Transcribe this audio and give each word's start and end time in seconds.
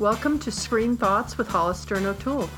Welcome 0.00 0.40
to 0.40 0.50
Screen 0.50 0.96
Thoughts 0.96 1.38
with 1.38 1.46
Hollister 1.46 1.94
and 1.94 2.04
O'Toole. 2.04 2.50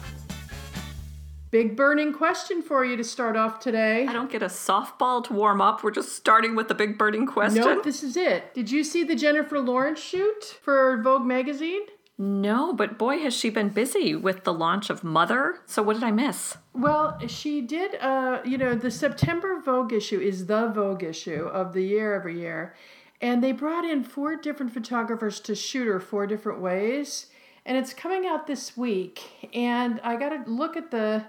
Big 1.51 1.77
burning 1.77 2.15
question 2.15 2.62
for 2.62 2.83
you 2.83 2.97
to 2.97 3.05
start 3.05 3.37
off 3.37 3.60
today. 3.60 4.07
I 4.07 4.15
don't 4.15 4.31
get 4.31 4.42
a 4.42 4.47
softball 4.47 5.23
to 5.25 5.35
warm 5.35 5.60
up. 5.60 5.85
We're 5.85 5.91
just 5.91 6.17
starting 6.17 6.57
with 6.57 6.69
the 6.69 6.75
big 6.75 6.96
burning 6.96 7.26
question. 7.26 7.60
Nope, 7.60 7.85
this 7.85 8.03
is 8.03 8.17
it. 8.17 8.55
Did 8.55 8.71
you 8.71 8.83
see 8.83 9.05
the 9.05 9.14
Jennifer 9.14 9.61
Lawrence 9.61 10.01
shoot 10.01 10.59
for 10.62 10.99
Vogue 11.03 11.27
magazine? 11.27 11.83
No, 12.17 12.73
but 12.73 12.96
boy, 12.96 13.19
has 13.19 13.35
she 13.35 13.50
been 13.50 13.68
busy 13.68 14.16
with 14.16 14.45
the 14.45 14.53
launch 14.55 14.89
of 14.89 15.05
Mother. 15.05 15.59
So, 15.66 15.82
what 15.82 15.95
did 15.95 16.05
I 16.05 16.12
miss? 16.12 16.57
Well, 16.73 17.18
she 17.27 17.61
did, 17.61 17.96
uh, 17.96 18.41
you 18.46 18.57
know, 18.57 18.75
the 18.75 18.91
September 18.91 19.61
Vogue 19.61 19.93
issue 19.93 20.18
is 20.18 20.46
the 20.46 20.68
Vogue 20.68 21.03
issue 21.03 21.45
of 21.45 21.75
the 21.75 21.82
year 21.82 22.14
every 22.14 22.41
year. 22.41 22.75
And 23.21 23.43
they 23.43 23.53
brought 23.53 23.85
in 23.85 24.05
four 24.05 24.37
different 24.37 24.73
photographers 24.73 25.41
to 25.41 25.55
shoot 25.55 25.87
her 25.87 26.01
four 26.01 26.27
different 26.27 26.61
ways. 26.61 27.27
And 27.65 27.77
it's 27.77 27.95
coming 27.95 28.27
out 28.27 28.47
this 28.47 28.77
week. 28.77 29.48
And 29.55 30.01
I 30.05 30.16
got 30.16 30.30
to 30.30 30.51
look 30.51 30.77
at 30.77 30.91
the 30.91 31.25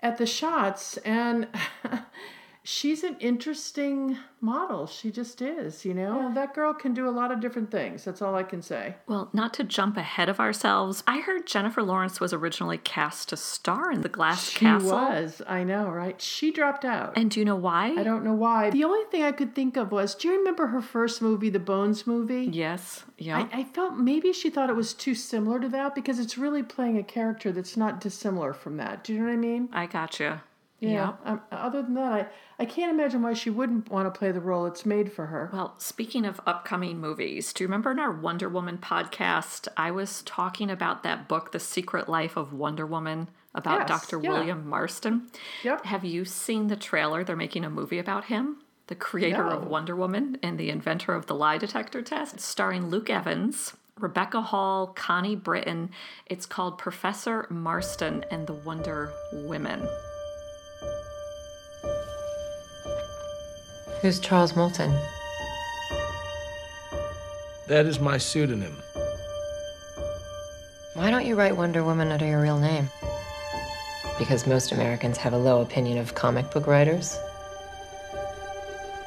at 0.00 0.18
the 0.18 0.26
shots 0.26 0.98
and 0.98 1.48
she's 2.66 3.04
an 3.04 3.16
interesting 3.20 4.18
model. 4.40 4.86
She 4.86 5.10
just 5.10 5.40
is, 5.40 5.84
you 5.84 5.94
know? 5.94 6.28
Yeah, 6.28 6.34
that 6.34 6.54
girl 6.54 6.74
can 6.74 6.92
do 6.94 7.08
a 7.08 7.10
lot 7.10 7.30
of 7.30 7.40
different 7.40 7.70
things. 7.70 8.04
That's 8.04 8.20
all 8.20 8.34
I 8.34 8.42
can 8.42 8.60
say. 8.60 8.96
Well, 9.06 9.30
not 9.32 9.54
to 9.54 9.64
jump 9.64 9.96
ahead 9.96 10.28
of 10.28 10.40
ourselves, 10.40 11.04
I 11.06 11.20
heard 11.20 11.46
Jennifer 11.46 11.82
Lawrence 11.82 12.20
was 12.20 12.32
originally 12.32 12.78
cast 12.78 13.28
to 13.28 13.36
star 13.36 13.92
in 13.92 14.02
The 14.02 14.08
Glass 14.08 14.50
she 14.50 14.58
Castle. 14.58 14.88
She 14.88 14.94
was, 14.94 15.42
I 15.46 15.62
know, 15.62 15.88
right? 15.88 16.20
She 16.20 16.50
dropped 16.50 16.84
out. 16.84 17.16
And 17.16 17.30
do 17.30 17.40
you 17.40 17.46
know 17.46 17.56
why? 17.56 17.94
I 17.96 18.02
don't 18.02 18.24
know 18.24 18.34
why. 18.34 18.70
The 18.70 18.84
only 18.84 19.04
thing 19.10 19.22
I 19.22 19.32
could 19.32 19.54
think 19.54 19.76
of 19.76 19.92
was 19.92 20.14
do 20.14 20.28
you 20.28 20.36
remember 20.36 20.66
her 20.68 20.82
first 20.82 21.22
movie, 21.22 21.50
the 21.50 21.60
Bones 21.60 22.06
movie? 22.06 22.48
Yes, 22.52 23.04
yeah. 23.16 23.46
I, 23.52 23.60
I 23.60 23.64
felt 23.64 23.96
maybe 23.96 24.32
she 24.32 24.50
thought 24.50 24.70
it 24.70 24.76
was 24.76 24.92
too 24.92 25.14
similar 25.14 25.60
to 25.60 25.68
that 25.68 25.94
because 25.94 26.18
it's 26.18 26.36
really 26.36 26.62
playing 26.62 26.98
a 26.98 27.04
character 27.04 27.52
that's 27.52 27.76
not 27.76 28.00
dissimilar 28.00 28.52
from 28.52 28.76
that. 28.78 29.04
Do 29.04 29.12
you 29.12 29.20
know 29.20 29.26
what 29.26 29.32
I 29.32 29.36
mean? 29.36 29.68
I 29.72 29.86
gotcha. 29.86 30.42
Yeah. 30.92 31.14
Um, 31.24 31.40
other 31.50 31.82
than 31.82 31.94
that, 31.94 32.12
I, 32.12 32.26
I 32.62 32.64
can't 32.64 32.92
imagine 32.92 33.22
why 33.22 33.34
she 33.34 33.50
wouldn't 33.50 33.90
want 33.90 34.12
to 34.12 34.16
play 34.18 34.32
the 34.32 34.40
role 34.40 34.66
it's 34.66 34.86
made 34.86 35.12
for 35.12 35.26
her. 35.26 35.50
Well, 35.52 35.74
speaking 35.78 36.24
of 36.24 36.40
upcoming 36.46 36.98
movies, 36.98 37.52
do 37.52 37.64
you 37.64 37.68
remember 37.68 37.90
in 37.90 37.98
our 37.98 38.12
Wonder 38.12 38.48
Woman 38.48 38.78
podcast, 38.78 39.68
I 39.76 39.90
was 39.90 40.22
talking 40.22 40.70
about 40.70 41.02
that 41.02 41.28
book, 41.28 41.52
The 41.52 41.60
Secret 41.60 42.08
Life 42.08 42.36
of 42.36 42.52
Wonder 42.52 42.86
Woman, 42.86 43.28
about 43.54 43.88
Yes, 43.88 43.88
Dr. 43.88 44.20
yeah. 44.22 44.30
William 44.30 44.68
Marston? 44.68 45.28
Yep. 45.64 45.84
Have 45.86 46.04
you 46.04 46.24
seen 46.24 46.68
the 46.68 46.76
trailer? 46.76 47.24
They're 47.24 47.36
making 47.36 47.64
a 47.64 47.70
movie 47.70 47.98
about 47.98 48.26
him, 48.26 48.58
the 48.86 48.94
creator 48.94 49.46
of 49.46 49.66
Wonder 49.66 49.96
Woman 49.96 50.38
and 50.42 50.58
the 50.58 50.70
inventor 50.70 51.14
of 51.14 51.26
the 51.26 51.34
lie 51.34 51.58
detector 51.58 52.02
test, 52.02 52.40
starring 52.40 52.88
Luke 52.88 53.10
Evans. 53.10 53.74
Rebecca 53.98 54.42
Hall, 54.42 54.88
Connie 54.88 55.34
Britton. 55.34 55.88
It's 56.26 56.44
called 56.44 56.76
Professor 56.76 57.46
Marston 57.48 58.26
and 58.30 58.46
the 58.46 58.52
Wonder 58.52 59.10
Women. 59.32 59.88
Who's 64.02 64.20
Charles 64.20 64.54
Moulton? 64.54 64.94
That 67.66 67.86
is 67.86 67.98
my 67.98 68.18
pseudonym. 68.18 68.76
Why 70.94 71.10
don't 71.10 71.26
you 71.26 71.34
write 71.34 71.56
Wonder 71.56 71.82
Woman 71.82 72.12
under 72.12 72.26
your 72.26 72.42
real 72.42 72.58
name? 72.58 72.90
Because 74.18 74.46
most 74.46 74.72
Americans 74.72 75.16
have 75.18 75.32
a 75.32 75.38
low 75.38 75.62
opinion 75.62 75.98
of 75.98 76.14
comic 76.14 76.50
book 76.50 76.66
writers? 76.66 77.18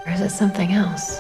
Or 0.06 0.12
is 0.12 0.22
it 0.22 0.32
something 0.32 0.72
else? 0.72 1.20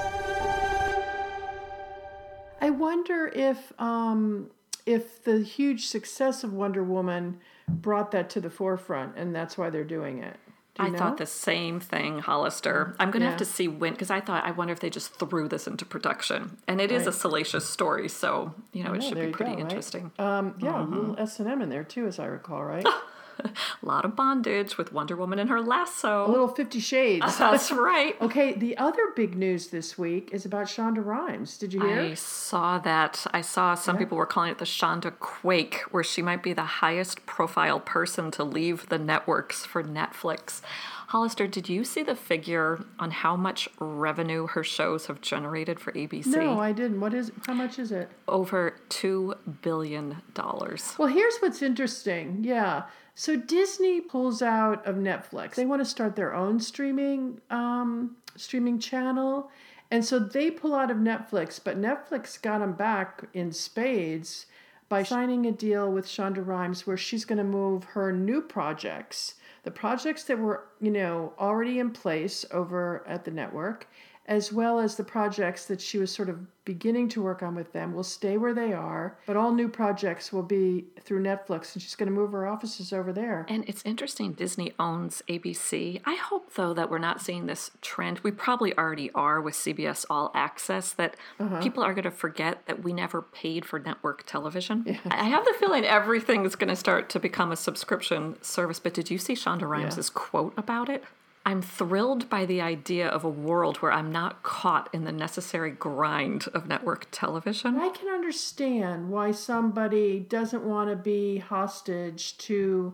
I 2.62 2.72
wonder 2.72 3.28
if 3.28 3.72
um, 3.80 4.50
if 4.86 5.24
the 5.24 5.40
huge 5.44 5.88
success 5.88 6.44
of 6.44 6.54
Wonder 6.54 6.84
Woman 6.84 7.40
brought 7.68 8.12
that 8.12 8.30
to 8.32 8.42
the 8.42 8.50
forefront, 8.50 9.16
and 9.16 9.34
that's 9.36 9.58
why 9.58 9.70
they're 9.70 9.84
doing 9.84 10.24
it. 10.24 10.38
I 10.80 10.90
know? 10.90 10.98
thought 10.98 11.18
the 11.18 11.26
same 11.26 11.80
thing, 11.80 12.20
Hollister. 12.20 12.96
I'm 13.00 13.12
going 13.12 13.22
to 13.22 13.26
Yeah. 13.26 13.30
have 13.32 13.40
to 13.40 13.46
see 13.46 13.68
when, 13.68 13.94
because 13.94 14.10
I 14.10 14.20
thought, 14.22 14.46
I 14.46 14.52
wonder 14.52 14.72
if 14.74 14.80
they 14.80 14.90
just 14.90 15.14
threw 15.16 15.48
this 15.48 15.68
into 15.68 15.86
production. 15.86 16.58
And 16.68 16.80
it 16.82 16.92
is 16.92 17.06
a 17.08 17.12
salacious 17.12 17.68
story, 17.70 18.08
so, 18.10 18.54
you 18.74 18.84
know, 18.84 18.94
it 18.94 19.04
should 19.04 19.20
be 19.20 19.28
pretty 19.28 19.52
go, 19.52 19.58
right? 19.58 19.62
interesting. 19.70 20.12
Um, 20.20 20.56
yeah, 20.60 20.82
a 20.82 20.86
little 20.86 21.16
S 21.20 21.40
and 21.40 21.50
M 21.50 21.62
in 21.62 21.70
there 21.70 21.84
too, 21.84 22.08
as 22.08 22.20
I 22.20 22.26
recall, 22.26 22.64
right? 22.64 22.86
A 23.40 23.52
lot 23.86 24.06
of 24.06 24.16
bondage 24.16 24.78
with 24.78 24.92
Wonder 24.94 25.16
Woman 25.16 25.40
and 25.40 25.50
her 25.50 25.62
lasso. 25.62 26.26
a 26.26 26.30
little 26.30 26.48
Fifty 26.48 26.80
Shades. 26.80 27.38
That's 27.40 27.72
right. 27.72 28.16
okay, 28.22 28.54
the 28.54 28.78
other 28.78 29.12
big 29.16 29.36
news 29.36 29.68
this 29.68 29.98
week 29.98 30.30
is 30.32 30.46
about 30.46 30.68
Shonda 30.68 31.04
Rhimes. 31.04 31.58
Did 31.58 31.74
you 31.74 31.82
hear? 31.82 32.00
I 32.02 32.14
saw 32.14 32.80
that. 32.80 33.26
I 33.34 33.42
saw 33.42 33.76
some 33.76 33.98
people 33.98 34.18
were 34.18 34.26
calling 34.26 34.52
it 34.52 34.58
the 34.58 34.66
Shonda 34.66 35.18
Quake, 35.20 35.82
where 35.92 36.04
she 36.04 36.22
might 36.22 36.44
be 36.44 36.54
the 36.54 36.64
highest 36.64 37.26
profile 37.26 37.80
person 37.80 38.32
to 38.32 38.44
leave 38.44 38.90
the 38.90 39.00
networks 39.00 39.66
for 39.66 39.84
Netflix. 39.84 40.62
Hollister, 41.10 41.48
did 41.48 41.68
you 41.68 41.84
see 41.84 42.04
the 42.04 42.16
figure 42.16 42.86
on 43.00 43.10
how 43.10 43.36
much 43.36 43.68
revenue 43.80 44.46
her 44.46 44.64
shows 44.64 45.08
have 45.08 45.22
generated 45.22 45.80
for 45.80 45.92
ABC? 45.94 46.28
No, 46.28 46.60
I 46.60 46.72
didn't. 46.72 47.00
What 47.00 47.16
is? 47.16 47.32
How 47.48 47.56
much 47.56 47.80
is 47.80 47.92
it? 47.92 48.12
Over 48.28 48.76
$2 48.90 49.36
billion. 49.64 50.22
Well, 50.38 51.08
here's 51.08 51.38
what's 51.40 51.64
interesting. 51.64 52.44
Yeah. 52.44 52.84
So 53.20 53.36
Disney 53.36 54.00
pulls 54.00 54.42
out 54.42 54.86
of 54.88 54.96
Netflix. 54.96 55.56
They 55.56 55.66
want 55.66 55.82
to 55.82 55.86
start 55.86 56.16
their 56.16 56.34
own 56.34 56.62
streaming 56.62 57.42
um, 57.50 58.16
streaming 58.38 58.80
channel, 58.80 59.52
and 59.92 60.06
so 60.06 60.20
they 60.20 60.50
pull 60.50 60.74
out 60.74 60.90
of 60.90 60.96
Netflix. 60.96 61.60
But 61.62 61.78
Netflix 61.78 62.42
got 62.42 62.60
them 62.60 62.72
back 62.72 63.26
in 63.34 63.52
spades 63.52 64.46
by 64.88 65.04
signing 65.04 65.46
a 65.46 65.52
deal 65.52 65.92
with 65.92 66.06
Shonda 66.06 66.48
Rhimes, 66.48 66.88
where 66.88 66.96
she's 66.96 67.26
going 67.26 67.40
to 67.40 67.44
move 67.44 67.84
her 67.84 68.14
new 68.14 68.42
projects, 68.42 69.36
the 69.64 69.72
projects 69.72 70.24
that 70.24 70.40
were 70.40 70.64
you 70.80 70.90
know 70.90 71.34
already 71.38 71.78
in 71.78 71.92
place 71.92 72.46
over 72.52 73.06
at 73.06 73.26
the 73.26 73.32
network, 73.32 73.89
as 74.30 74.54
well 74.54 74.80
as 74.80 74.96
the 74.96 75.04
projects 75.04 75.66
that 75.66 75.82
she 75.82 75.98
was 75.98 76.12
sort 76.12 76.30
of 76.30 76.40
beginning 76.64 77.10
to 77.10 77.20
work 77.20 77.42
on 77.42 77.56
with 77.56 77.74
them 77.74 77.96
will 77.96 78.04
stay 78.04 78.38
where 78.38 78.54
they 78.54 78.72
are, 78.74 79.18
but 79.26 79.36
all 79.36 79.52
new 79.52 79.68
projects 79.68 80.32
will 80.32 80.44
be 80.44 80.86
through 81.02 81.24
Netflix, 81.24 81.74
and 81.74 81.82
she's 81.82 81.96
going 81.96 82.08
to 82.08 82.14
move 82.14 82.32
her 82.32 82.46
offices 82.46 82.94
over 82.94 83.12
there. 83.12 83.48
And 83.50 83.68
it's 83.68 83.82
interesting, 83.86 84.34
Disney 84.34 84.74
owns 84.78 85.24
ABC. 85.28 86.00
I 86.06 86.14
hope, 86.14 86.54
though, 86.54 86.76
that 86.76 86.92
we're 86.92 87.00
not 87.00 87.22
seeing 87.22 87.48
this 87.48 87.72
trend. 87.82 88.20
We 88.20 88.30
probably 88.30 88.78
already 88.78 89.10
are 89.14 89.42
with 89.42 89.56
CBS 89.56 90.06
All 90.12 90.32
Access, 90.36 90.94
that 90.94 91.18
uh-huh. 91.40 91.60
people 91.64 91.82
are 91.82 91.96
going 91.96 92.04
to 92.04 92.12
forget 92.12 92.68
that 92.68 92.84
we 92.84 92.94
never 92.94 93.24
paid 93.24 93.66
for 93.66 93.80
network 93.80 94.28
television. 94.28 95.00
I 95.10 95.24
have 95.24 95.44
the 95.46 95.56
feeling 95.60 95.86
everything 95.86 96.46
is 96.46 96.56
going 96.56 96.70
to 96.70 96.76
start 96.76 97.10
to 97.10 97.20
become 97.20 97.52
a 97.52 97.56
subscription 97.56 98.36
service. 98.44 98.80
But 98.80 98.94
did 98.94 99.10
you 99.10 99.18
see 99.18 99.34
Shonda 99.34 99.68
Rhimes' 99.68 100.12
quote 100.12 100.54
about 100.56 100.88
it? 100.88 101.04
I'm 101.50 101.64
thrilled 101.64 102.30
by 102.30 102.46
the 102.46 102.62
idea 102.62 103.08
of 103.08 103.24
a 103.24 103.30
world 103.30 103.78
where 103.78 103.92
I'm 103.92 104.12
not 104.12 104.44
caught 104.44 104.88
in 104.94 105.04
the 105.04 105.12
necessary 105.12 105.72
grind 105.72 106.46
of 106.54 106.68
network 106.68 107.08
television. 107.10 107.76
I 107.76 107.90
can 107.90 108.08
understand 108.08 109.10
why 109.10 109.32
somebody 109.32 110.20
doesn't 110.20 110.64
want 110.64 110.92
to 110.92 110.96
be 110.96 111.40
hostage 111.40 112.38
to 112.38 112.94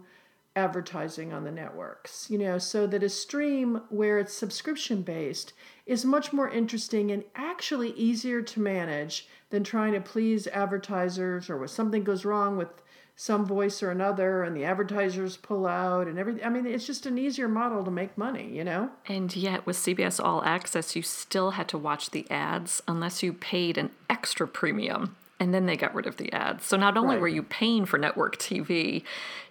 advertising 0.55 1.33
on 1.33 1.44
the 1.44 1.51
networks, 1.51 2.29
you 2.29 2.38
know, 2.38 2.57
so 2.57 2.88
that 2.88 3.03
a 3.03 3.09
stream 3.09 3.81
where 3.89 4.19
it's 4.19 4.33
subscription 4.33 5.01
based 5.01 5.51
is 5.85 6.05
much 6.05 6.31
more 6.31 6.49
interesting 6.49 7.11
and 7.11 7.25
actually 7.35 7.91
easier 7.91 8.41
to 8.41 8.61
manage 8.61 9.27
than 9.49 9.65
trying 9.65 9.91
to 9.91 9.99
please 9.99 10.47
advertisers 10.47 11.49
or 11.49 11.57
when 11.57 11.67
something 11.67 12.05
goes 12.05 12.23
wrong 12.23 12.55
with 12.55 12.69
some 13.17 13.45
voice 13.45 13.81
or 13.81 13.91
another 13.91 14.43
and 14.43 14.55
the 14.55 14.65
advertisers 14.65 15.37
pull 15.37 15.65
out 15.65 16.07
and 16.07 16.19
everything. 16.19 16.43
I 16.43 16.49
mean, 16.49 16.65
it's 16.65 16.85
just 16.85 17.05
an 17.05 17.17
easier 17.17 17.47
model 17.47 17.83
to 17.85 17.91
make 17.91 18.17
money, 18.17 18.49
you 18.53 18.63
know? 18.63 18.89
And 19.07 19.33
yet, 19.35 19.65
with 19.65 19.77
CBS 19.77 20.23
All 20.23 20.43
Access, 20.43 20.95
you 20.95 21.01
still 21.01 21.51
had 21.51 21.67
to 21.69 21.77
watch 21.77 22.11
the 22.11 22.29
ads 22.29 22.83
unless 22.87 23.23
you 23.23 23.31
paid 23.31 23.77
an 23.77 23.91
extra 24.09 24.47
premium. 24.47 25.15
And 25.39 25.53
then 25.53 25.65
they 25.65 25.77
got 25.77 25.93
rid 25.95 26.07
of 26.07 26.17
the 26.17 26.31
ads. 26.33 26.65
So 26.65 26.75
not 26.77 26.97
only 26.97 27.15
Right. 27.15 27.21
were 27.21 27.27
you 27.27 27.44
paying 27.44 27.85
for 27.85 27.97
network 27.97 28.38
TV, 28.38 29.03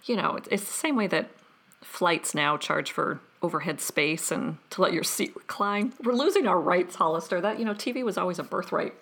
you 0.05 0.15
know, 0.15 0.35
it's, 0.35 0.47
it's 0.51 0.65
the 0.65 0.71
same 0.73 0.95
way 0.95 1.07
that 1.07 1.29
flights 1.81 2.33
now 2.35 2.57
charge 2.57 2.91
for 2.91 3.19
overhead 3.41 3.79
space 3.79 4.31
and 4.31 4.57
to 4.71 4.81
let 4.81 4.93
your 4.93 5.03
seat 5.03 5.35
recline. 5.35 5.93
We're 6.03 6.13
losing 6.13 6.47
our 6.47 6.59
rights, 6.59 6.95
Hollister. 6.95 7.39
That, 7.41 7.59
you 7.59 7.65
know, 7.65 7.73
TV 7.75 8.03
was 8.03 8.17
always 8.17 8.39
a 8.39 8.43
birthright. 8.43 8.93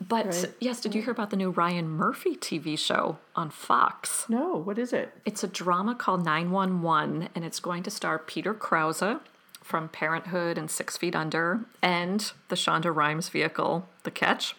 But 0.00 0.26
Right. 0.26 0.52
yes, 0.60 0.80
did 0.80 0.94
you 0.94 1.02
hear 1.02 1.12
about 1.12 1.30
the 1.30 1.36
new 1.36 1.50
Ryan 1.50 1.88
Murphy 1.88 2.34
TV 2.36 2.76
show 2.76 3.18
on 3.36 3.50
Fox? 3.50 4.26
No, 4.28 4.56
what 4.56 4.78
is 4.78 4.92
it? 4.92 5.12
It's 5.24 5.44
a 5.44 5.48
drama 5.48 5.94
called 5.94 6.24
911, 6.24 7.28
and 7.34 7.44
it's 7.44 7.60
going 7.60 7.82
to 7.84 7.90
star 7.90 8.18
Peter 8.18 8.52
Krause 8.52 9.02
from 9.62 9.88
Parenthood 9.88 10.58
and 10.58 10.68
Six 10.70 10.96
Feet 10.96 11.14
Under 11.14 11.60
and 11.80 12.32
the 12.48 12.56
Shonda 12.56 12.94
Rhimes 12.94 13.28
vehicle, 13.28 13.88
The 14.02 14.10
Catch. 14.10 14.56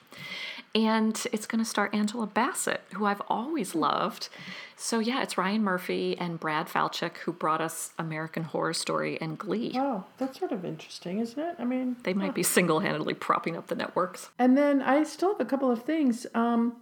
And 0.75 1.23
it's 1.31 1.45
going 1.45 1.63
to 1.63 1.69
star 1.69 1.89
Angela 1.93 2.25
Bassett, 2.25 2.81
who 2.93 3.05
I've 3.05 3.21
always 3.27 3.75
loved. 3.75 4.29
So, 4.75 4.97
yeah, 4.97 5.21
it's 5.21 5.37
Ryan 5.37 5.63
Murphy 5.63 6.17
and 6.17 6.39
Brad 6.39 6.67
Falchuk 6.67 7.17
who 7.17 7.31
brought 7.31 7.61
us 7.61 7.91
American 7.99 8.43
Horror 8.43 8.73
Story 8.73 9.21
and 9.21 9.37
Glee. 9.37 9.73
Oh, 9.75 10.05
that's 10.17 10.39
sort 10.39 10.51
of 10.51 10.65
interesting, 10.65 11.19
isn't 11.19 11.39
it? 11.39 11.55
I 11.59 11.63
mean, 11.63 11.97
They 12.03 12.13
might 12.13 12.33
be 12.33 12.41
single 12.41 12.79
handedly 12.79 13.13
propping 13.13 13.55
up 13.55 13.67
the 13.67 13.75
networks. 13.75 14.29
And 14.39 14.57
then 14.57 14.81
I 14.81 15.03
still 15.03 15.33
have 15.33 15.41
a 15.41 15.45
couple 15.45 15.69
of 15.69 15.83
things. 15.83 16.25
Um, 16.33 16.77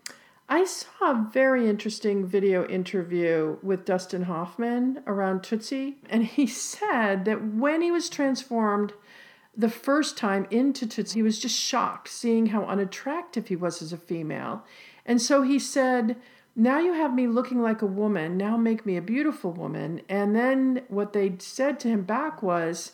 I 0.48 0.66
saw 0.66 1.12
a 1.12 1.30
very 1.32 1.70
interesting 1.70 2.26
video 2.26 2.66
interview 2.68 3.58
with 3.64 3.86
Dustin 3.86 4.24
Hoffman 4.24 5.02
around 5.08 5.44
Tootsie, 5.44 5.96
and 6.10 6.26
he 6.26 6.46
said 6.76 7.24
that 7.26 7.42
when 7.54 7.82
he 7.82 7.90
was 7.90 8.10
transformed 8.10 8.92
the 9.56 9.69
first 9.69 10.18
time 10.18 10.48
into 10.50 10.88
Tootsie, 10.88 11.19
he 11.19 11.24
was 11.24 11.39
just 11.39 11.59
shocked 11.59 12.07
seeing 12.07 12.48
how 12.48 12.63
unattractive 12.65 13.48
he 13.48 13.56
was 13.56 13.81
as 13.81 13.92
a 13.92 13.98
female. 13.98 14.63
And 15.06 15.21
so 15.21 15.42
he 15.42 15.59
said, 15.59 16.15
Now 16.56 16.80
you 16.80 16.94
have 16.94 17.13
me 17.13 17.27
looking 17.27 17.62
like 17.62 17.81
a 17.81 17.88
woman, 17.88 18.38
now 18.38 18.56
make 18.57 18.86
me 18.86 18.98
a 18.98 19.01
beautiful 19.01 19.51
woman. 19.51 20.01
And 20.07 20.36
then 20.36 20.83
what 20.88 21.13
they 21.13 21.36
said 21.39 21.80
to 21.81 21.89
him 21.89 22.03
back 22.03 22.42
was, 22.42 22.94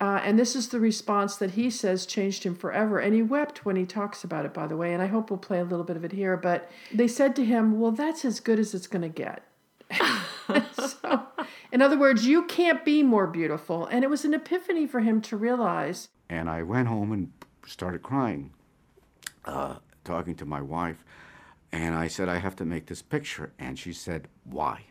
uh, 0.00 0.20
and 0.24 0.36
this 0.36 0.56
is 0.56 0.68
the 0.68 0.80
response 0.80 1.36
that 1.36 1.52
he 1.52 1.70
says 1.70 2.06
changed 2.06 2.42
him 2.42 2.56
forever. 2.56 2.98
And 2.98 3.14
he 3.14 3.22
wept 3.22 3.64
when 3.64 3.76
he 3.76 3.86
talks 3.86 4.24
about 4.24 4.44
it, 4.44 4.52
by 4.52 4.66
the 4.66 4.76
way. 4.76 4.92
And 4.92 5.00
I 5.00 5.06
hope 5.06 5.30
we'll 5.30 5.38
play 5.38 5.60
a 5.60 5.64
little 5.64 5.84
bit 5.84 5.96
of 5.96 6.04
it 6.04 6.10
here. 6.10 6.36
But 6.36 6.68
they 6.92 7.06
said 7.06 7.36
to 7.36 7.44
him, 7.44 7.78
Well, 7.78 7.92
that's 7.92 8.24
as 8.24 8.40
good 8.40 8.58
as 8.58 8.74
it's 8.74 8.88
going 8.88 9.02
to 9.02 9.08
get. 9.08 9.44
so, 10.72 11.22
in 11.72 11.80
other 11.80 11.98
words, 11.98 12.26
you 12.26 12.44
can't 12.44 12.84
be 12.84 13.02
more 13.02 13.26
beautiful. 13.26 13.86
And 13.86 14.04
it 14.04 14.10
was 14.10 14.26
an 14.26 14.34
epiphany 14.34 14.86
for 14.86 15.00
him 15.00 15.22
to 15.22 15.36
realize. 15.38 16.10
And 16.28 16.48
I 16.48 16.62
went 16.62 16.88
home 16.88 17.12
and 17.12 17.32
started 17.66 18.02
crying, 18.02 18.52
uh, 19.46 19.76
talking 20.04 20.34
to 20.36 20.44
my 20.44 20.60
wife. 20.60 21.02
And 21.72 21.94
I 21.94 22.08
said, 22.08 22.28
I 22.28 22.36
have 22.36 22.54
to 22.56 22.66
make 22.66 22.86
this 22.86 23.00
picture. 23.00 23.54
And 23.58 23.78
she 23.78 23.94
said, 23.94 24.28
Why? 24.44 24.84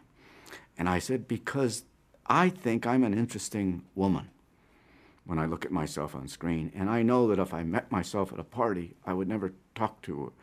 And 0.76 0.90
I 0.90 0.98
said, 0.98 1.28
Because 1.28 1.84
I 2.26 2.50
think 2.50 2.88
I'm 2.88 3.04
an 3.04 3.14
interesting 3.14 3.84
woman 3.94 4.30
when 5.24 5.38
I 5.38 5.46
look 5.46 5.64
at 5.64 5.72
myself 5.72 6.16
on 6.16 6.28
screen. 6.28 6.72
And 6.74 6.90
I 6.90 7.04
know 7.04 7.28
that 7.28 7.38
if 7.38 7.54
I 7.54 7.62
met 7.62 7.92
myself 7.92 8.34
at 8.34 8.40
a 8.40 8.44
party, 8.44 8.96
I 9.06 9.14
would 9.14 9.28
never 9.28 9.54
talk 9.76 10.02
to 10.04 10.34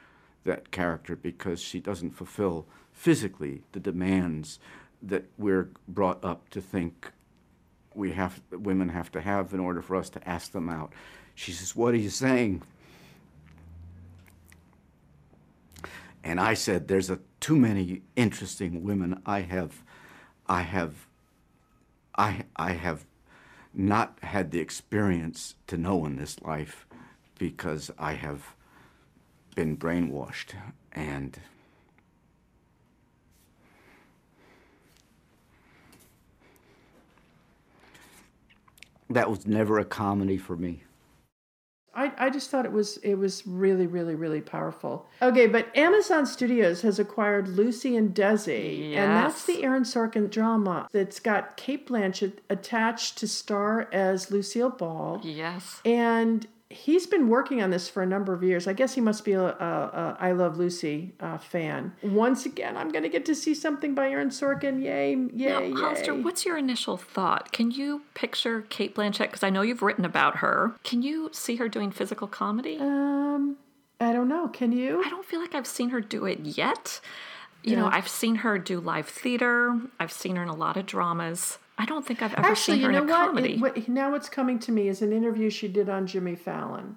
that 0.45 0.71
character 0.71 1.17
because 1.17 1.61
she 1.61 1.81
doesn't 1.81 2.13
fulfill 2.13 2.67
physically 2.93 3.63
the 3.73 3.81
demands 3.81 4.61
that 5.03 5.25
we're 5.37 5.71
brought 5.87 6.25
up 6.25 6.49
to 6.51 6.61
think 6.61 7.13
we 7.95 8.13
have 8.13 8.41
women 8.53 8.91
have 8.91 9.11
to 9.13 9.21
have 9.21 9.53
in 9.53 9.61
order 9.61 9.83
for 9.83 9.97
us 9.97 10.09
to 10.11 10.29
ask 10.29 10.53
them 10.53 10.69
out. 10.69 10.93
She 11.35 11.53
says, 11.53 11.75
"What 11.75 11.95
are 11.95 11.99
you 11.99 12.11
saying?" 12.11 12.63
And 16.23 16.41
I 16.41 16.55
said, 16.55 16.89
"There's 16.89 17.11
a 17.11 17.21
too 17.41 17.57
many 17.57 18.03
interesting 18.17 18.83
women 18.83 19.23
I 19.25 19.41
have 19.41 19.83
I 20.49 20.63
have 20.63 21.07
I 22.17 22.45
I 22.57 22.73
have 22.73 23.05
not 23.75 24.19
had 24.23 24.51
the 24.51 24.61
experience 24.61 25.55
to 25.67 25.77
know 25.77 26.05
in 26.07 26.17
this 26.17 26.41
life 26.43 26.87
because 27.39 27.91
I 27.99 28.15
have 28.15 28.55
been 29.55 29.77
brainwashed 29.77 30.55
and 30.93 31.39
that 39.11 39.31
was 39.31 39.47
never 39.47 39.79
a 39.79 39.85
comedy 39.85 40.37
for 40.37 40.57
me. 40.57 40.85
I, 41.95 42.13
I 42.17 42.31
just 42.31 42.51
thought 42.51 42.65
it 42.65 42.71
was 42.71 42.99
it 42.99 43.15
was 43.17 43.45
really 43.45 43.89
really 43.89 44.15
really 44.15 44.41
powerful. 44.41 45.07
Okay, 45.21 45.49
but 45.49 45.77
Amazon 45.77 46.27
Studios 46.27 46.83
has 46.83 47.01
acquired 47.01 47.49
Lucy 47.49 47.97
and 47.97 48.15
Desi, 48.15 48.95
and 48.95 49.17
that's 49.17 49.47
the 49.47 49.65
Aaron 49.65 49.83
Sorkin 49.83 50.31
drama 50.31 50.89
that's 50.93 51.19
got 51.19 51.57
Cate 51.57 51.89
Blanchett 51.89 52.35
attached 52.49 53.19
to 53.19 53.27
star 53.27 53.89
as 53.93 54.31
Lucille 54.31 54.71
Ball. 54.71 55.21
Yes, 55.25 55.81
and 55.85 56.47
he's 56.71 57.07
been 57.07 57.29
working 57.29 57.63
on 57.63 57.71
this 57.71 57.89
for 57.89 58.03
a 58.03 58.07
number 58.07 58.35
of 58.35 58.43
years. 58.43 58.67
I 58.67 58.73
guess 58.73 58.95
he 58.95 59.01
must 59.01 59.25
be 59.25 59.33
a, 59.33 59.43
a, 59.43 59.47
a 59.49 60.17
I 60.21 60.33
Love 60.33 60.59
Lucy 60.59 61.15
uh, 61.21 61.39
fan. 61.39 61.95
Once 62.03 62.45
again, 62.45 62.77
I'm 62.77 62.91
going 62.91 63.05
to 63.05 63.09
get 63.09 63.25
to 63.27 63.35
see 63.35 63.55
something 63.55 63.95
by 63.95 64.11
Aaron 64.11 64.29
Sorkin. 64.29 64.83
Yay, 64.83 65.17
yay, 65.33 65.71
now, 65.71 65.81
Hollister, 65.81 66.15
yay. 66.15 66.21
what's 66.21 66.45
your 66.45 66.59
initial 66.59 66.97
thought? 66.97 67.53
Can 67.53 67.71
you 67.71 68.03
picture 68.15 68.63
Cate 68.63 68.95
Blanchett? 68.95 69.27
Because 69.27 69.43
I 69.43 69.51
know 69.51 69.63
you've 69.63 69.83
written 69.83 70.05
about 70.05 70.37
her. 70.37 70.75
Can 70.85 71.03
you 71.03 71.31
see 71.33 71.57
her 71.57 71.69
doing 71.69 71.91
physical 71.91 72.29
comedy? 72.29 72.77
Um, 72.79 73.57
I 74.01 74.13
don't 74.13 74.29
know. 74.29 74.49
Can 74.49 74.73
you? 74.73 75.03
I 75.05 75.09
don't 75.09 75.25
feel 75.25 75.41
like 75.41 75.55
I've 75.55 75.67
seen 75.67 75.91
her 75.91 76.01
do 76.01 76.27
it 76.27 76.41
yet. 76.41 77.01
You 77.65 77.73
yeah. 77.73 77.81
know, 77.81 77.89
I've 77.89 78.09
seen 78.09 78.37
her 78.37 78.59
do 78.59 78.79
live 78.79 79.09
theater. 79.09 79.81
I've 79.99 80.13
seen 80.13 80.37
her 80.37 80.43
in 80.43 80.49
a 80.49 80.55
lot 80.55 80.77
of 80.77 80.87
dramas. 80.87 81.59
I 81.79 81.85
don't 81.85 82.05
think 82.05 82.23
I've 82.23 82.35
ever 82.35 82.49
Actually, 82.49 82.79
seen 82.79 82.85
her 82.85 82.93
you 82.93 82.99
know 82.99 83.05
in 83.05 83.09
a 83.09 83.13
what? 83.13 83.27
comedy. 83.27 83.55
It, 83.55 83.61
what? 83.61 83.89
Now 83.89 84.11
what's 84.11 84.29
coming 84.29 84.59
to 84.61 84.73
me 84.73 84.89
is 84.89 85.01
an 85.01 85.13
interview 85.13 85.49
she 85.49 85.69
did 85.69 85.89
on 85.89 86.07
Jimmy 86.07 86.35
Fallon. 86.35 86.97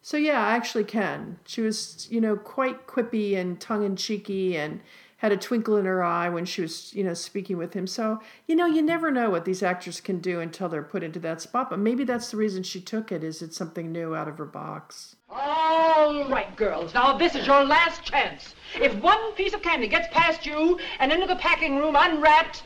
So 0.00 0.16
yeah, 0.16 0.46
I 0.46 0.54
actually 0.54 0.84
can. 0.84 1.38
She 1.46 1.60
was, 1.60 2.06
you 2.10 2.20
know, 2.20 2.36
quite 2.36 2.86
quippy 2.86 3.36
and 3.36 3.60
tongue 3.60 3.84
in 3.84 3.96
cheeky 3.96 4.56
and 4.56 4.80
had 5.16 5.32
a 5.32 5.36
twinkle 5.38 5.78
in 5.78 5.86
her 5.86 6.04
eye 6.04 6.28
when 6.28 6.44
she 6.44 6.60
was, 6.60 6.92
you 6.92 7.02
know, 7.02 7.14
speaking 7.14 7.56
with 7.56 7.72
him. 7.72 7.86
So, 7.86 8.20
you 8.46 8.54
know, 8.54 8.66
you 8.66 8.82
never 8.82 9.10
know 9.10 9.30
what 9.30 9.46
these 9.46 9.62
actors 9.62 10.00
can 10.00 10.18
do 10.18 10.40
until 10.40 10.68
they're 10.68 10.82
put 10.82 11.02
into 11.02 11.18
that 11.20 11.40
spot. 11.40 11.70
But 11.70 11.78
maybe 11.78 12.04
that's 12.04 12.30
the 12.30 12.36
reason 12.36 12.62
she 12.62 12.82
took 12.82 13.10
it 13.10 13.24
is 13.24 13.40
it's 13.40 13.56
something 13.56 13.90
new 13.90 14.14
out 14.14 14.28
of 14.28 14.36
her 14.36 14.44
box. 14.44 15.16
All 15.30 16.28
right, 16.28 16.54
girls. 16.54 16.92
Now 16.92 17.16
this 17.16 17.34
is 17.34 17.46
your 17.46 17.64
last 17.64 18.04
chance. 18.04 18.54
If 18.78 18.94
one 18.96 19.32
piece 19.32 19.54
of 19.54 19.62
candy 19.62 19.88
gets 19.88 20.08
past 20.12 20.44
you 20.44 20.78
and 20.98 21.10
into 21.10 21.26
the 21.26 21.36
packing 21.36 21.78
room 21.78 21.96
unwrapped, 21.96 22.64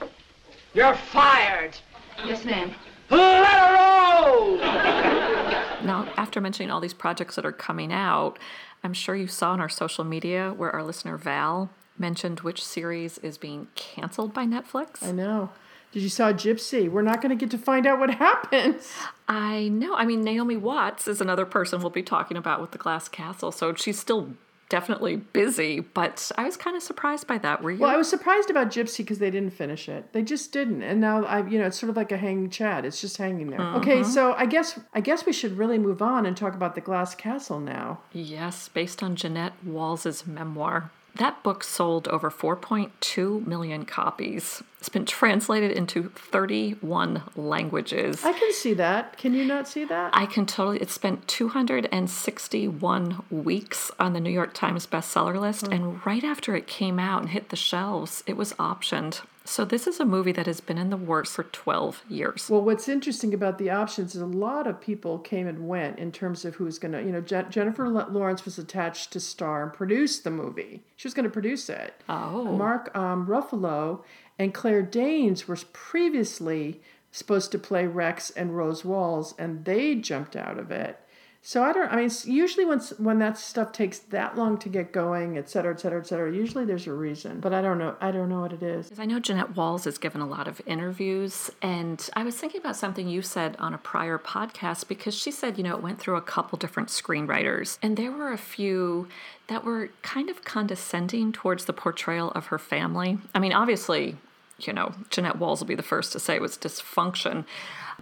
you're 0.74 0.94
fired. 0.94 1.76
Yes, 2.24 2.44
ma'am. 2.44 2.72
Let 3.10 3.44
her 3.46 3.74
roll! 3.74 4.58
now, 4.58 6.12
after 6.16 6.40
mentioning 6.40 6.70
all 6.70 6.80
these 6.80 6.94
projects 6.94 7.36
that 7.36 7.46
are 7.46 7.52
coming 7.52 7.92
out, 7.92 8.38
I'm 8.84 8.92
sure 8.92 9.16
you 9.16 9.26
saw 9.26 9.52
on 9.52 9.60
our 9.60 9.68
social 9.68 10.04
media 10.04 10.52
where 10.56 10.70
our 10.70 10.82
listener 10.82 11.16
Val 11.16 11.70
mentioned 11.98 12.40
which 12.40 12.64
series 12.64 13.18
is 13.18 13.38
being 13.38 13.68
canceled 13.74 14.32
by 14.34 14.44
Netflix. 14.44 15.02
I 15.02 15.12
know. 15.12 15.50
Did 15.90 16.02
you 16.02 16.10
saw 16.10 16.32
Gypsy? 16.32 16.90
We're 16.90 17.02
not 17.02 17.22
going 17.22 17.30
to 17.30 17.36
get 17.36 17.50
to 17.52 17.58
find 17.58 17.86
out 17.86 17.98
what 17.98 18.10
happens. 18.10 18.92
I 19.26 19.68
know. 19.68 19.94
I 19.94 20.04
mean, 20.04 20.20
Naomi 20.22 20.56
Watts 20.56 21.08
is 21.08 21.20
another 21.20 21.46
person 21.46 21.80
we'll 21.80 21.90
be 21.90 22.02
talking 22.02 22.36
about 22.36 22.60
with 22.60 22.72
the 22.72 22.78
Glass 22.78 23.08
Castle, 23.08 23.50
so 23.50 23.74
she's 23.74 23.98
still 23.98 24.34
definitely 24.68 25.16
busy, 25.16 25.80
but 25.80 26.30
I 26.36 26.44
was 26.44 26.56
kind 26.56 26.76
of 26.76 26.82
surprised 26.82 27.26
by 27.26 27.38
that. 27.38 27.62
Were 27.62 27.70
you? 27.70 27.78
Well, 27.78 27.90
I 27.90 27.96
was 27.96 28.08
surprised 28.08 28.50
about 28.50 28.70
Gypsy 28.70 28.98
because 28.98 29.18
they 29.18 29.30
didn't 29.30 29.52
finish 29.52 29.88
it. 29.88 30.12
They 30.12 30.22
just 30.22 30.52
didn't, 30.52 30.82
and 30.82 31.00
now 31.00 31.24
I, 31.24 31.46
you 31.46 31.58
know, 31.58 31.66
it's 31.66 31.78
sort 31.78 31.90
of 31.90 31.96
like 31.96 32.12
a 32.12 32.16
hanging 32.16 32.50
chad. 32.50 32.84
It's 32.84 33.00
just 33.00 33.16
hanging 33.16 33.50
there. 33.50 33.60
Mm-hmm. 33.60 33.78
Okay, 33.78 34.02
so 34.02 34.34
I 34.34 34.46
guess 34.46 34.78
I 34.94 35.00
guess 35.00 35.26
we 35.26 35.32
should 35.32 35.58
really 35.58 35.78
move 35.78 36.02
on 36.02 36.26
and 36.26 36.36
talk 36.36 36.54
about 36.54 36.74
the 36.74 36.80
Glass 36.80 37.14
Castle 37.14 37.60
now. 37.60 38.00
Yes, 38.12 38.68
based 38.68 39.02
on 39.02 39.16
Jeannette 39.16 39.54
Walls' 39.64 40.26
memoir. 40.26 40.90
That 41.16 41.42
book 41.42 41.64
sold 41.64 42.06
over 42.08 42.30
4.2 42.30 43.46
million 43.46 43.84
copies. 43.84 44.62
It's 44.78 44.88
been 44.88 45.04
translated 45.04 45.72
into 45.72 46.10
31 46.10 47.22
languages. 47.34 48.24
I 48.24 48.32
can 48.32 48.52
see 48.52 48.74
that. 48.74 49.18
Can 49.18 49.34
you 49.34 49.44
not 49.44 49.66
see 49.66 49.84
that? 49.84 50.10
I 50.14 50.26
can 50.26 50.46
totally. 50.46 50.80
It 50.80 50.90
spent 50.90 51.26
261 51.26 53.24
weeks 53.30 53.90
on 53.98 54.12
the 54.12 54.20
New 54.20 54.30
York 54.30 54.54
Times 54.54 54.86
bestseller 54.86 55.40
list, 55.40 55.64
mm. 55.64 55.74
and 55.74 56.06
right 56.06 56.22
after 56.22 56.54
it 56.54 56.68
came 56.68 57.00
out 57.00 57.22
and 57.22 57.30
hit 57.30 57.48
the 57.48 57.56
shelves, 57.56 58.22
it 58.26 58.36
was 58.36 58.52
optioned 58.54 59.22
so 59.48 59.64
this 59.64 59.86
is 59.86 59.98
a 59.98 60.04
movie 60.04 60.32
that 60.32 60.46
has 60.46 60.60
been 60.60 60.78
in 60.78 60.90
the 60.90 60.96
works 60.96 61.34
for 61.34 61.44
12 61.44 62.04
years. 62.08 62.48
Well, 62.50 62.62
what's 62.62 62.88
interesting 62.88 63.32
about 63.32 63.58
the 63.58 63.70
options 63.70 64.14
is 64.14 64.20
a 64.20 64.26
lot 64.26 64.66
of 64.66 64.80
people 64.80 65.18
came 65.18 65.46
and 65.46 65.66
went 65.66 65.98
in 65.98 66.12
terms 66.12 66.44
of 66.44 66.56
who's 66.56 66.78
going 66.78 66.92
to, 66.92 67.02
you 67.02 67.10
know, 67.10 67.20
Je- 67.20 67.46
Jennifer 67.48 67.88
Lawrence 67.88 68.44
was 68.44 68.58
attached 68.58 69.12
to 69.12 69.20
star 69.20 69.62
and 69.62 69.72
produce 69.72 70.20
the 70.20 70.30
movie. 70.30 70.82
She 70.96 71.08
was 71.08 71.14
going 71.14 71.24
to 71.24 71.30
produce 71.30 71.68
it. 71.68 71.94
Oh. 72.08 72.44
Mark 72.56 72.96
um, 72.96 73.26
Ruffalo 73.26 74.02
and 74.38 74.52
Claire 74.52 74.82
Danes 74.82 75.48
were 75.48 75.58
previously 75.72 76.80
supposed 77.10 77.50
to 77.52 77.58
play 77.58 77.86
Rex 77.86 78.30
and 78.30 78.56
Rose 78.56 78.84
Walls, 78.84 79.34
and 79.38 79.64
they 79.64 79.94
jumped 79.94 80.36
out 80.36 80.58
of 80.58 80.70
it. 80.70 81.00
So 81.40 81.62
I 81.62 81.72
don't. 81.72 81.90
I 81.90 81.96
mean, 81.96 82.10
usually 82.24 82.66
when 82.66 82.80
when 82.98 83.20
that 83.20 83.38
stuff 83.38 83.72
takes 83.72 84.00
that 84.00 84.36
long 84.36 84.58
to 84.58 84.68
get 84.68 84.92
going, 84.92 85.38
et 85.38 85.48
cetera, 85.48 85.72
et 85.72 85.80
cetera, 85.80 86.00
et 86.00 86.06
cetera. 86.06 86.30
Usually 86.30 86.64
there's 86.64 86.86
a 86.86 86.92
reason, 86.92 87.40
but 87.40 87.54
I 87.54 87.62
don't 87.62 87.78
know. 87.78 87.96
I 88.00 88.10
don't 88.10 88.28
know 88.28 88.40
what 88.40 88.52
it 88.52 88.62
is. 88.62 88.92
I 88.98 89.06
know 89.06 89.18
Jeannette 89.18 89.56
Walls 89.56 89.84
has 89.84 89.96
given 89.98 90.20
a 90.20 90.26
lot 90.26 90.46
of 90.48 90.60
interviews, 90.66 91.50
and 91.62 92.06
I 92.14 92.24
was 92.24 92.36
thinking 92.36 92.60
about 92.60 92.76
something 92.76 93.08
you 93.08 93.22
said 93.22 93.56
on 93.58 93.72
a 93.72 93.78
prior 93.78 94.18
podcast 94.18 94.88
because 94.88 95.14
she 95.14 95.30
said, 95.30 95.56
you 95.56 95.64
know, 95.64 95.76
it 95.76 95.82
went 95.82 96.00
through 96.00 96.16
a 96.16 96.22
couple 96.22 96.58
different 96.58 96.90
screenwriters, 96.90 97.78
and 97.80 97.96
there 97.96 98.12
were 98.12 98.32
a 98.32 98.38
few 98.38 99.08
that 99.46 99.64
were 99.64 99.90
kind 100.02 100.28
of 100.28 100.44
condescending 100.44 101.32
towards 101.32 101.64
the 101.64 101.72
portrayal 101.72 102.30
of 102.32 102.46
her 102.46 102.58
family. 102.58 103.16
I 103.34 103.38
mean, 103.38 103.54
obviously, 103.54 104.16
you 104.58 104.72
know, 104.72 104.92
Jeannette 105.08 105.38
Walls 105.38 105.60
will 105.60 105.68
be 105.68 105.76
the 105.76 105.82
first 105.82 106.12
to 106.12 106.20
say 106.20 106.34
it 106.34 106.42
was 106.42 106.58
dysfunction, 106.58 107.46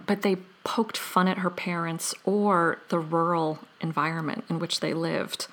but 0.05 0.23
they 0.23 0.37
poked 0.67 0.97
fun 0.97 1.29
at 1.29 1.37
her 1.37 1.49
parents 1.49 2.13
or 2.25 2.77
the 2.89 2.99
rural 2.99 3.57
environment 3.79 4.43
in 4.49 4.59
which 4.59 4.81
they 4.81 4.93
lived. 4.93 5.47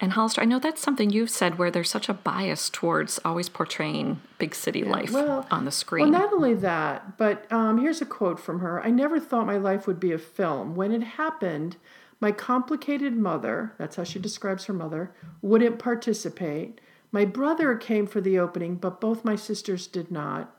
And 0.00 0.12
Hollister, 0.12 0.40
I 0.40 0.46
know 0.46 0.58
that's 0.58 0.80
something 0.80 1.10
you've 1.10 1.28
said 1.28 1.58
where 1.58 1.70
there's 1.70 1.90
such 1.90 2.08
a 2.08 2.14
bias 2.14 2.70
towards 2.70 3.20
always 3.22 3.50
portraying 3.50 4.22
big 4.38 4.54
city 4.54 4.78
yeah, 4.80 4.90
life 4.90 5.12
well, 5.12 5.46
on 5.50 5.66
the 5.66 5.70
screen. 5.70 6.10
Well, 6.10 6.22
not 6.22 6.32
only 6.32 6.54
that, 6.54 7.18
but 7.18 7.50
um, 7.52 7.82
here's 7.82 8.00
a 8.00 8.06
quote 8.06 8.40
from 8.40 8.60
her 8.60 8.82
I 8.82 8.88
never 8.88 9.20
thought 9.20 9.46
my 9.46 9.58
life 9.58 9.86
would 9.86 10.00
be 10.00 10.12
a 10.12 10.18
film. 10.18 10.74
When 10.74 10.90
it 10.90 11.02
happened, 11.02 11.76
my 12.18 12.32
complicated 12.32 13.14
mother, 13.14 13.74
that's 13.76 13.96
how 13.96 14.04
she 14.04 14.18
describes 14.18 14.64
her 14.64 14.72
mother, 14.72 15.12
wouldn't 15.42 15.78
participate. 15.78 16.80
My 17.12 17.26
brother 17.26 17.76
came 17.76 18.06
for 18.06 18.22
the 18.22 18.38
opening, 18.38 18.76
but 18.76 19.02
both 19.02 19.22
my 19.22 19.36
sisters 19.36 19.86
did 19.86 20.10
not. 20.10 20.55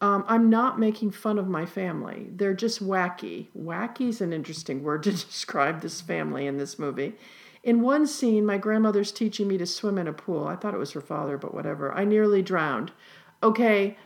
Um, 0.00 0.24
I'm 0.26 0.48
not 0.48 0.78
making 0.78 1.10
fun 1.10 1.38
of 1.38 1.46
my 1.46 1.66
family. 1.66 2.28
They're 2.30 2.54
just 2.54 2.82
wacky. 2.82 3.48
Wacky 3.56 4.08
is 4.08 4.20
an 4.20 4.32
interesting 4.32 4.82
word 4.84 5.02
to 5.04 5.12
describe 5.12 5.80
this 5.80 6.00
family 6.00 6.46
in 6.46 6.58
this 6.58 6.78
movie. 6.78 7.14
In 7.62 7.82
one 7.82 8.06
scene, 8.06 8.46
my 8.46 8.56
grandmother's 8.56 9.12
teaching 9.12 9.46
me 9.46 9.58
to 9.58 9.66
swim 9.66 9.98
in 9.98 10.08
a 10.08 10.12
pool. 10.14 10.46
I 10.46 10.56
thought 10.56 10.72
it 10.72 10.78
was 10.78 10.92
her 10.92 11.02
father, 11.02 11.36
but 11.36 11.52
whatever. 11.52 11.92
I 11.92 12.04
nearly 12.04 12.40
drowned. 12.40 12.92
Okay, 13.42 13.98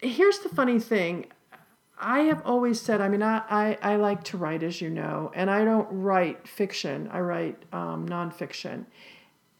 here's 0.00 0.40
the 0.40 0.48
funny 0.48 0.80
thing. 0.80 1.26
I 1.96 2.20
have 2.20 2.42
always 2.44 2.80
said, 2.80 3.00
I 3.00 3.08
mean, 3.08 3.22
I, 3.22 3.42
I, 3.48 3.78
I 3.80 3.96
like 3.96 4.24
to 4.24 4.36
write, 4.36 4.64
as 4.64 4.80
you 4.80 4.90
know, 4.90 5.30
and 5.36 5.48
I 5.48 5.64
don't 5.64 5.86
write 5.90 6.48
fiction, 6.48 7.08
I 7.12 7.20
write 7.20 7.62
um, 7.72 8.08
nonfiction. 8.08 8.86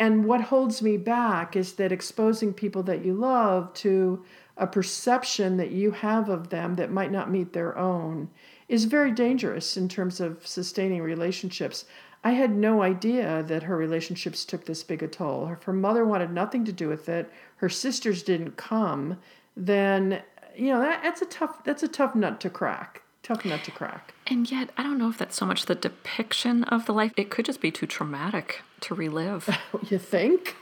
And 0.00 0.25
what 0.25 0.40
holds 0.40 0.83
me 0.83 0.97
back 0.97 1.54
is 1.54 1.75
that 1.75 1.92
exposing 1.92 2.52
people 2.52 2.83
that 2.85 3.04
you 3.04 3.14
love 3.14 3.73
to 3.75 4.25
a 4.62 4.66
perception 4.69 5.57
that 5.57 5.73
you 5.73 5.90
have 5.90 6.28
of 6.28 6.50
them 6.50 6.76
that 6.76 6.88
might 6.88 7.11
not 7.11 7.28
meet 7.28 7.52
their 7.52 7.76
own 7.76 8.31
is 8.69 8.85
very 8.85 9.11
dangerous 9.11 9.76
in 9.76 9.88
terms 9.88 10.21
of 10.21 10.47
sustaining 10.47 11.02
relationships. 11.02 11.85
I 12.23 12.31
had 12.31 12.54
no 12.54 12.81
idea 12.81 13.42
that 13.49 13.64
her 13.64 13.76
relationships 13.76 14.45
took 14.45 14.64
this 14.64 14.85
big 14.85 15.02
a 15.02 15.09
toll. 15.09 15.49
If 15.49 15.64
her 15.64 15.73
mother 15.73 16.04
wanted 16.04 16.31
nothing 16.31 16.64
to 16.66 16.73
do 16.73 16.88
with 16.88 17.09
it, 17.09 17.28
her 17.57 17.69
sisters 17.69 18.23
didn't 18.23 18.57
come, 18.57 19.19
then 19.57 20.23
you 20.57 20.69
know 20.73 20.78
that, 20.78 21.02
that's 21.02 21.23
a 21.23 21.26
tough 21.26 21.64
that's 21.64 21.83
a 21.83 21.88
tough 21.88 22.14
nut 22.14 22.40
to 22.42 22.49
crack. 22.49 23.02
Tough 23.25 23.45
nut 23.45 23.64
to 23.64 23.73
crack. 23.73 24.14
And 24.28 24.49
yet, 24.49 24.71
I 24.76 24.85
don't 24.85 24.99
know 24.99 25.09
if 25.09 25.19
that's 25.19 25.37
so 25.37 25.47
much 25.47 25.66
the 25.66 25.75
depiction 25.75 26.62
of 26.64 26.87
the 26.87 26.92
life. 26.92 27.12
It 27.16 27.31
could 27.31 27.47
just 27.47 27.61
be 27.61 27.73
too 27.73 27.87
traumatic 27.87 28.62
to 28.83 28.95
relive. 28.95 29.49
you 29.90 29.99
think? 29.99 30.57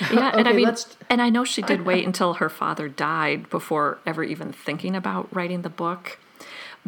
Yeah, 0.12 0.36
and 0.36 0.48
I 0.48 0.52
mean, 0.52 0.64
let's... 0.64 0.96
and 1.08 1.20
I 1.22 1.30
know 1.30 1.44
she 1.44 1.62
did 1.62 1.84
wait 1.86 2.06
until 2.06 2.34
her 2.34 2.48
father 2.48 2.88
died 2.88 3.48
before 3.50 3.98
ever 4.06 4.22
even 4.22 4.52
thinking 4.52 4.94
about 4.94 5.34
writing 5.34 5.62
the 5.62 5.70
book. 5.70 6.18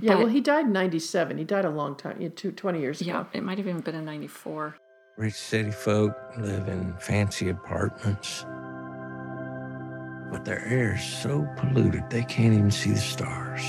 Yeah, 0.00 0.14
but, 0.14 0.18
well, 0.18 0.28
he 0.28 0.40
died 0.40 0.66
in 0.66 0.72
97. 0.72 1.38
He 1.38 1.44
died 1.44 1.64
a 1.64 1.70
long 1.70 1.96
time, 1.96 2.30
20 2.30 2.80
years 2.80 3.00
ago. 3.00 3.10
Yeah, 3.10 3.24
it 3.32 3.42
might 3.42 3.58
have 3.58 3.66
even 3.66 3.80
been 3.80 3.94
in 3.94 4.04
94. 4.04 4.76
Rich 5.16 5.34
city 5.34 5.70
folk 5.72 6.12
live 6.38 6.68
in 6.68 6.94
fancy 7.00 7.48
apartments, 7.48 8.44
but 10.30 10.44
their 10.44 10.64
air 10.66 10.94
is 10.94 11.02
so 11.02 11.44
polluted 11.56 12.08
they 12.08 12.22
can't 12.22 12.54
even 12.54 12.70
see 12.70 12.90
the 12.90 12.98
stars. 12.98 13.62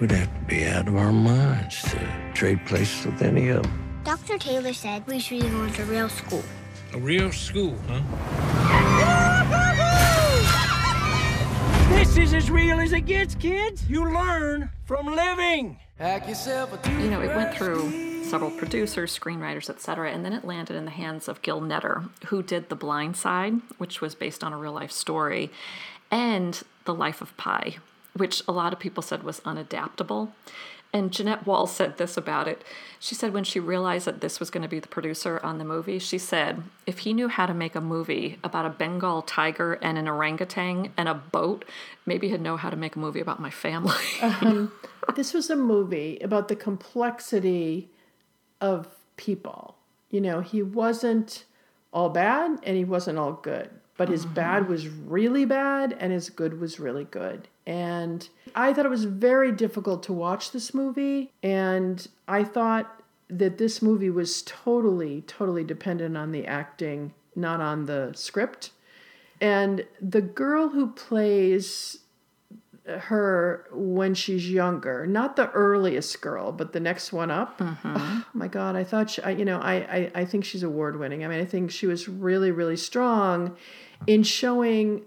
We'd 0.00 0.10
have 0.10 0.28
to 0.28 0.44
be 0.46 0.66
out 0.66 0.86
of 0.86 0.96
our 0.96 1.12
minds 1.12 1.80
to 1.82 2.32
trade 2.34 2.66
places 2.66 3.06
with 3.06 3.22
any 3.22 3.48
of 3.48 3.62
them. 3.62 4.02
Dr. 4.04 4.36
Taylor 4.36 4.74
said 4.74 5.06
we 5.06 5.18
should 5.18 5.40
go 5.40 5.66
to 5.66 5.84
real 5.84 6.10
school. 6.10 6.42
A 6.94 6.98
real 6.98 7.32
school, 7.32 7.76
huh? 7.88 8.00
This 11.88 12.16
is 12.16 12.32
as 12.32 12.48
real 12.52 12.78
as 12.78 12.92
it 12.92 13.00
gets, 13.00 13.34
kids. 13.34 13.90
You 13.90 14.04
learn 14.14 14.70
from 14.84 15.06
living. 15.06 15.80
You 17.02 17.10
know, 17.10 17.20
it 17.20 17.34
went 17.34 17.52
through 17.52 18.22
several 18.22 18.52
producers, 18.52 19.18
screenwriters, 19.18 19.68
etc., 19.68 20.12
and 20.12 20.24
then 20.24 20.32
it 20.32 20.44
landed 20.44 20.76
in 20.76 20.84
the 20.84 20.92
hands 20.92 21.26
of 21.26 21.42
Gil 21.42 21.60
Netter, 21.60 22.08
who 22.26 22.44
did 22.44 22.68
The 22.68 22.76
Blind 22.76 23.16
Side, 23.16 23.54
which 23.78 24.00
was 24.00 24.14
based 24.14 24.44
on 24.44 24.52
a 24.52 24.56
real 24.56 24.72
life 24.72 24.92
story, 24.92 25.50
and 26.12 26.62
The 26.84 26.94
Life 26.94 27.20
of 27.20 27.36
Pi, 27.36 27.78
which 28.12 28.40
a 28.46 28.52
lot 28.52 28.72
of 28.72 28.78
people 28.78 29.02
said 29.02 29.24
was 29.24 29.40
unadaptable. 29.40 30.30
And 30.94 31.10
Jeannette 31.10 31.44
Wall 31.44 31.66
said 31.66 31.98
this 31.98 32.16
about 32.16 32.46
it. 32.46 32.62
She 33.00 33.16
said 33.16 33.34
when 33.34 33.42
she 33.42 33.58
realized 33.58 34.06
that 34.06 34.20
this 34.20 34.38
was 34.38 34.48
going 34.48 34.62
to 34.62 34.68
be 34.68 34.78
the 34.78 34.86
producer 34.86 35.40
on 35.42 35.58
the 35.58 35.64
movie, 35.64 35.98
she 35.98 36.18
said, 36.18 36.62
if 36.86 37.00
he 37.00 37.12
knew 37.12 37.26
how 37.26 37.46
to 37.46 37.52
make 37.52 37.74
a 37.74 37.80
movie 37.80 38.38
about 38.44 38.64
a 38.64 38.70
Bengal 38.70 39.20
tiger 39.20 39.72
and 39.82 39.98
an 39.98 40.06
orangutan 40.06 40.92
and 40.96 41.08
a 41.08 41.14
boat, 41.14 41.64
maybe 42.06 42.28
he'd 42.28 42.40
know 42.40 42.56
how 42.56 42.70
to 42.70 42.76
make 42.76 42.94
a 42.94 43.00
movie 43.00 43.18
about 43.18 43.40
my 43.40 43.50
family. 43.50 43.96
um, 44.22 44.70
this 45.16 45.34
was 45.34 45.50
a 45.50 45.56
movie 45.56 46.20
about 46.22 46.46
the 46.46 46.54
complexity 46.54 47.90
of 48.60 48.86
people. 49.16 49.74
You 50.10 50.20
know, 50.20 50.42
he 50.42 50.62
wasn't 50.62 51.44
all 51.92 52.08
bad 52.08 52.60
and 52.62 52.76
he 52.76 52.84
wasn't 52.84 53.18
all 53.18 53.32
good, 53.32 53.68
but 53.96 54.08
his 54.08 54.24
mm-hmm. 54.24 54.34
bad 54.34 54.68
was 54.68 54.88
really 54.88 55.44
bad 55.44 55.96
and 55.98 56.12
his 56.12 56.30
good 56.30 56.60
was 56.60 56.80
really 56.80 57.04
good. 57.04 57.48
And 57.66 58.28
I 58.54 58.72
thought 58.72 58.86
it 58.86 58.90
was 58.90 59.04
very 59.04 59.52
difficult 59.52 60.02
to 60.04 60.12
watch 60.12 60.52
this 60.52 60.74
movie. 60.74 61.32
And 61.42 62.06
I 62.28 62.44
thought 62.44 63.02
that 63.28 63.58
this 63.58 63.80
movie 63.80 64.10
was 64.10 64.42
totally, 64.42 65.22
totally 65.22 65.64
dependent 65.64 66.16
on 66.16 66.32
the 66.32 66.46
acting, 66.46 67.14
not 67.34 67.60
on 67.60 67.86
the 67.86 68.12
script. 68.14 68.70
And 69.40 69.86
the 70.00 70.20
girl 70.20 70.68
who 70.68 70.88
plays 70.92 71.98
her 72.86 73.66
when 73.72 74.14
she's 74.14 74.50
younger, 74.50 75.06
not 75.06 75.36
the 75.36 75.50
earliest 75.50 76.20
girl, 76.20 76.52
but 76.52 76.72
the 76.72 76.80
next 76.80 77.12
one 77.12 77.30
up. 77.30 77.58
Mm-hmm. 77.58 77.96
Oh 78.34 78.36
my 78.36 78.48
God, 78.48 78.74
I 78.74 78.82
thought, 78.82 79.10
she, 79.10 79.22
I, 79.22 79.30
you 79.30 79.44
know, 79.44 79.60
I, 79.60 79.74
I, 79.74 80.12
I 80.14 80.24
think 80.24 80.44
she's 80.44 80.64
award 80.64 80.98
winning. 80.98 81.24
I 81.24 81.28
mean, 81.28 81.40
I 81.40 81.44
think 81.44 81.70
she 81.70 81.86
was 81.86 82.08
really, 82.08 82.50
really 82.50 82.76
strong 82.76 83.56
in 84.08 84.24
showing 84.24 85.02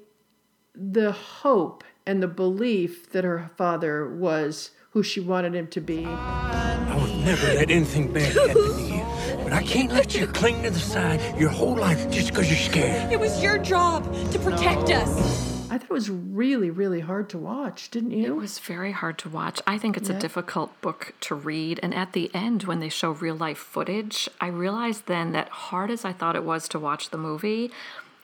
the 0.74 1.12
hope 1.12 1.84
and 2.06 2.24
the 2.24 2.28
belief 2.28 3.12
that 3.12 3.26
her 3.26 3.52
father 3.58 4.08
was 4.08 4.72
who 4.92 5.04
she 5.04 5.20
wanted 5.20 5.54
him 5.54 5.68
to 5.68 5.82
be. 5.82 6.06
I 6.06 6.98
would 7.02 7.26
never 7.26 7.48
let 7.48 7.70
anything 7.70 8.14
bad 8.14 8.34
happen 8.34 8.54
to 8.56 8.82
you. 8.82 9.44
But 9.44 9.52
I 9.52 9.62
can't 9.64 9.92
let 9.92 10.16
you 10.16 10.26
cling 10.28 10.64
to 10.64 10.70
the 10.70 10.80
side 10.80 11.38
your 11.38 11.50
whole 11.50 11.76
life 11.76 12.10
just 12.10 12.30
because 12.30 12.50
you're 12.50 12.58
scared. 12.58 13.12
It 13.12 13.20
was 13.20 13.44
your 13.44 13.58
job 13.58 14.04
to 14.32 14.40
protect 14.40 14.88
no. 14.88 14.96
us. 14.96 15.47
I 15.78 15.80
thought 15.80 15.92
it 15.92 15.94
was 15.94 16.10
really, 16.10 16.72
really 16.72 17.02
hard 17.02 17.30
to 17.30 17.38
watch, 17.38 17.92
didn't 17.92 18.10
you? 18.10 18.26
It 18.26 18.36
was 18.36 18.58
very 18.58 18.94
hard 18.94 19.20
to 19.20 19.30
watch. 19.30 19.62
I 19.68 19.78
think 19.78 19.96
it's 19.96 20.10
yeah. 20.10 20.16
a 20.16 20.20
difficult 20.20 20.82
book 20.82 21.14
to 21.22 21.36
read. 21.36 21.80
And 21.84 21.94
at 21.94 22.14
the 22.14 22.32
end, 22.34 22.64
when 22.64 22.80
they 22.80 22.90
show 22.90 23.12
real 23.12 23.36
life 23.36 23.60
footage, 23.60 24.28
I 24.42 24.48
realized 24.48 25.06
then 25.06 25.34
that 25.34 25.50
hard 25.50 25.92
as 25.92 26.04
I 26.04 26.14
thought 26.14 26.36
it 26.36 26.44
was 26.44 26.68
to 26.70 26.80
watch 26.80 27.12
the 27.12 27.18
movie, 27.20 27.70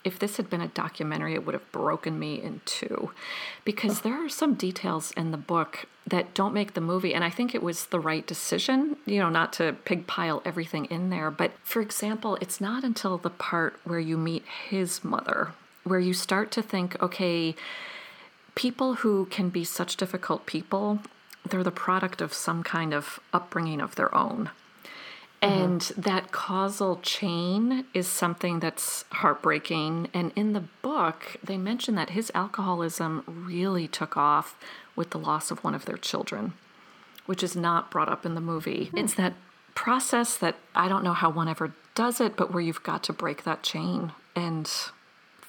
if 0.04 0.18
this 0.18 0.38
had 0.38 0.50
been 0.50 0.62
a 0.62 0.68
documentary, 0.68 1.36
it 1.36 1.46
would 1.46 1.54
have 1.54 1.72
broken 1.72 2.18
me 2.18 2.42
in 2.42 2.62
two 2.66 3.12
because 3.66 4.02
there 4.02 4.16
are 4.16 4.30
some 4.30 4.56
details 4.56 5.12
in 5.12 5.30
the 5.30 5.38
book 5.38 5.86
that 6.08 6.34
don't 6.34 6.56
make 6.56 6.74
the 6.74 6.82
movie. 6.82 7.14
And 7.14 7.24
I 7.24 7.30
think 7.30 7.54
it 7.54 7.62
was 7.62 7.86
the 7.86 8.00
right 8.00 8.26
decision, 8.26 8.98
you 9.06 9.20
know, 9.20 9.30
not 9.30 9.54
to 9.54 9.74
pig 9.86 10.08
pile 10.08 10.42
everything 10.44 10.86
in 10.86 11.12
there. 11.12 11.30
But 11.30 11.52
for 11.62 11.84
example, 11.84 12.36
it's 12.42 12.60
not 12.60 12.84
until 12.84 13.20
the 13.20 13.30
part 13.30 13.80
where 13.84 14.00
you 14.00 14.18
meet 14.18 14.44
his 14.70 15.04
mother 15.04 15.54
where 15.84 16.00
you 16.00 16.14
start 16.14 16.52
to 16.52 16.62
think, 16.62 17.02
okay, 17.02 17.56
people 18.56 18.96
who 18.96 19.26
can 19.26 19.50
be 19.50 19.64
such 19.64 19.98
difficult 19.98 20.46
people, 20.46 21.00
they're 21.48 21.64
the 21.64 21.72
product 21.72 22.22
of 22.22 22.34
some 22.34 22.64
kind 22.64 22.94
of 22.94 23.20
upbringing 23.34 23.82
of 23.82 23.96
their 23.96 24.14
own. 24.16 24.50
Mm-hmm. 25.42 25.62
And 25.62 25.82
that 25.98 26.32
causal 26.32 27.00
chain 27.02 27.86
is 27.94 28.08
something 28.08 28.60
that's 28.60 29.04
heartbreaking. 29.12 30.10
And 30.14 30.32
in 30.36 30.54
the 30.54 30.64
book, 30.82 31.38
they 31.44 31.58
mention 31.58 31.96
that 31.96 32.12
his 32.12 32.32
alcoholism 32.34 33.24
really 33.28 33.88
took 33.88 34.16
off 34.16 34.58
with 34.96 35.10
the 35.10 35.20
loss 35.20 35.52
of 35.52 35.64
one 35.64 35.76
of 35.76 35.86
their 35.86 35.98
children, 35.98 36.54
which 37.26 37.44
is 37.44 37.56
not 37.56 37.92
brought 37.92 38.10
up 38.10 38.26
in 38.26 38.36
the 38.36 38.42
movie. 38.42 38.86
Hmm. 38.86 39.00
It's 39.00 39.16
that 39.16 39.34
process 39.76 40.38
that 40.38 40.56
I 40.76 40.88
don't 40.88 41.04
know 41.04 41.14
how 41.14 41.30
one 41.30 41.50
ever 41.50 41.74
does 41.96 42.22
it, 42.22 42.38
but 42.38 42.54
where 42.54 42.62
you've 42.62 42.84
got 42.84 43.04
to 43.04 43.14
break 43.14 43.44
that 43.44 43.64
chain 43.64 44.14
and 44.36 44.72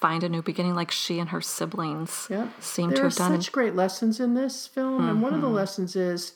find 0.04 0.23
a 0.23 0.28
new 0.28 0.42
beginning, 0.42 0.75
like 0.75 0.90
she 0.90 1.18
and 1.18 1.30
her 1.30 1.40
siblings 1.40 2.26
yep. 2.28 2.46
seem 2.61 2.90
there 2.90 2.99
to 2.99 3.02
have 3.04 3.14
done. 3.14 3.30
There 3.30 3.38
are 3.38 3.42
such 3.42 3.52
great 3.52 3.75
lessons 3.75 4.20
in 4.20 4.34
this 4.34 4.66
film, 4.66 5.00
mm-hmm. 5.00 5.08
and 5.08 5.23
one 5.23 5.32
of 5.32 5.40
the 5.40 5.46
mm-hmm. 5.46 5.56
lessons 5.56 5.96
is 5.96 6.34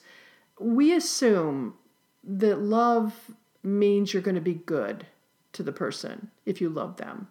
we 0.59 0.91
assume 0.95 1.75
that 2.23 2.57
love 2.59 3.29
means 3.61 4.11
you're 4.11 4.23
going 4.23 4.33
to 4.33 4.41
be 4.41 4.55
good 4.55 5.05
to 5.53 5.61
the 5.61 5.71
person 5.71 6.31
if 6.47 6.59
you 6.59 6.67
love 6.67 6.97
them. 6.97 7.27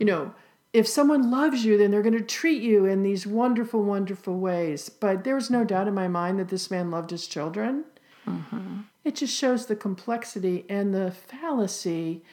You 0.00 0.06
know, 0.06 0.34
if 0.72 0.88
someone 0.88 1.30
loves 1.30 1.64
you, 1.64 1.78
then 1.78 1.92
they're 1.92 2.02
going 2.02 2.18
to 2.18 2.24
treat 2.24 2.60
you 2.60 2.84
in 2.84 3.04
these 3.04 3.24
wonderful, 3.24 3.84
wonderful 3.84 4.36
ways. 4.36 4.88
But 4.88 5.22
there's 5.22 5.48
no 5.48 5.62
doubt 5.62 5.86
in 5.86 5.94
my 5.94 6.08
mind 6.08 6.40
that 6.40 6.48
this 6.48 6.72
man 6.72 6.90
loved 6.90 7.10
his 7.10 7.28
children. 7.28 7.84
Mm-hmm. 8.26 8.80
It 9.04 9.14
just 9.14 9.32
shows 9.32 9.66
the 9.66 9.76
complexity 9.76 10.64
and 10.68 10.92
the 10.92 11.12
fallacy 11.12 12.24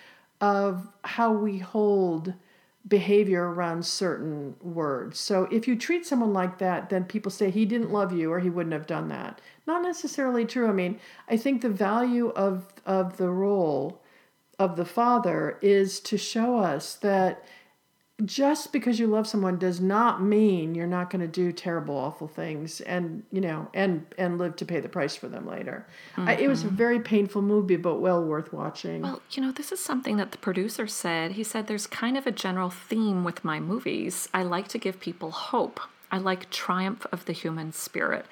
of 0.41 0.87
how 1.03 1.31
we 1.31 1.59
hold 1.59 2.33
behavior 2.87 3.51
around 3.51 3.85
certain 3.85 4.55
words. 4.61 5.19
So 5.19 5.47
if 5.51 5.67
you 5.67 5.75
treat 5.75 6.05
someone 6.05 6.33
like 6.33 6.59
that, 6.59 6.89
then 6.89 7.05
people 7.05 7.31
say 7.31 7.49
he 7.49 7.65
didn't 7.65 7.91
love 7.91 8.13
you 8.13 8.31
or 8.31 8.39
he 8.39 8.49
wouldn't 8.49 8.73
have 8.73 8.85
done 8.85 9.07
that. 9.07 9.41
Not 9.65 9.81
necessarily 9.81 10.45
true. 10.45 10.67
I 10.67 10.73
mean, 10.73 10.99
I 11.27 11.37
think 11.37 11.61
the 11.61 11.69
value 11.69 12.29
of 12.29 12.67
of 12.85 13.17
the 13.17 13.29
role 13.29 14.01
of 14.59 14.75
the 14.75 14.85
father 14.85 15.57
is 15.61 15.99
to 16.01 16.17
show 16.17 16.57
us 16.57 16.95
that 16.95 17.43
just 18.23 18.71
because 18.71 18.97
you 18.97 19.07
love 19.07 19.27
someone 19.27 19.57
does 19.57 19.81
not 19.81 20.21
mean 20.21 20.73
you're 20.73 20.87
not 20.87 21.09
going 21.09 21.19
to 21.19 21.27
do 21.27 21.51
terrible 21.51 21.97
awful 21.97 22.29
things 22.29 22.79
and 22.81 23.23
you 23.29 23.41
know 23.41 23.67
and 23.73 24.05
and 24.17 24.37
live 24.37 24.55
to 24.55 24.63
pay 24.63 24.79
the 24.79 24.87
price 24.87 25.17
for 25.17 25.27
them 25.27 25.45
later 25.45 25.85
mm-hmm. 26.15 26.29
I, 26.29 26.37
it 26.37 26.47
was 26.47 26.63
a 26.63 26.69
very 26.69 26.99
painful 26.99 27.41
movie 27.41 27.75
but 27.75 27.95
well 27.95 28.23
worth 28.23 28.53
watching 28.53 29.01
well 29.01 29.21
you 29.31 29.41
know 29.41 29.51
this 29.51 29.71
is 29.73 29.81
something 29.81 30.15
that 30.15 30.31
the 30.31 30.37
producer 30.37 30.87
said 30.87 31.33
he 31.33 31.43
said 31.43 31.67
there's 31.67 31.87
kind 31.87 32.17
of 32.17 32.25
a 32.25 32.31
general 32.31 32.69
theme 32.69 33.25
with 33.25 33.43
my 33.43 33.59
movies 33.59 34.29
i 34.33 34.43
like 34.43 34.69
to 34.69 34.77
give 34.77 34.99
people 34.99 35.31
hope 35.31 35.81
I 36.11 36.19
like 36.19 36.49
triumph 36.49 37.05
of 37.11 37.25
the 37.25 37.33
human 37.33 37.73
spirit. 37.73 38.25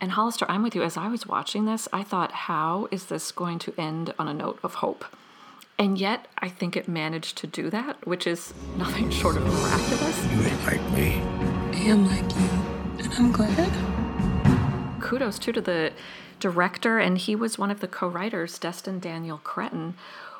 And 0.00 0.12
Hollister, 0.12 0.46
I'm 0.48 0.62
with 0.62 0.76
you. 0.76 0.82
As 0.82 0.96
I 0.96 1.08
was 1.08 1.26
watching 1.26 1.64
this, 1.64 1.88
I 1.92 2.04
thought, 2.04 2.30
how 2.30 2.86
is 2.92 3.06
this 3.06 3.32
going 3.32 3.58
to 3.60 3.74
end 3.76 4.14
on 4.18 4.28
a 4.28 4.34
note 4.34 4.60
of 4.62 4.74
hope? 4.74 5.04
And 5.78 5.98
yet, 5.98 6.26
I 6.38 6.48
think 6.48 6.76
it 6.76 6.86
managed 6.86 7.36
to 7.38 7.46
do 7.46 7.68
that, 7.70 8.06
which 8.06 8.26
is 8.26 8.54
nothing 8.76 9.10
short 9.10 9.36
of 9.36 9.44
miraculous. 9.44 10.24
You 10.32 10.42
ain't 10.42 10.64
like 10.64 10.92
me. 10.92 11.20
I 11.72 11.82
am 11.88 12.06
like 12.06 12.30
you, 12.36 13.04
and 13.04 13.12
I'm 13.14 13.32
glad. 13.32 13.72
Kudos 15.02 15.38
too 15.38 15.52
to 15.52 15.60
the 15.60 15.92
director, 16.38 16.98
and 16.98 17.18
he 17.18 17.34
was 17.34 17.58
one 17.58 17.70
of 17.70 17.80
the 17.80 17.88
co-writers, 17.88 18.58
Destin 18.58 19.00
Daniel 19.00 19.38
Cretton, 19.38 19.94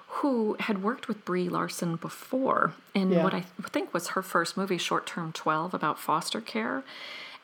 who 0.07 0.57
had 0.61 0.83
worked 0.83 1.09
with 1.09 1.25
Brie 1.25 1.49
Larson 1.49 1.97
before 1.97 2.75
in 2.95 3.11
yeah. 3.11 3.25
what 3.25 3.35
I 3.35 3.41
think 3.41 3.93
was 3.93 4.09
her 4.09 4.23
first 4.23 4.57
movie, 4.57 4.79
Short 4.79 5.07
Term 5.07 5.33
12, 5.33 5.75
about 5.75 5.99
foster 5.99 6.41
care. 6.41 6.85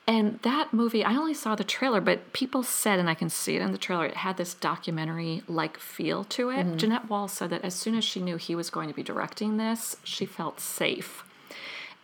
And 0.07 0.40
that 0.42 0.73
movie, 0.73 1.04
I 1.04 1.14
only 1.14 1.35
saw 1.35 1.54
the 1.54 1.62
trailer, 1.62 2.00
but 2.00 2.33
people 2.33 2.64
said, 2.64 2.99
and 2.99 3.09
I 3.09 3.14
can 3.14 3.30
see 3.30 3.54
it 3.54 3.62
in 3.62 3.71
the 3.71 3.78
trailer, 3.78 4.07
it 4.07 4.16
had 4.16 4.38
this 4.38 4.54
documentary 4.54 5.42
like 5.47 5.78
feel 5.78 6.25
to 6.25 6.50
it. 6.50 6.66
Mm-hmm. 6.66 6.76
Jeannette 6.78 7.09
Wall 7.09 7.28
said 7.28 7.50
that 7.50 7.64
as 7.64 7.75
soon 7.75 7.95
as 7.95 8.02
she 8.02 8.21
knew 8.21 8.37
he 8.37 8.57
was 8.57 8.71
going 8.71 8.88
to 8.88 8.95
be 8.95 9.04
directing 9.04 9.57
this, 9.57 9.97
she 10.02 10.26
felt 10.26 10.59
safe. 10.59 11.23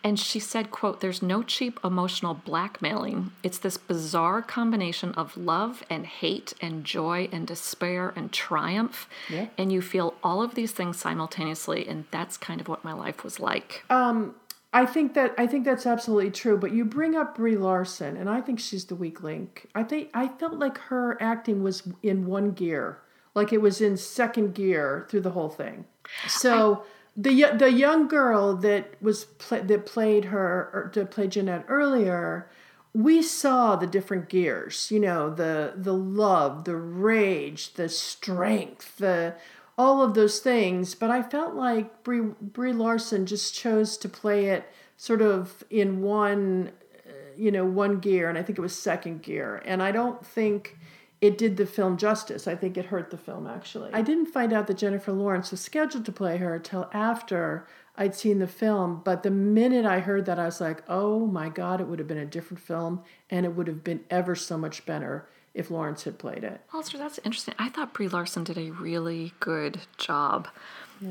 And 0.03 0.17
she 0.17 0.39
said, 0.39 0.71
quote, 0.71 1.01
there's 1.01 1.21
no 1.21 1.43
cheap 1.43 1.79
emotional 1.83 2.33
blackmailing. 2.33 3.31
It's 3.43 3.57
this 3.57 3.77
bizarre 3.77 4.41
combination 4.41 5.11
of 5.15 5.35
love 5.35 5.83
and 5.89 6.05
hate 6.05 6.53
and 6.61 6.85
joy 6.85 7.27
and 7.31 7.45
despair 7.45 8.13
and 8.15 8.31
triumph. 8.31 9.09
Yeah. 9.29 9.47
And 9.57 9.69
you 9.69 9.81
feel 9.81 10.13
all 10.23 10.41
of 10.41 10.55
these 10.55 10.71
things 10.71 10.97
simultaneously. 10.97 11.87
And 11.87 12.05
that's 12.11 12.37
kind 12.37 12.61
of 12.61 12.69
what 12.69 12.85
my 12.85 12.93
life 12.93 13.23
was 13.23 13.39
like. 13.39 13.83
Um, 13.89 14.35
I 14.77 14.85
think 14.85 15.15
that 15.15 15.33
I 15.39 15.47
think 15.47 15.65
that's 15.65 15.87
absolutely 15.87 16.29
true. 16.29 16.55
But 16.55 16.71
you 16.71 16.85
bring 16.85 17.15
up 17.15 17.35
Brie 17.35 17.57
Larson, 17.57 18.15
and 18.15 18.29
I 18.29 18.41
think 18.41 18.59
she's 18.59 18.85
the 18.85 18.93
weak 18.93 19.23
link. 19.23 19.67
I 19.73 19.81
think 19.81 20.11
I 20.13 20.27
felt 20.27 20.53
like 20.53 20.77
her 20.77 21.17
acting 21.19 21.63
was 21.63 21.81
in 22.03 22.27
one 22.27 22.51
gear, 22.51 22.99
like 23.33 23.51
it 23.51 23.59
was 23.59 23.81
in 23.81 23.97
second 23.97 24.53
gear 24.53 25.07
through 25.09 25.21
the 25.21 25.31
whole 25.31 25.49
thing. 25.49 25.85
So. 26.27 26.75
I, 26.75 26.87
the 27.19 27.45
the 27.57 27.71
young 27.71 28.07
girl 28.07 28.55
that 28.57 28.93
was 29.01 29.25
pl- 29.25 29.63
that 29.63 29.87
played 29.87 30.25
her 30.25 30.69
er, 30.71 30.71
or 30.71 30.89
to 30.89 31.03
play 31.03 31.27
Jeannette 31.27 31.65
earlier, 31.67 32.47
we 32.93 33.23
saw 33.23 33.75
the 33.75 33.87
different 33.87 34.29
gears. 34.29 34.91
You 34.91 34.99
know, 34.99 35.33
the 35.33 35.73
the 35.75 35.95
love, 35.95 36.65
the 36.65 36.75
rage, 36.75 37.73
the 37.73 37.89
strength, 37.89 38.97
the 38.97 39.33
all 39.77 40.01
of 40.01 40.13
those 40.13 40.39
things. 40.39 40.95
But 40.95 41.11
I 41.11 41.21
felt 41.21 41.53
like 41.53 42.03
Brie, 42.03 42.21
Brie 42.41 42.73
Larson 42.73 43.25
just 43.25 43.53
chose 43.53 43.97
to 43.97 44.09
play 44.09 44.47
it 44.47 44.71
sort 44.97 45.21
of 45.21 45.63
in 45.69 46.01
one, 46.01 46.71
uh, 47.07 47.11
you 47.37 47.51
know, 47.51 47.65
one 47.65 47.99
gear, 47.99 48.29
and 48.29 48.37
I 48.37 48.43
think 48.43 48.57
it 48.57 48.61
was 48.61 48.75
second 48.75 49.21
gear. 49.21 49.61
And 49.65 49.83
I 49.83 49.91
don't 49.91 50.25
think 50.25 50.77
it 51.21 51.37
did 51.37 51.57
the 51.57 51.65
film 51.65 51.97
justice. 51.97 52.47
I 52.47 52.55
think 52.55 52.77
it 52.77 52.85
hurt 52.85 53.09
the 53.09 53.17
film 53.17 53.47
actually. 53.47 53.91
I 53.93 54.01
didn't 54.01 54.27
find 54.27 54.53
out 54.53 54.67
that 54.67 54.77
Jennifer 54.77 55.11
Lawrence 55.11 55.51
was 55.51 55.61
scheduled 55.61 56.05
to 56.05 56.11
play 56.11 56.37
her 56.37 56.55
until 56.55 56.89
after 56.93 57.67
I'd 57.95 58.13
seen 58.13 58.37
the 58.37 58.47
film, 58.47 59.01
but 59.03 59.23
the 59.23 59.31
minute 59.31 59.83
I 59.83 59.99
heard 59.99 60.27
that, 60.27 60.37
I 60.37 60.45
was 60.45 60.61
like, 60.61 60.83
oh 60.87 61.25
my 61.25 61.49
God, 61.49 61.81
it 61.81 61.87
would 61.87 61.97
have 61.97 62.07
been 62.07 62.19
a 62.19 62.25
different 62.25 62.61
film 62.61 63.01
and 63.31 63.45
it 63.45 63.55
would 63.55 63.67
have 63.67 63.83
been 63.83 64.01
ever 64.11 64.35
so 64.35 64.57
much 64.57 64.85
better 64.85 65.27
if 65.57 65.71
Lawrence 65.71 66.03
had 66.03 66.19
played 66.19 66.43
it. 66.43 66.61
Hollister, 66.67 66.97
that's 66.97 67.19
interesting. 67.23 67.55
I 67.57 67.69
thought 67.69 67.93
Brie 67.93 68.07
Larson 68.07 68.43
did 68.43 68.57
a 68.57 68.69
really 68.71 69.33
good 69.39 69.79
job. 69.97 70.47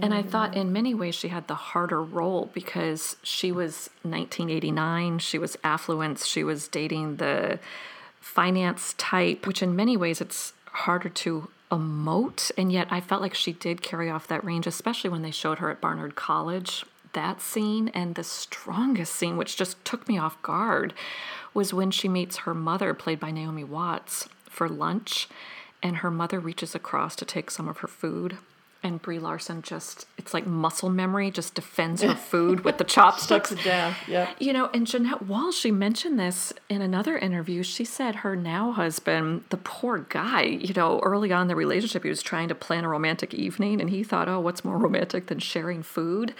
And 0.03 0.13
I 0.13 0.23
thought 0.23 0.57
in 0.57 0.73
many 0.73 0.95
ways 0.95 1.15
she 1.15 1.29
had 1.29 1.47
the 1.47 1.55
harder 1.55 2.03
role 2.03 2.51
because 2.53 3.17
she 3.23 3.53
was 3.53 3.89
1989, 4.03 5.21
she 5.21 5.39
was 5.39 5.57
affluent, 5.63 6.19
she 6.19 6.43
was 6.43 6.67
dating 6.67 7.17
the 7.17 7.61
finance 8.21 8.95
type, 8.99 9.47
which 9.47 9.63
in 9.63 9.77
many 9.77 9.97
ways 9.97 10.21
it's 10.21 10.55
harder 10.67 11.09
to 11.09 11.49
emote. 11.71 12.51
And 12.59 12.73
yet 12.73 12.89
I 12.91 13.01
felt 13.01 13.23
like 13.23 13.35
she 13.35 13.53
did 13.53 13.81
carry 13.81 14.11
off 14.11 14.27
that 14.27 14.45
range, 14.45 14.67
especially 14.67 15.11
when 15.11 15.23
they 15.23 15.31
showed 15.31 15.59
her 15.59 15.71
at 15.71 15.81
Barnard 15.81 16.17
College. 16.17 16.85
That 17.13 17.41
scene 17.41 17.89
and 17.95 18.17
the 18.17 18.25
strongest 18.25 19.15
scene, 19.15 19.37
which 19.37 19.57
just 19.57 19.83
took 19.85 20.09
me 20.09 20.19
off 20.19 20.43
guard, 20.43 20.95
was 21.55 21.73
when 21.73 21.93
she 21.93 22.09
meets 22.09 22.39
her 22.39 22.55
mother, 22.55 22.93
played 22.93 23.21
by 23.21 23.31
Naomi 23.31 23.65
Watts 23.65 24.29
for 24.57 24.69
lunch, 24.71 25.29
and 25.83 25.99
her 25.99 26.11
mother 26.11 26.41
reaches 26.41 26.75
across 26.75 27.15
to 27.17 27.25
take 27.27 27.51
some 27.51 27.69
of 27.69 27.79
her 27.79 27.89
food. 27.89 28.39
And 28.83 29.03
Brie 29.03 29.19
Larson 29.19 29.63
just, 29.63 30.07
it's 30.17 30.33
like 30.33 30.47
muscle 30.47 30.91
memory, 30.91 31.31
just 31.31 31.55
defends 31.55 32.03
her 32.03 32.15
food 32.31 32.61
with 32.65 32.79
the 32.79 32.85
chopsticks. 32.85 33.51
it 33.51 33.63
down, 33.65 33.95
yeah. 34.07 34.31
You 34.39 34.53
know, 34.53 34.71
and 34.73 34.87
Jeannette 34.87 35.23
Walls, 35.23 35.57
she 35.57 35.71
mentioned 35.73 36.21
this 36.21 36.53
in 36.69 36.83
another 36.83 37.19
interview. 37.19 37.63
She 37.63 37.85
said 37.85 38.17
her 38.17 38.37
now 38.37 38.73
husband, 38.73 39.45
the 39.49 39.57
poor 39.57 39.99
guy, 39.99 40.43
you 40.43 40.73
know, 40.73 41.01
early 41.01 41.33
on 41.33 41.43
in 41.43 41.49
the 41.49 41.57
relationship, 41.57 42.05
he 42.05 42.09
was 42.09 42.23
trying 42.23 42.49
to 42.49 42.55
plan 42.55 42.85
a 42.85 42.89
romantic 42.89 43.35
evening 43.35 43.81
and 43.81 43.91
he 43.91 44.05
thought, 44.05 44.29
oh, 44.29 44.41
what's 44.41 44.65
more 44.65 44.79
romantic 44.79 45.27
than 45.27 45.41
sharing 45.41 45.83
food? 45.83 46.33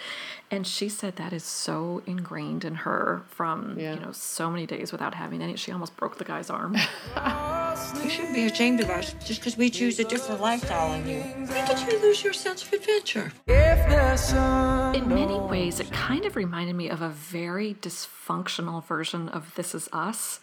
And 0.49 0.65
she 0.65 0.87
said 0.87 1.17
that 1.17 1.33
is 1.33 1.43
so 1.43 2.01
ingrained 2.05 2.63
in 2.63 2.75
her 2.75 3.23
from, 3.27 3.77
yeah. 3.77 3.95
you 3.95 3.99
know, 3.99 4.11
so 4.13 4.49
many 4.49 4.65
days 4.65 4.91
without 4.93 5.15
having 5.15 5.41
any. 5.41 5.57
She 5.57 5.71
almost 5.71 5.97
broke 5.97 6.17
the 6.17 6.23
guy's 6.23 6.49
arm. 6.49 6.77
you 8.03 8.09
shouldn't 8.09 8.33
be 8.33 8.45
ashamed 8.45 8.79
of 8.79 8.89
us 8.89 9.13
just 9.25 9.39
because 9.39 9.57
we 9.57 9.69
choose 9.69 9.99
a 9.99 10.03
different 10.03 10.41
lifestyle 10.41 10.91
than 10.91 11.07
you. 11.07 11.21
Why 11.21 11.65
did 11.65 11.79
you 11.91 11.99
lose 11.99 12.23
your 12.23 12.33
sense 12.33 12.63
of 12.63 12.73
adventure? 12.73 13.31
In 13.47 15.09
many 15.09 15.39
ways, 15.39 15.79
it 15.79 15.91
kind 15.91 16.25
of 16.25 16.35
reminded 16.35 16.75
me 16.75 16.89
of 16.89 17.01
a 17.01 17.09
very 17.09 17.75
dysfunctional 17.75 18.83
version 18.85 19.29
of 19.29 19.53
This 19.55 19.75
Is 19.75 19.89
Us, 19.93 20.39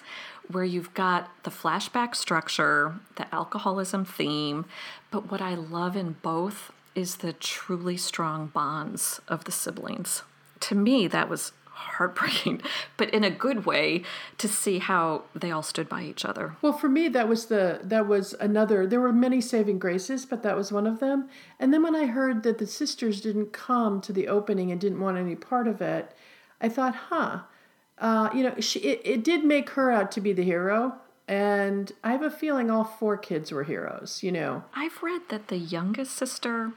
where 0.51 0.65
you've 0.65 0.95
got 0.95 1.31
the 1.45 1.51
flashback 1.51 2.15
structure, 2.15 2.97
the 3.17 3.33
alcoholism 3.35 4.05
theme, 4.05 4.67
but 5.11 5.31
what 5.31 5.41
I 5.41 5.55
love 5.55 5.97
in 5.97 6.17
both 6.23 6.71
is 6.95 7.17
the 7.17 7.33
truly 7.33 7.97
strong 7.97 8.47
bonds 8.49 9.21
of 9.27 9.45
the 9.45 9.53
siblings. 9.53 10.23
To 10.61 10.75
me, 10.75 11.09
that 11.09 11.29
was 11.29 11.53
heartbreaking, 11.75 12.63
but 12.97 13.11
in 13.11 13.25
a 13.25 13.31
good 13.31 13.67
way 13.67 14.03
to 14.39 14.49
see 14.49 14.79
how 14.79 15.25
they 15.35 15.51
all 15.51 15.63
stood 15.63 15.89
by 15.89 16.03
each 16.03 16.25
other. 16.25 16.57
Well, 16.63 16.73
for 16.73 16.89
me, 16.89 17.09
that 17.09 17.29
was 17.29 17.47
the 17.47 17.81
that 17.83 18.07
was 18.07 18.35
another. 18.41 18.87
There 18.87 19.01
were 19.01 19.13
many 19.13 19.41
saving 19.41 19.79
graces, 19.79 20.25
but 20.25 20.43
that 20.43 20.57
was 20.57 20.73
one 20.73 20.87
of 20.87 21.01
them. 21.01 21.29
And 21.59 21.73
then 21.73 21.83
when 21.83 21.97
I 21.97 22.07
heard 22.07 22.43
that 22.45 22.59
the 22.59 22.67
sisters 22.67 23.21
didn't 23.21 23.53
come 23.53 24.01
to 24.03 24.13
the 24.13 24.29
opening 24.29 24.71
and 24.71 24.81
didn't 24.81 25.01
want 25.01 25.19
any 25.19 25.35
part 25.35 25.69
of 25.69 25.81
it, 25.81 26.13
I 26.61 26.69
thought, 26.69 26.95
huh, 26.95 27.41
uh, 27.99 28.31
you 28.35 28.43
know, 28.43 28.55
she, 28.61 28.81
it, 28.81 29.01
it 29.05 29.25
did 29.25 29.45
make 29.45 29.71
her 29.71 29.91
out 29.91 30.11
to 30.13 30.21
be 30.21 30.33
the 30.33 30.45
hero. 30.45 30.95
And 31.27 31.91
I 32.03 32.13
have 32.13 32.23
a 32.23 32.31
feeling 32.31 32.71
all 32.71 32.85
four 32.85 33.17
kids 33.17 33.51
were 33.51 33.65
heroes, 33.65 34.23
you 34.23 34.31
know. 34.31 34.65
I've 34.75 35.03
read 35.03 35.23
that 35.31 35.49
the 35.49 35.57
youngest 35.57 36.15
sister 36.15 36.73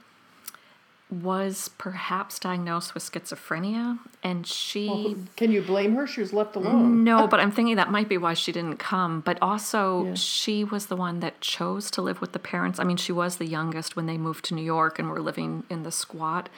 was 1.09 1.69
perhaps 1.77 2.37
diagnosed 2.37 2.93
with 2.93 3.01
schizophrenia 3.01 3.97
and 4.23 4.45
she 4.45 4.87
well, 4.89 5.15
can 5.37 5.51
you 5.51 5.61
blame 5.61 5.95
her? 5.95 6.05
She 6.05 6.19
was 6.19 6.33
left 6.33 6.55
alone. 6.57 7.03
No 7.03 7.27
but 7.31 7.39
i'm 7.39 7.51
thinking 7.51 7.77
that 7.77 7.91
might 7.91 8.09
be 8.09 8.17
why 8.17 8.33
she 8.33 8.51
didn't 8.51 8.77
come 8.77 9.21
but 9.21 9.37
also 9.41 10.05
yeah. 10.05 10.13
she 10.15 10.63
was 10.63 10.87
the 10.87 10.97
one 10.97 11.21
that 11.21 11.39
chose 11.39 11.89
to 11.91 12.01
live 12.01 12.19
with 12.19 12.33
the 12.33 12.39
parents. 12.39 12.79
I 12.79 12.83
mean 12.83 12.97
she 12.97 13.13
was 13.13 13.37
the 13.37 13.45
youngest 13.45 13.95
when 13.95 14.05
they 14.05 14.17
moved 14.17 14.45
to 14.45 14.53
new 14.53 14.63
york 14.63 14.99
and 14.99 15.09
were 15.09 15.21
living 15.21 15.63
in 15.69 15.83
the 15.83 15.91
squat. 15.91 16.49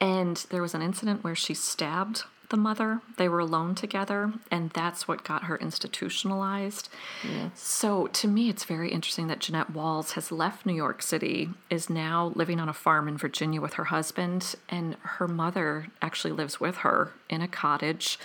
And 0.00 0.36
there 0.50 0.60
was 0.60 0.74
an 0.74 0.82
incident 0.82 1.22
where 1.22 1.36
she 1.36 1.54
stabbed 1.54 2.24
the 2.52 2.56
mother. 2.56 3.00
They 3.16 3.28
were 3.28 3.40
alone 3.40 3.74
together, 3.74 4.32
and 4.50 4.70
that's 4.70 5.08
what 5.08 5.24
got 5.24 5.44
her 5.44 5.56
institutionalized. 5.56 6.88
Yeah. 7.28 7.48
So, 7.56 8.06
to 8.08 8.28
me, 8.28 8.48
it's 8.48 8.64
very 8.64 8.92
interesting 8.92 9.26
that 9.26 9.40
Jeannette 9.40 9.70
Walls 9.70 10.12
has 10.12 10.30
left 10.30 10.64
New 10.64 10.74
York 10.74 11.02
City, 11.02 11.48
is 11.68 11.90
now 11.90 12.30
living 12.36 12.60
on 12.60 12.68
a 12.68 12.72
farm 12.72 13.08
in 13.08 13.16
Virginia 13.16 13.60
with 13.60 13.74
her 13.74 13.84
husband, 13.84 14.54
and 14.68 14.96
her 15.02 15.26
mother 15.26 15.88
actually 16.00 16.32
lives 16.32 16.60
with 16.60 16.76
her 16.76 17.12
in 17.28 17.42
a 17.42 17.48
cottage 17.48 18.18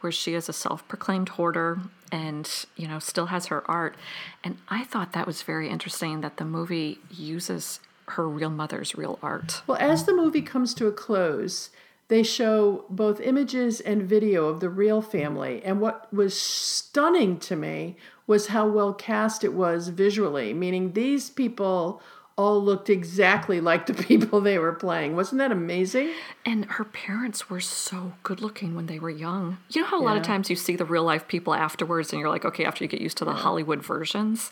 where 0.00 0.12
she 0.12 0.34
is 0.34 0.48
a 0.48 0.52
self-proclaimed 0.52 1.30
hoarder 1.30 1.78
and 2.12 2.66
you 2.76 2.86
know 2.86 2.98
still 2.98 3.26
has 3.26 3.46
her 3.46 3.68
art 3.68 3.96
and 4.44 4.56
i 4.68 4.84
thought 4.84 5.12
that 5.12 5.26
was 5.26 5.42
very 5.42 5.68
interesting 5.68 6.20
that 6.20 6.36
the 6.36 6.44
movie 6.44 7.00
uses 7.10 7.80
her 8.10 8.28
real 8.28 8.48
mother's 8.48 8.94
real 8.94 9.18
art 9.22 9.60
well 9.66 9.76
as 9.80 10.04
the 10.04 10.14
movie 10.14 10.40
comes 10.40 10.72
to 10.72 10.86
a 10.86 10.92
close 10.92 11.70
they 12.08 12.22
show 12.22 12.84
both 12.88 13.20
images 13.20 13.80
and 13.80 14.02
video 14.02 14.46
of 14.48 14.60
the 14.60 14.70
real 14.70 15.02
family. 15.02 15.62
And 15.62 15.80
what 15.80 16.12
was 16.12 16.38
stunning 16.38 17.38
to 17.40 17.56
me 17.56 17.96
was 18.26 18.48
how 18.48 18.66
well 18.66 18.92
cast 18.94 19.44
it 19.44 19.52
was 19.52 19.88
visually, 19.88 20.52
meaning 20.54 20.92
these 20.92 21.30
people 21.30 22.02
all 22.36 22.62
looked 22.62 22.88
exactly 22.88 23.60
like 23.70 23.86
the 23.86 23.94
people 23.94 24.40
they 24.40 24.58
were 24.58 24.72
playing. 24.72 25.16
Wasn't 25.16 25.38
that 25.38 25.52
amazing? 25.52 26.12
And 26.46 26.64
her 26.66 26.84
parents 26.84 27.50
were 27.50 27.60
so 27.60 28.12
good 28.22 28.40
looking 28.40 28.74
when 28.74 28.86
they 28.86 28.98
were 28.98 29.10
young. 29.10 29.58
You 29.70 29.82
know 29.82 29.88
how 29.88 30.00
a 30.00 30.04
lot 30.04 30.16
of 30.16 30.22
times 30.22 30.48
you 30.48 30.56
see 30.56 30.76
the 30.76 30.84
real 30.84 31.04
life 31.04 31.28
people 31.28 31.52
afterwards 31.52 32.12
and 32.12 32.20
you're 32.20 32.30
like, 32.30 32.44
okay, 32.44 32.64
after 32.64 32.84
you 32.84 32.88
get 32.88 33.00
used 33.00 33.18
to 33.18 33.24
the 33.26 33.34
Hollywood 33.34 33.84
versions, 33.84 34.50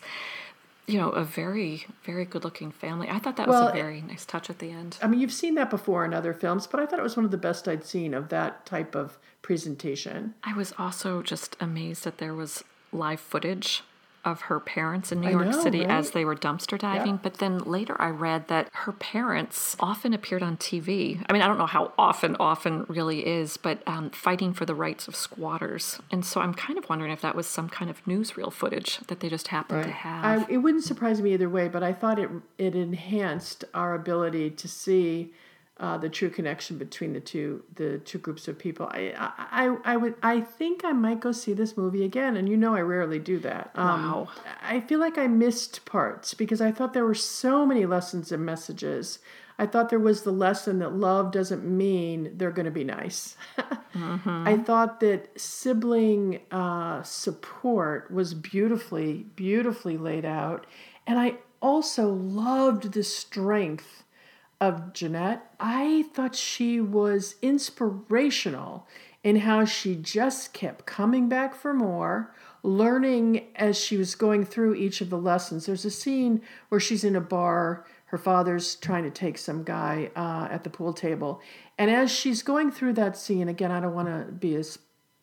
you 0.87 0.97
know, 0.97 1.09
a 1.09 1.23
very, 1.23 1.85
very 2.03 2.23
good 2.23 2.45
looking 2.45 2.71
family. 2.71 3.09
I 3.09 3.19
thought 3.19 3.35
that 3.35 3.47
Well, 3.47 3.65
was 3.65 3.71
a 3.71 3.75
very 3.75 4.01
nice 4.01 4.25
touch 4.25 4.49
at 4.49 4.59
the 4.59 4.71
end. 4.71 4.97
I 5.01 5.07
mean, 5.07 5.19
you've 5.19 5.33
seen 5.33 5.55
that 5.55 5.69
before 5.69 6.05
in 6.05 6.13
other 6.13 6.33
films, 6.33 6.65
but 6.65 6.79
I 6.79 6.85
thought 6.85 6.97
it 6.97 7.03
was 7.03 7.17
one 7.17 7.25
of 7.25 7.31
the 7.31 7.37
best 7.37 7.67
I'd 7.67 7.83
seen 7.83 8.13
of 8.13 8.29
that 8.29 8.65
type 8.65 8.95
of 8.95 9.19
presentation. 9.41 10.33
I 10.43 10.53
was 10.53 10.73
also 10.77 11.21
just 11.21 11.57
amazed 11.59 12.05
that 12.05 12.19
there 12.19 12.33
was 12.33 12.63
live 12.93 13.19
footage 13.19 13.83
of 14.27 14.41
her 14.41 14.59
parents 14.59 15.11
in 15.11 15.21
New 15.21 15.29
I 15.29 15.31
York 15.31 15.47
know, 15.47 15.63
City 15.63 15.85
as 15.85 16.11
they 16.11 16.25
were 16.25 16.35
dumpster 16.35 16.77
diving. 16.77 17.13
Yeah. 17.13 17.19
But 17.23 17.35
then 17.35 17.59
later 17.59 17.99
I 17.99 18.09
read 18.09 18.49
that 18.49 18.69
her 18.73 18.91
parents 18.91 19.75
often 19.79 20.13
appeared 20.13 20.43
on 20.43 20.57
TV. 20.57 21.23
I 21.27 21.33
mean, 21.33 21.41
I 21.41 21.47
don't 21.47 21.57
know 21.57 21.65
how 21.65 21.93
often, 21.97 22.35
often 22.39 22.85
really 22.89 23.25
is, 23.25 23.57
but 23.57 23.81
um, 23.87 24.09
fighting 24.09 24.53
for 24.53 24.65
the 24.65 24.75
rights 24.75 25.07
of 25.07 25.15
squatters. 25.15 25.99
And 26.11 26.25
so 26.25 26.41
I'm 26.41 26.53
kind 26.53 26.77
of 26.77 26.89
wondering 26.89 27.11
if 27.11 27.21
that 27.21 27.35
was 27.35 27.47
some 27.47 27.69
kind 27.69 27.89
of 27.89 28.03
newsreel 28.05 28.51
footage 28.51 28.99
that 29.07 29.21
they 29.21 29.29
just 29.29 29.47
happened 29.47 29.83
to 29.83 29.89
have. 29.89 30.25
I, 30.41 30.51
it 30.51 30.57
wouldn't 30.57 30.83
surprise 30.83 31.21
me 31.21 31.33
either 31.33 31.49
way, 31.49 31.69
but 31.69 31.83
I 31.83 31.93
thought 31.93 32.19
it 32.19 32.29
it 32.57 32.75
enhanced 32.75 33.63
our 33.73 33.93
ability 33.95 34.51
to 34.51 34.67
see 34.67 35.31
uh, 35.79 35.97
the 35.97 36.09
true 36.09 36.29
connection 36.29 36.77
between 36.77 37.13
the 37.13 37.19
two 37.19 37.63
the 37.75 37.99
two 37.99 38.17
groups 38.17 38.47
of 38.47 38.57
people. 38.57 38.87
I, 38.91 39.13
I 39.17 39.75
I 39.83 39.97
would 39.97 40.15
I 40.23 40.41
think 40.41 40.83
I 40.83 40.91
might 40.91 41.19
go 41.19 41.31
see 41.31 41.53
this 41.53 41.77
movie 41.77 42.03
again, 42.03 42.35
and 42.35 42.49
you 42.49 42.57
know 42.57 42.75
I 42.75 42.81
rarely 42.81 43.19
do 43.19 43.39
that. 43.39 43.71
Um, 43.75 43.87
Wow. 43.87 44.27
I 44.61 44.79
feel 44.81 44.99
like 44.99 45.17
I 45.17 45.27
missed 45.27 45.85
parts 45.85 46.33
because 46.33 46.61
I 46.61 46.71
thought 46.71 46.93
there 46.93 47.05
were 47.05 47.13
so 47.13 47.65
many 47.65 47.85
lessons 47.85 48.31
and 48.31 48.45
messages. 48.45 49.19
I 49.59 49.65
thought 49.65 49.89
there 49.89 49.97
was 49.99 50.21
the 50.21 50.31
lesson 50.31 50.77
that 50.79 50.93
love 50.93 51.31
doesn't 51.31 51.65
mean 51.65 52.31
they're 52.37 52.51
going 52.51 52.65
to 52.65 52.71
be 52.71 52.83
nice. 52.83 53.35
I 53.95 54.57
thought 54.57 54.99
that 54.99 55.39
sibling 55.39 56.41
uh, 56.51 57.01
support 57.01 58.11
was 58.11 58.35
beautifully, 58.35 59.25
beautifully 59.35 59.97
laid 59.97 60.25
out. 60.25 60.67
And 61.07 61.17
I 61.17 61.37
also 61.59 62.07
loved 62.07 62.93
the 62.93 63.03
strength 63.03 64.03
of 64.59 64.93
Jeannette. 64.93 65.51
I 65.59 66.05
thought 66.13 66.35
she 66.35 66.81
was 66.81 67.35
inspirational 67.41 68.87
in 69.23 69.37
how 69.37 69.65
she 69.65 69.95
just 69.95 70.53
kept 70.53 70.85
coming 70.85 71.27
back 71.27 71.53
for 71.53 71.73
more, 71.73 72.33
learning 72.63 73.47
as 73.55 73.77
she 73.77 73.97
was 73.97 74.15
going 74.15 74.45
through 74.45 74.75
each 74.75 75.01
of 75.01 75.09
the 75.09 75.17
lessons. 75.17 75.65
There's 75.65 75.85
a 75.85 75.91
scene 75.91 76.41
where 76.69 76.79
she's 76.79 77.03
in 77.03 77.15
a 77.15 77.21
bar, 77.21 77.85
her 78.05 78.17
father's 78.17 78.75
trying 78.75 79.03
to 79.03 79.09
take 79.09 79.37
some 79.37 79.63
guy 79.63 80.11
uh, 80.15 80.47
at 80.49 80.63
the 80.63 80.69
pool 80.69 80.93
table. 80.93 81.41
And 81.77 81.91
as 81.91 82.09
she's 82.09 82.41
going 82.41 82.71
through 82.71 82.93
that 82.93 83.17
scene, 83.17 83.49
again, 83.49 83.71
I 83.71 83.79
don't 83.79 83.93
want 83.93 84.07
to 84.07 84.31
be 84.31 84.55
a, 84.55 84.63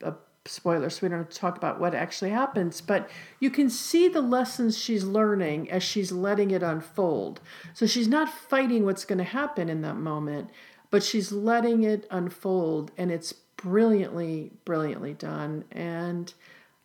a 0.03 0.15
spoiler, 0.47 0.91
so 0.91 1.01
we 1.03 1.09
don't 1.09 1.31
talk 1.31 1.57
about 1.57 1.81
what 1.81 1.95
actually 1.95 2.31
happens, 2.31 2.83
but 2.83 3.09
you 3.41 3.49
can 3.49 3.71
see 3.71 4.09
the 4.09 4.21
lessons 4.21 4.77
she's 4.77 5.05
learning 5.05 5.71
as 5.71 5.83
she's 5.83 6.13
letting 6.13 6.51
it 6.51 6.63
unfold. 6.63 7.41
So 7.73 7.87
she's 7.87 8.09
not 8.09 8.29
fighting 8.29 8.85
what's 8.85 9.07
going 9.07 9.19
to 9.19 9.25
happen 9.25 9.71
in 9.71 9.81
that 9.83 9.97
moment, 9.97 10.51
but 10.91 11.03
she's 11.03 11.33
letting 11.33 11.83
it 11.83 12.07
unfold, 12.11 12.93
and 12.99 13.11
it's 13.11 13.33
brilliantly, 13.33 14.53
brilliantly 14.67 15.15
done. 15.15 15.65
And 15.73 16.35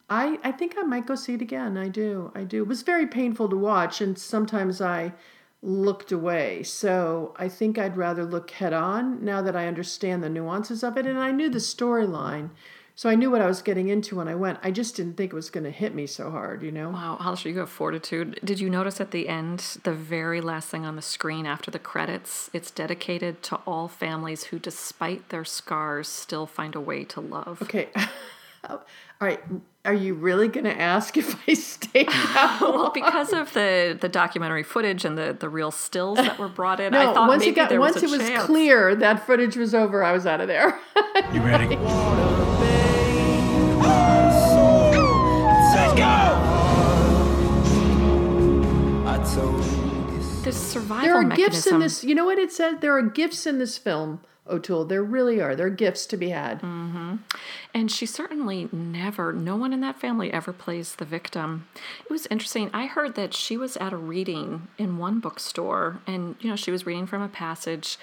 I, 0.10 0.39
I 0.41 0.54
think 0.54 0.76
I 0.78 0.84
might 0.84 1.06
go 1.06 1.15
see 1.15 1.34
it 1.34 1.41
again. 1.41 1.78
I 1.78 1.89
do. 1.89 2.32
I 2.34 2.43
do. 2.45 2.63
It 2.63 2.67
was 2.67 2.84
very 2.84 3.08
painful 3.08 3.50
to 3.50 3.58
watch, 3.58 4.00
and 4.00 4.17
sometimes 4.17 4.80
I 4.80 5.13
looked 5.62 6.13
away. 6.13 6.63
So 6.63 7.36
I 7.38 7.50
think 7.50 7.78
I'd 7.78 7.98
rather 7.98 8.24
look 8.24 8.52
head 8.52 8.72
on 8.72 9.24
now 9.24 9.41
that 9.41 9.58
I 9.58 9.67
understand 9.67 10.24
the 10.24 10.30
nuances 10.30 10.84
of 10.84 10.98
it. 10.98 11.06
And 11.06 11.19
I 11.19 11.32
knew 11.32 11.50
the 11.50 11.60
storyline. 11.60 12.52
So 13.00 13.08
I 13.08 13.16
knew 13.16 13.32
what 13.32 13.42
I 13.42 13.48
was 13.48 13.62
getting 13.62 13.88
into 13.88 14.18
when 14.18 14.28
I 14.28 14.36
went. 14.36 14.60
I 14.62 14.72
just 14.72 14.98
didn't 14.98 15.16
think 15.16 15.32
it 15.32 15.34
was 15.34 15.50
going 15.50 15.64
to 15.64 15.72
hit 15.72 15.96
me 15.96 16.06
so 16.06 16.32
hard, 16.32 16.62
you 16.62 16.70
know? 16.70 16.90
Wow, 16.90 17.16
Hollister, 17.18 17.48
you 17.48 17.60
have 17.60 17.70
fortitude. 17.70 18.38
Did 18.44 18.60
you 18.60 18.70
notice 18.70 19.00
at 19.00 19.12
the 19.12 19.30
end, 19.30 19.78
the 19.86 19.94
very 19.94 20.42
last 20.42 20.68
thing 20.68 20.86
on 20.86 20.98
the 20.98 21.02
screen 21.02 21.46
after 21.46 21.72
the 21.72 21.80
credits, 21.80 22.50
it's 22.52 22.72
dedicated 22.72 23.42
to 23.44 23.56
all 23.66 23.88
families 23.88 24.44
who, 24.44 24.60
despite 24.60 25.30
their 25.30 25.46
scars, 25.46 26.10
still 26.10 26.46
find 26.46 26.76
a 26.76 26.82
way 26.82 27.06
to 27.06 27.22
love. 27.22 27.62
Okay. 27.62 27.88
All 28.70 28.82
right. 29.22 29.42
Are 29.86 29.94
you 29.94 30.14
really 30.14 30.50
going 30.50 30.66
to 30.66 30.78
ask 30.78 31.16
if 31.16 31.42
I 31.48 31.54
stayed 31.54 32.10
out? 32.10 32.60
well, 32.62 32.92
because 32.94 33.32
of 33.32 33.54
the 33.54 33.98
the 34.00 34.10
documentary 34.10 34.64
footage 34.64 35.06
and 35.06 35.18
the 35.18 35.34
the 35.40 35.48
real 35.48 35.72
stills 35.72 36.18
that 36.18 36.38
were 36.38 36.50
brought 36.50 36.82
in, 36.82 36.92
No, 36.92 37.00
I 37.00 37.14
thought 37.14 37.30
once 37.30 37.40
maybe 37.40 37.52
it 37.52 37.56
got 37.56 37.70
there 37.70 37.80
once 37.80 38.02
was 38.02 38.04
a 38.04 38.16
it 38.16 38.18
was 38.18 38.28
chance. 38.28 38.46
clear 38.46 38.94
that 38.96 39.26
footage 39.26 39.56
was 39.56 39.74
over, 39.74 40.04
I 40.04 40.12
was 40.12 40.26
out 40.26 40.42
of 40.42 40.50
there. 40.50 40.78
You 41.34 41.42
ready? 41.42 42.49
Survival 50.60 51.06
there 51.06 51.15
are 51.15 51.22
mechanism. 51.24 51.52
gifts 51.52 51.67
in 51.67 51.80
this. 51.80 52.04
You 52.04 52.15
know 52.15 52.26
what 52.26 52.38
it 52.38 52.52
says? 52.52 52.78
There 52.80 52.95
are 52.98 53.02
gifts 53.02 53.45
in 53.45 53.58
this 53.60 53.78
film, 53.78 54.22
O'Toole. 54.48 54.86
There 54.86 55.04
really 55.04 55.41
are. 55.41 55.56
There 55.56 55.67
are 55.67 55.72
gifts 55.72 56.06
to 56.08 56.17
be 56.17 56.30
had. 56.30 56.62
Mm-hmm. 56.62 57.17
And 57.74 57.91
she 57.91 58.06
certainly 58.06 58.69
never, 58.72 59.32
no 59.34 59.56
one 59.56 59.74
in 59.74 59.82
that 59.82 60.00
family 60.00 60.34
ever 60.34 60.52
plays 60.54 60.95
the 60.95 61.06
victim. 61.06 61.67
It 62.04 62.12
was 62.12 62.28
interesting. 62.28 62.69
I 62.74 62.88
heard 62.88 63.15
that 63.15 63.34
she 63.34 63.58
was 63.58 63.78
at 63.78 63.93
a 63.93 63.98
reading 63.98 64.67
in 64.78 64.98
one 64.98 65.19
bookstore 65.19 66.02
and, 66.08 66.36
you 66.39 66.50
know, 66.50 66.56
she 66.56 66.72
was 66.72 66.86
reading 66.86 67.06
from 67.06 67.22
a 67.22 67.30
passage 67.30 67.98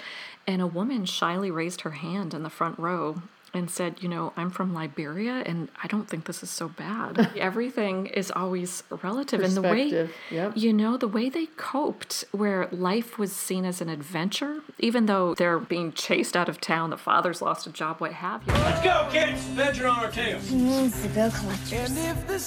and 0.45 0.61
a 0.61 0.67
woman 0.67 1.05
shyly 1.05 1.51
raised 1.51 1.81
her 1.81 1.91
hand 1.91 2.33
in 2.33 2.43
the 2.43 2.49
front 2.49 2.79
row 2.79 3.21
and 3.57 3.69
said, 3.69 4.01
you 4.01 4.07
know, 4.07 4.33
I'm 4.37 4.49
from 4.49 4.73
Liberia 4.73 5.43
and 5.45 5.69
I 5.83 5.87
don't 5.87 6.07
think 6.07 6.25
this 6.25 6.43
is 6.43 6.49
so 6.49 6.69
bad. 6.69 7.31
Everything 7.37 8.07
is 8.07 8.31
always 8.31 8.83
relative. 9.03 9.41
And 9.41 9.53
the 9.53 9.61
way, 9.61 10.09
yep. 10.31 10.53
you 10.55 10.71
know, 10.71 10.97
the 10.97 11.07
way 11.07 11.29
they 11.29 11.47
coped, 11.57 12.23
where 12.31 12.67
life 12.71 13.17
was 13.17 13.33
seen 13.33 13.65
as 13.65 13.81
an 13.81 13.89
adventure, 13.89 14.61
even 14.79 15.07
though 15.07 15.33
they're 15.35 15.59
being 15.59 15.91
chased 15.91 16.37
out 16.37 16.47
of 16.47 16.61
town, 16.61 16.89
the 16.89 16.97
father's 16.97 17.41
lost 17.41 17.67
a 17.67 17.71
job, 17.71 17.99
what 17.99 18.13
have 18.13 18.43
you. 18.45 18.53
Let's 18.53 18.83
go, 18.83 19.09
kids. 19.11 19.45
Adventure 19.47 19.87
on 19.87 20.05
our 20.05 20.11
tail. 20.11 20.39
He 20.39 20.55
means 20.55 21.01
the 21.01 21.09
bill 21.09 21.31
collectors. 21.31 21.93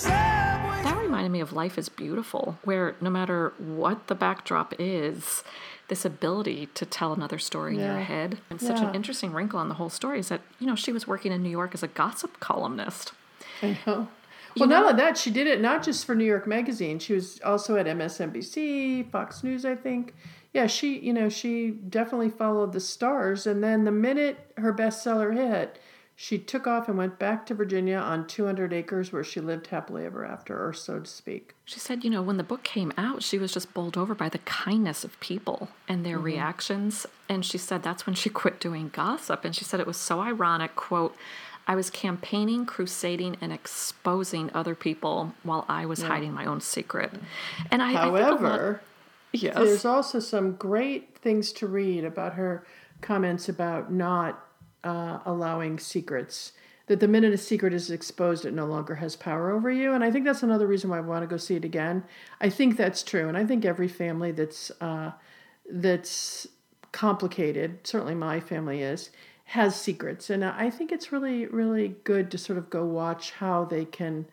That 0.04 0.96
reminded 1.00 1.30
me 1.32 1.40
of 1.40 1.52
Life 1.52 1.76
is 1.76 1.88
Beautiful, 1.88 2.58
where 2.64 2.94
no 3.00 3.10
matter 3.10 3.52
what 3.58 4.06
the 4.06 4.14
backdrop 4.14 4.74
is, 4.78 5.42
this 5.90 6.06
ability 6.06 6.68
to 6.74 6.86
tell 6.86 7.12
another 7.12 7.38
story 7.38 7.74
in 7.74 7.80
your 7.80 7.98
head. 8.00 8.38
And 8.48 8.58
such 8.60 8.80
an 8.80 8.94
interesting 8.94 9.32
wrinkle 9.32 9.58
on 9.58 9.68
the 9.68 9.74
whole 9.74 9.90
story 9.90 10.18
is 10.18 10.28
that, 10.30 10.40
you 10.58 10.66
know, 10.66 10.74
she 10.74 10.90
was 10.92 11.06
working 11.06 11.30
in 11.32 11.42
New 11.42 11.50
York 11.50 11.74
as 11.74 11.82
a 11.82 11.88
gossip 11.88 12.40
columnist. 12.40 13.12
I 13.60 13.76
know. 13.86 14.08
You 14.54 14.60
Well, 14.60 14.68
not 14.68 14.80
know- 14.82 14.88
only 14.90 15.02
that, 15.02 15.18
she 15.18 15.30
did 15.30 15.46
it 15.46 15.60
not 15.60 15.82
just 15.82 16.06
for 16.06 16.14
New 16.14 16.24
York 16.24 16.46
Magazine. 16.46 16.98
She 16.98 17.12
was 17.12 17.40
also 17.44 17.76
at 17.76 17.86
MSNBC, 17.86 19.10
Fox 19.10 19.44
News, 19.44 19.64
I 19.64 19.74
think. 19.76 20.14
Yeah, 20.54 20.66
she, 20.66 20.98
you 20.98 21.12
know, 21.12 21.28
she 21.28 21.70
definitely 21.70 22.30
followed 22.30 22.72
the 22.72 22.80
stars. 22.80 23.46
And 23.46 23.62
then 23.62 23.84
the 23.84 23.92
minute 23.92 24.52
her 24.56 24.72
bestseller 24.72 25.34
hit, 25.34 25.78
she 26.22 26.36
took 26.36 26.66
off 26.66 26.86
and 26.86 26.98
went 26.98 27.18
back 27.18 27.46
to 27.46 27.54
Virginia 27.54 27.96
on 27.96 28.26
200 28.26 28.74
acres 28.74 29.10
where 29.10 29.24
she 29.24 29.40
lived 29.40 29.68
happily 29.68 30.04
ever 30.04 30.22
after, 30.22 30.68
or 30.68 30.74
so 30.74 31.00
to 31.00 31.06
speak. 31.06 31.54
She 31.64 31.80
said, 31.80 32.04
you 32.04 32.10
know, 32.10 32.20
when 32.20 32.36
the 32.36 32.42
book 32.42 32.62
came 32.62 32.92
out, 32.98 33.22
she 33.22 33.38
was 33.38 33.54
just 33.54 33.72
bowled 33.72 33.96
over 33.96 34.14
by 34.14 34.28
the 34.28 34.40
kindness 34.40 35.02
of 35.02 35.18
people 35.20 35.70
and 35.88 36.04
their 36.04 36.16
mm-hmm. 36.16 36.26
reactions. 36.26 37.06
And 37.26 37.42
she 37.42 37.56
said 37.56 37.82
that's 37.82 38.04
when 38.04 38.14
she 38.14 38.28
quit 38.28 38.60
doing 38.60 38.90
gossip. 38.90 39.46
And 39.46 39.56
she 39.56 39.64
said 39.64 39.80
it 39.80 39.86
was 39.86 39.96
so 39.96 40.20
ironic, 40.20 40.76
quote, 40.76 41.16
I 41.66 41.74
was 41.74 41.88
campaigning, 41.88 42.66
crusading, 42.66 43.38
and 43.40 43.50
exposing 43.50 44.50
other 44.52 44.74
people 44.74 45.32
while 45.42 45.64
I 45.70 45.86
was 45.86 46.02
hiding 46.02 46.34
my 46.34 46.44
own 46.44 46.60
secret. 46.60 47.12
And 47.70 47.80
I, 47.80 47.92
I 47.92 48.02
think 48.02 48.12
lot- 48.12 48.22
However, 48.24 48.82
yes. 49.32 49.54
there's 49.54 49.86
also 49.86 50.20
some 50.20 50.56
great 50.56 51.16
things 51.16 51.50
to 51.52 51.66
read 51.66 52.04
about 52.04 52.34
her 52.34 52.66
comments 53.00 53.48
about 53.48 53.90
not 53.90 54.49
uh, 54.84 55.18
allowing 55.24 55.78
secrets. 55.78 56.52
That 56.86 56.98
the 56.98 57.06
minute 57.06 57.32
a 57.32 57.38
secret 57.38 57.72
is 57.72 57.90
exposed, 57.90 58.44
it 58.44 58.52
no 58.52 58.66
longer 58.66 58.96
has 58.96 59.14
power 59.14 59.52
over 59.52 59.70
you. 59.70 59.92
And 59.92 60.02
I 60.02 60.10
think 60.10 60.24
that's 60.24 60.42
another 60.42 60.66
reason 60.66 60.90
why 60.90 60.98
I 60.98 61.02
want 61.02 61.22
to 61.22 61.28
go 61.28 61.36
see 61.36 61.54
it 61.54 61.64
again. 61.64 62.02
I 62.40 62.50
think 62.50 62.76
that's 62.76 63.04
true, 63.04 63.28
and 63.28 63.36
I 63.36 63.46
think 63.46 63.64
every 63.64 63.86
family 63.86 64.32
that's 64.32 64.72
uh, 64.80 65.12
that's 65.70 66.48
complicated, 66.92 67.86
certainly 67.86 68.14
my 68.14 68.40
family 68.40 68.82
is, 68.82 69.10
has 69.44 69.80
secrets, 69.80 70.30
and 70.30 70.44
I 70.44 70.70
think 70.70 70.92
it's 70.92 71.12
really, 71.12 71.46
really 71.46 71.96
good 72.04 72.30
to 72.32 72.38
sort 72.38 72.58
of 72.58 72.70
go 72.70 72.84
watch 72.84 73.32
how 73.32 73.64
they 73.64 73.84
can 73.84 74.26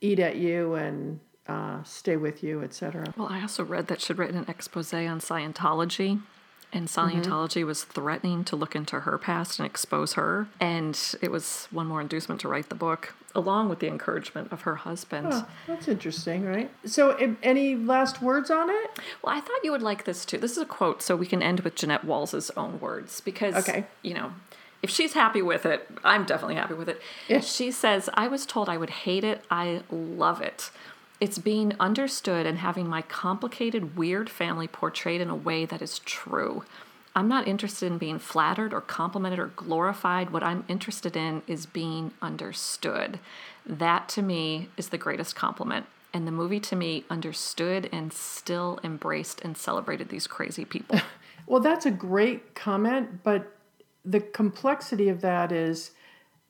eat 0.00 0.18
at 0.18 0.36
you 0.36 0.74
and 0.74 1.20
uh, 1.48 1.82
stay 1.82 2.16
with 2.16 2.42
you, 2.42 2.62
etc. 2.62 3.12
Well, 3.16 3.28
I 3.28 3.40
also 3.40 3.64
read 3.64 3.86
that 3.88 4.00
she'd 4.00 4.18
written 4.18 4.36
an 4.36 4.44
expose 4.48 4.92
on 4.92 5.20
Scientology 5.20 6.20
and 6.72 6.86
mm-hmm. 6.86 7.20
Scientology 7.20 7.64
was 7.64 7.84
threatening 7.84 8.44
to 8.44 8.56
look 8.56 8.76
into 8.76 9.00
her 9.00 9.18
past 9.18 9.58
and 9.58 9.66
expose 9.66 10.14
her. 10.14 10.48
And 10.60 10.98
it 11.22 11.30
was 11.30 11.68
one 11.70 11.86
more 11.86 12.00
inducement 12.00 12.40
to 12.42 12.48
write 12.48 12.68
the 12.68 12.74
book, 12.74 13.14
along 13.34 13.68
with 13.68 13.78
the 13.78 13.86
encouragement 13.88 14.52
of 14.52 14.62
her 14.62 14.76
husband. 14.76 15.28
Oh, 15.30 15.48
that's 15.66 15.88
interesting, 15.88 16.44
right? 16.44 16.70
So, 16.84 17.36
any 17.42 17.74
last 17.76 18.20
words 18.20 18.50
on 18.50 18.68
it? 18.70 18.98
Well, 19.22 19.34
I 19.34 19.40
thought 19.40 19.64
you 19.64 19.70
would 19.72 19.82
like 19.82 20.04
this 20.04 20.24
too. 20.24 20.38
This 20.38 20.52
is 20.52 20.58
a 20.58 20.66
quote, 20.66 21.02
so 21.02 21.16
we 21.16 21.26
can 21.26 21.42
end 21.42 21.60
with 21.60 21.74
Jeannette 21.74 22.04
Walls' 22.04 22.50
own 22.56 22.80
words 22.80 23.20
because, 23.20 23.54
Okay. 23.54 23.86
you 24.02 24.14
know, 24.14 24.32
if 24.82 24.90
she's 24.90 25.14
happy 25.14 25.42
with 25.42 25.66
it, 25.66 25.88
I'm 26.04 26.24
definitely 26.24 26.54
happy 26.54 26.74
with 26.74 26.88
it. 26.88 27.00
Yeah. 27.26 27.40
She 27.40 27.70
says, 27.70 28.08
I 28.14 28.28
was 28.28 28.46
told 28.46 28.68
I 28.68 28.76
would 28.76 28.90
hate 28.90 29.24
it. 29.24 29.44
I 29.50 29.82
love 29.90 30.40
it. 30.40 30.70
It's 31.20 31.38
being 31.38 31.74
understood 31.80 32.46
and 32.46 32.58
having 32.58 32.88
my 32.88 33.02
complicated, 33.02 33.96
weird 33.96 34.30
family 34.30 34.68
portrayed 34.68 35.20
in 35.20 35.28
a 35.28 35.34
way 35.34 35.64
that 35.64 35.82
is 35.82 35.98
true. 36.00 36.64
I'm 37.16 37.26
not 37.26 37.48
interested 37.48 37.86
in 37.86 37.98
being 37.98 38.20
flattered 38.20 38.72
or 38.72 38.80
complimented 38.80 39.40
or 39.40 39.48
glorified. 39.48 40.30
What 40.30 40.44
I'm 40.44 40.64
interested 40.68 41.16
in 41.16 41.42
is 41.48 41.66
being 41.66 42.12
understood. 42.22 43.18
That 43.66 44.08
to 44.10 44.22
me 44.22 44.68
is 44.76 44.90
the 44.90 44.98
greatest 44.98 45.34
compliment. 45.34 45.86
And 46.14 46.26
the 46.26 46.32
movie 46.32 46.60
to 46.60 46.76
me 46.76 47.04
understood 47.10 47.88
and 47.92 48.12
still 48.12 48.78
embraced 48.84 49.40
and 49.40 49.56
celebrated 49.56 50.08
these 50.08 50.26
crazy 50.26 50.64
people. 50.64 51.00
Well, 51.48 51.62
that's 51.62 51.86
a 51.86 51.90
great 51.90 52.54
comment, 52.54 53.22
but 53.24 53.56
the 54.04 54.20
complexity 54.20 55.08
of 55.08 55.22
that 55.22 55.50
is 55.50 55.92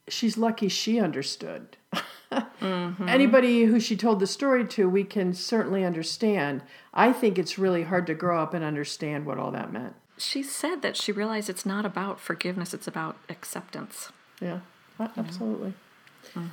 she's 0.09 0.37
lucky 0.37 0.69
she 0.69 0.99
understood. 0.99 1.78
Anybody 3.07 3.65
who 3.65 3.81
she 3.81 3.97
told 3.97 4.21
the 4.21 4.27
story 4.27 4.67
to, 4.69 4.89
we 4.89 5.05
can 5.05 5.33
certainly 5.33 5.85
understand. 5.85 6.63
I 6.93 7.13
think 7.13 7.39
it's 7.39 7.59
really 7.59 7.85
hard 7.85 8.07
to 8.09 8.15
grow 8.15 8.43
up 8.43 8.55
and 8.55 8.65
understand 8.65 9.25
what 9.27 9.39
all 9.39 9.51
that 9.53 9.73
meant. 9.73 9.95
she 10.19 10.43
said 10.43 10.83
that 10.83 10.97
she 10.97 11.13
realized 11.13 11.49
it's 11.49 11.65
not 11.67 11.87
about 11.87 12.21
forgiveness, 12.21 12.75
it's 12.75 12.89
about 12.89 13.17
acceptance. 13.29 14.11
Yeah, 14.41 14.61
absolutely. 15.17 15.75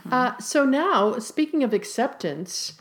Uh, 0.09 0.37
so 0.37 0.65
now, 0.65 1.19
speaking 1.19 1.63
of 1.63 1.73
acceptance, 1.73 2.73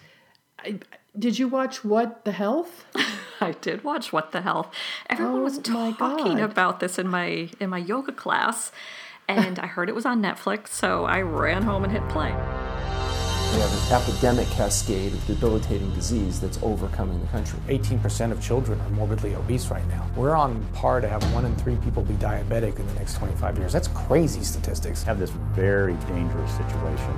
I, 0.59 0.79
did 1.19 1.39
you 1.39 1.49
watch 1.49 1.85
What 1.85 2.25
the 2.25 2.33
Health? 2.33 2.85
I 3.41 3.53
did 3.53 3.83
watch 3.83 4.13
What 4.13 4.33
the 4.33 4.43
Hell. 4.43 4.71
Everyone 5.11 5.43
was 5.43 5.59
Oh 5.67 5.71
my 5.73 5.93
talking 5.93 6.41
about 6.41 6.81
this 6.81 6.99
in 6.99 7.09
my 7.09 7.51
in 7.61 7.71
my 7.71 7.79
yoga 7.79 8.13
class, 8.13 8.71
and 9.27 9.59
I 9.59 9.67
heard 9.67 9.89
it 9.89 9.95
was 9.95 10.07
on 10.07 10.23
Netflix, 10.23 10.69
so 10.69 11.05
I 11.05 11.21
ran 11.23 11.63
home 11.63 11.83
and 11.85 11.93
hit 11.93 12.07
play. 12.09 12.33
We 13.55 13.61
have 13.61 13.93
an 13.93 14.03
epidemic 14.03 14.49
cascade 14.49 15.13
of 15.13 15.25
debilitating 15.29 15.95
disease 15.95 16.41
that's 16.41 16.59
overcoming 16.61 17.21
the 17.21 17.29
country. 17.29 17.61
18% 17.69 18.33
of 18.33 18.43
children 18.43 18.81
are 18.81 18.91
morbidly 18.91 19.37
obese 19.37 19.69
right 19.69 19.87
now. 19.87 20.11
We're 20.17 20.35
on 20.35 20.67
par 20.73 21.01
to 21.01 21.09
have 21.09 21.23
one 21.33 21.45
in 21.45 21.55
three 21.55 21.77
people 21.77 22.03
be 22.03 22.15
diabetic 22.15 22.81
in 22.81 22.87
the 22.89 22.95
next 22.95 23.15
25 23.15 23.59
years. 23.59 23.73
That's 23.73 23.87
crazy 23.87 24.43
statistics. 24.43 25.05
Have 25.05 25.21
this 25.21 25.31
very 25.31 25.95
dangerous 26.09 26.51
situation. 26.57 27.15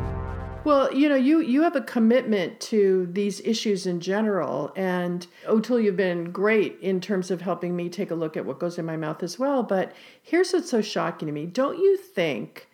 Well, 0.65 0.93
you 0.93 1.09
know, 1.09 1.15
you 1.15 1.41
you 1.41 1.63
have 1.63 1.75
a 1.75 1.81
commitment 1.81 2.61
to 2.73 3.09
these 3.11 3.41
issues 3.41 3.87
in 3.87 4.01
general, 4.01 4.75
and 4.77 5.27
O'Toole, 5.47 5.81
you've 5.81 5.97
been 5.97 6.33
great 6.33 6.79
in 6.83 7.01
terms 7.01 7.31
of 7.31 7.41
helping 7.41 7.75
me 7.75 7.89
take 7.89 8.11
a 8.11 8.15
look 8.15 8.37
at 8.37 8.45
what 8.45 8.59
goes 8.59 8.77
in 8.77 8.85
my 8.85 8.99
mouth 8.99 9.23
as 9.23 9.39
well. 9.39 9.63
But 9.63 9.93
here's 10.23 10.53
what's 10.53 10.69
so 10.69 10.83
shocking 10.83 11.29
to 11.29 11.33
me: 11.33 11.47
don't 11.47 11.79
you 11.79 11.97
think 11.97 12.69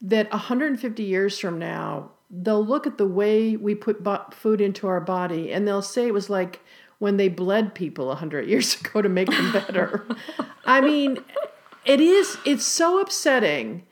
that 0.00 0.30
150 0.30 1.02
years 1.02 1.36
from 1.36 1.58
now 1.58 2.12
they'll 2.30 2.64
look 2.64 2.86
at 2.86 2.98
the 2.98 3.06
way 3.06 3.56
we 3.56 3.74
put 3.74 4.02
bo- 4.02 4.24
food 4.30 4.60
into 4.60 4.86
our 4.86 5.00
body 5.00 5.52
and 5.52 5.66
they'll 5.66 5.82
say 5.82 6.06
it 6.06 6.14
was 6.14 6.28
like 6.28 6.60
when 6.98 7.16
they 7.16 7.28
bled 7.28 7.74
people 7.74 8.08
100 8.08 8.48
years 8.48 8.80
ago 8.80 9.02
to 9.02 9.08
make 9.08 9.28
them 9.30 9.52
better? 9.52 10.06
I 10.64 10.80
mean, 10.80 11.18
it 11.84 12.00
is. 12.00 12.36
It's 12.44 12.66
so 12.66 13.00
upsetting 13.00 13.84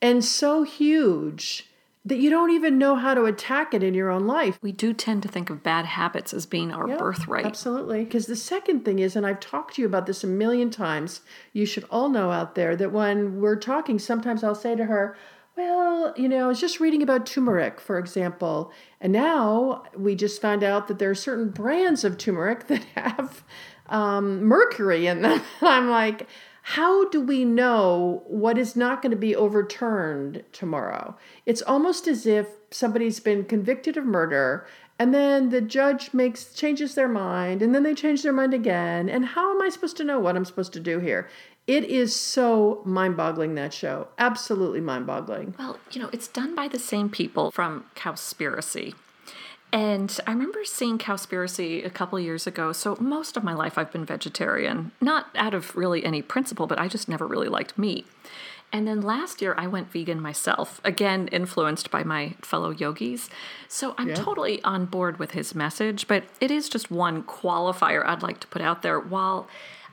and 0.00 0.24
so 0.24 0.62
huge 0.62 1.68
that 2.04 2.18
you 2.18 2.28
don't 2.30 2.50
even 2.50 2.78
know 2.78 2.96
how 2.96 3.14
to 3.14 3.24
attack 3.26 3.72
it 3.72 3.82
in 3.82 3.94
your 3.94 4.10
own 4.10 4.26
life. 4.26 4.58
We 4.60 4.72
do 4.72 4.92
tend 4.92 5.22
to 5.22 5.28
think 5.28 5.50
of 5.50 5.62
bad 5.62 5.86
habits 5.86 6.34
as 6.34 6.46
being 6.46 6.72
our 6.72 6.88
Yeah, 6.88 6.96
birthright. 6.96 7.46
Absolutely. 7.46 8.04
Because 8.04 8.26
the 8.26 8.34
second 8.34 8.84
thing 8.84 8.98
is, 8.98 9.14
and 9.14 9.24
I've 9.24 9.38
talked 9.38 9.76
to 9.76 9.82
you 9.82 9.86
about 9.86 10.06
this 10.06 10.24
a 10.24 10.26
million 10.26 10.68
times, 10.70 11.20
you 11.52 11.64
should 11.64 11.84
all 11.90 12.08
know 12.08 12.32
out 12.32 12.56
there 12.56 12.74
that 12.74 12.90
when 12.90 13.40
we're 13.40 13.54
talking, 13.54 14.00
sometimes 14.00 14.42
I'll 14.42 14.56
say 14.56 14.74
to 14.74 14.86
her, 14.86 15.16
well, 15.56 16.14
you 16.16 16.28
know, 16.28 16.44
I 16.44 16.48
was 16.48 16.60
just 16.60 16.80
reading 16.80 17.02
about 17.02 17.26
turmeric, 17.26 17.80
for 17.80 17.98
example, 17.98 18.72
and 19.00 19.12
now 19.12 19.84
we 19.96 20.14
just 20.14 20.40
found 20.40 20.62
out 20.62 20.88
that 20.88 20.98
there 20.98 21.10
are 21.10 21.14
certain 21.14 21.50
brands 21.50 22.04
of 22.04 22.16
turmeric 22.16 22.66
that 22.68 22.84
have 22.96 23.44
um, 23.86 24.44
mercury 24.44 25.06
in 25.06 25.22
them. 25.22 25.42
I'm 25.60 25.90
like, 25.90 26.26
how 26.62 27.08
do 27.08 27.20
we 27.20 27.44
know 27.44 28.22
what 28.26 28.56
is 28.56 28.76
not 28.76 29.02
going 29.02 29.10
to 29.10 29.16
be 29.16 29.34
overturned 29.34 30.44
tomorrow? 30.52 31.16
It's 31.44 31.62
almost 31.62 32.06
as 32.06 32.24
if 32.24 32.46
somebody's 32.70 33.20
been 33.20 33.44
convicted 33.44 33.96
of 33.96 34.04
murder 34.04 34.66
and 34.98 35.12
then 35.12 35.48
the 35.48 35.60
judge 35.60 36.14
makes 36.14 36.54
changes 36.54 36.94
their 36.94 37.08
mind 37.08 37.60
and 37.62 37.74
then 37.74 37.82
they 37.82 37.94
change 37.94 38.22
their 38.22 38.32
mind 38.32 38.54
again 38.54 39.08
and 39.08 39.26
how 39.26 39.52
am 39.52 39.60
I 39.60 39.68
supposed 39.68 39.96
to 39.96 40.04
know 40.04 40.20
what 40.20 40.36
I'm 40.36 40.44
supposed 40.44 40.72
to 40.74 40.80
do 40.80 41.00
here? 41.00 41.28
It 41.66 41.84
is 41.84 42.14
so 42.14 42.82
mind-boggling 42.84 43.54
that 43.54 43.72
show. 43.72 44.08
Absolutely 44.18 44.80
mind-boggling. 44.80 45.54
Well, 45.58 45.78
you 45.92 46.00
know, 46.00 46.10
it's 46.12 46.26
done 46.28 46.54
by 46.54 46.66
the 46.68 46.78
same 46.78 47.08
people 47.08 47.50
from 47.52 47.84
Cowspiracy. 47.94 48.94
And 49.72 50.18
I 50.26 50.32
remember 50.32 50.64
seeing 50.64 50.98
Cowspiracy 50.98 51.86
a 51.86 51.88
couple 51.88 52.18
years 52.20 52.46
ago. 52.46 52.72
So 52.72 52.96
most 53.00 53.36
of 53.36 53.44
my 53.44 53.54
life 53.54 53.78
I've 53.78 53.92
been 53.92 54.04
vegetarian, 54.04 54.90
not 55.00 55.28
out 55.34 55.54
of 55.54 55.74
really 55.76 56.04
any 56.04 56.20
principle, 56.20 56.66
but 56.66 56.78
I 56.78 56.88
just 56.88 57.08
never 57.08 57.26
really 57.26 57.48
liked 57.48 57.78
meat. 57.78 58.06
And 58.70 58.86
then 58.88 59.00
last 59.00 59.40
year 59.40 59.54
I 59.56 59.66
went 59.66 59.92
vegan 59.92 60.20
myself, 60.20 60.80
again 60.84 61.28
influenced 61.28 61.90
by 61.90 62.02
my 62.04 62.34
fellow 62.42 62.70
yogis. 62.70 63.30
So 63.68 63.94
I'm 63.96 64.08
Yeah. 64.08 64.14
totally 64.14 64.62
on 64.64 64.86
board 64.86 65.18
with 65.18 65.30
his 65.32 65.54
message, 65.54 66.08
but 66.08 66.24
it 66.40 66.50
is 66.50 66.68
just 66.68 66.90
one 66.90 67.22
qualifier 67.22 68.04
I'd 68.04 68.22
like 68.22 68.40
to 68.40 68.46
put 68.48 68.62
out 68.62 68.82
there. 68.82 68.98
While 68.98 69.46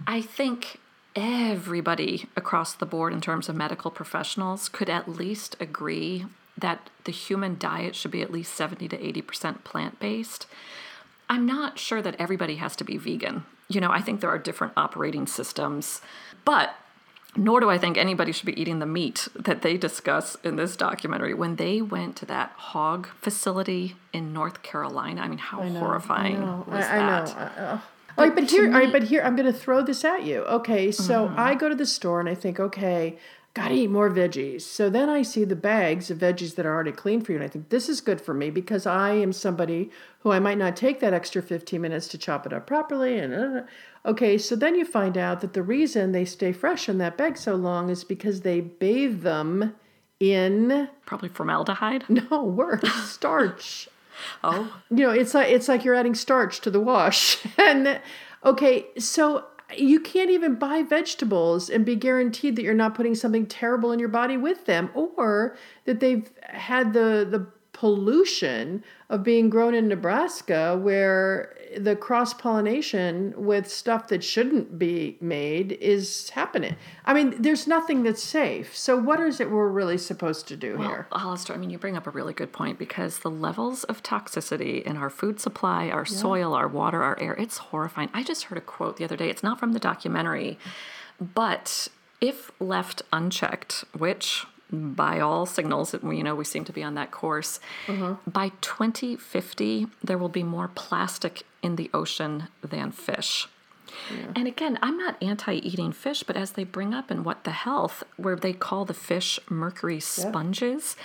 I 0.07 0.21
think 0.21 0.78
everybody 1.15 2.27
across 2.35 2.73
the 2.73 2.85
board 2.85 3.13
in 3.13 3.21
terms 3.21 3.49
of 3.49 3.55
medical 3.55 3.91
professionals 3.91 4.69
could 4.69 4.89
at 4.89 5.07
least 5.07 5.55
agree 5.59 6.25
that 6.57 6.89
the 7.05 7.11
human 7.11 7.57
diet 7.57 7.95
should 7.95 8.11
be 8.11 8.21
at 8.21 8.31
least 8.31 8.53
70 8.53 8.87
to 8.89 8.97
80% 8.97 9.63
plant-based. 9.63 10.45
I'm 11.29 11.45
not 11.45 11.79
sure 11.79 12.01
that 12.01 12.15
everybody 12.19 12.55
has 12.55 12.75
to 12.77 12.83
be 12.83 12.97
vegan. 12.97 13.45
You 13.67 13.79
know, 13.81 13.91
I 13.91 14.01
think 14.01 14.19
there 14.19 14.29
are 14.29 14.37
different 14.39 14.73
operating 14.75 15.27
systems, 15.27 16.01
but 16.43 16.75
nor 17.35 17.59
do 17.59 17.69
I 17.69 17.77
think 17.77 17.97
anybody 17.97 18.31
should 18.31 18.47
be 18.47 18.59
eating 18.59 18.79
the 18.79 18.87
meat 18.87 19.27
that 19.35 19.61
they 19.61 19.77
discuss 19.77 20.35
in 20.43 20.55
this 20.55 20.75
documentary. 20.75 21.35
When 21.35 21.57
they 21.57 21.79
went 21.81 22.15
to 22.17 22.25
that 22.25 22.51
hog 22.55 23.07
facility 23.21 23.95
in 24.11 24.33
North 24.33 24.63
Carolina, 24.63 25.21
I 25.21 25.27
mean, 25.27 25.37
how 25.37 25.61
I 25.61 25.69
know, 25.69 25.79
horrifying 25.79 26.37
I 26.43 26.55
was 26.61 26.85
I, 26.85 26.95
I 26.95 26.97
that? 26.97 27.27
know. 27.27 27.35
I- 27.37 27.61
uh, 27.73 27.79
all 28.17 28.25
right, 28.25 28.35
but 28.35 28.49
here, 28.49 28.65
all 28.65 28.79
right, 28.79 28.91
but 28.91 29.03
here, 29.03 29.21
I'm 29.21 29.35
going 29.35 29.51
to 29.51 29.57
throw 29.57 29.81
this 29.81 30.03
at 30.03 30.23
you. 30.25 30.41
Okay, 30.43 30.91
so 30.91 31.27
Mm-hmm. 31.27 31.39
I 31.39 31.55
go 31.55 31.69
to 31.69 31.75
the 31.75 31.85
store 31.85 32.19
and 32.19 32.29
I 32.29 32.35
think, 32.35 32.59
okay, 32.59 33.17
gotta 33.53 33.73
eat 33.73 33.89
more 33.89 34.09
veggies. 34.09 34.61
So 34.61 34.89
then 34.89 35.09
I 35.09 35.21
see 35.21 35.43
the 35.43 35.55
bags 35.55 36.09
of 36.11 36.19
veggies 36.19 36.55
that 36.55 36.65
are 36.65 36.73
already 36.73 36.91
clean 36.91 37.21
for 37.21 37.31
you, 37.31 37.37
and 37.37 37.45
I 37.45 37.47
think 37.47 37.69
this 37.69 37.89
is 37.89 37.99
good 38.01 38.21
for 38.21 38.33
me 38.33 38.49
because 38.49 38.85
I 38.85 39.11
am 39.13 39.33
somebody 39.33 39.89
who 40.19 40.31
I 40.31 40.39
might 40.39 40.57
not 40.57 40.75
take 40.75 40.99
that 40.99 41.13
extra 41.13 41.41
15 41.41 41.81
minutes 41.81 42.07
to 42.09 42.17
chop 42.17 42.45
it 42.45 42.53
up 42.53 42.67
properly. 42.67 43.17
And 43.17 43.33
uh, 43.33 43.61
okay, 44.05 44.37
so 44.37 44.55
then 44.55 44.75
you 44.75 44.85
find 44.85 45.17
out 45.17 45.41
that 45.41 45.53
the 45.53 45.63
reason 45.63 46.11
they 46.11 46.25
stay 46.25 46.51
fresh 46.51 46.87
in 46.87 46.99
that 46.99 47.17
bag 47.17 47.37
so 47.37 47.55
long 47.55 47.89
is 47.89 48.03
because 48.03 48.41
they 48.41 48.61
bathe 48.61 49.21
them 49.23 49.75
in 50.19 50.89
Probably 51.05 51.29
formaldehyde. 51.29 52.05
no 52.31 52.43
worse 52.43 52.81
starch 53.05 53.89
Oh, 54.43 54.81
you 54.89 55.03
know 55.05 55.11
it's 55.11 55.33
like 55.33 55.49
it's 55.49 55.67
like 55.67 55.83
you're 55.83 55.95
adding 55.95 56.15
starch 56.15 56.61
to 56.61 56.71
the 56.71 56.79
wash. 56.79 57.45
And 57.57 57.99
okay 58.45 58.87
so 58.97 59.45
you 59.77 59.99
can't 59.99 60.31
even 60.31 60.55
buy 60.55 60.81
vegetables 60.81 61.69
and 61.69 61.85
be 61.85 61.95
guaranteed 61.95 62.55
that 62.55 62.63
you're 62.63 62.73
not 62.73 62.95
putting 62.95 63.13
something 63.13 63.45
terrible 63.45 63.91
in 63.91 63.99
your 63.99 64.09
body 64.09 64.37
with 64.37 64.65
them 64.65 64.89
or 64.93 65.57
that 65.85 65.99
they've 65.99 66.29
had 66.43 66.93
the 66.93 67.27
the 67.29 67.45
pollution 67.73 68.83
of 69.09 69.23
being 69.23 69.49
grown 69.49 69.73
in 69.73 69.87
Nebraska 69.87 70.77
where 70.77 71.55
the 71.77 71.95
cross 71.95 72.33
pollination 72.33 73.33
with 73.35 73.69
stuff 73.69 74.07
that 74.07 74.23
shouldn't 74.23 74.77
be 74.77 75.17
made 75.21 75.71
is 75.73 76.29
happening. 76.31 76.75
I 77.05 77.13
mean, 77.13 77.35
there's 77.39 77.67
nothing 77.67 78.03
that's 78.03 78.23
safe. 78.23 78.75
So 78.75 78.97
what 78.97 79.19
is 79.19 79.39
it 79.39 79.49
we're 79.51 79.67
really 79.67 79.97
supposed 79.97 80.47
to 80.49 80.55
do 80.55 80.77
Well, 80.77 80.87
here? 80.87 81.07
Hollister, 81.11 81.53
I 81.53 81.57
mean, 81.57 81.69
you 81.69 81.77
bring 81.77 81.97
up 81.97 82.07
a 82.07 82.11
really 82.11 82.33
good 82.33 82.51
point 82.51 82.79
because 82.79 83.19
the 83.19 83.31
levels 83.31 83.83
of 83.85 84.03
toxicity 84.03 84.83
in 84.83 84.97
our 84.97 85.09
food 85.09 85.39
supply, 85.39 85.89
our 85.89 86.05
soil, 86.05 86.53
our 86.53 86.67
water, 86.67 87.03
our 87.03 87.19
air, 87.19 87.33
it's 87.33 87.57
horrifying. 87.57 88.09
I 88.13 88.23
just 88.23 88.45
heard 88.45 88.57
a 88.57 88.61
quote 88.61 88.97
the 88.97 89.05
other 89.05 89.17
day. 89.17 89.29
It's 89.29 89.43
not 89.43 89.59
from 89.59 89.73
the 89.73 89.79
documentary, 89.79 90.57
but 91.19 91.87
if 92.21 92.51
left 92.59 93.01
unchecked, 93.13 93.85
which 93.97 94.45
by 94.71 95.19
all 95.19 95.45
signals, 95.45 95.93
you 96.03 96.23
know, 96.23 96.35
we 96.35 96.45
seem 96.45 96.65
to 96.65 96.73
be 96.73 96.83
on 96.83 96.95
that 96.95 97.11
course. 97.11 97.59
Mm-hmm. 97.87 98.29
By 98.29 98.49
2050, 98.61 99.87
there 100.03 100.17
will 100.17 100.29
be 100.29 100.43
more 100.43 100.67
plastic 100.67 101.43
in 101.61 101.75
the 101.75 101.89
ocean 101.93 102.47
than 102.61 102.91
fish. 102.91 103.47
And 104.35 104.47
again, 104.47 104.77
I'm 104.81 104.97
not 104.97 105.21
anti 105.21 105.53
eating 105.53 105.91
fish, 105.91 106.23
but 106.23 106.35
as 106.35 106.51
they 106.51 106.63
bring 106.63 106.93
up 106.93 107.09
in 107.11 107.23
What 107.23 107.43
the 107.43 107.51
Health, 107.51 108.03
where 108.17 108.35
they 108.35 108.53
call 108.53 108.85
the 108.85 108.93
fish 108.93 109.39
mercury 109.49 109.99
sponges, 109.99 110.95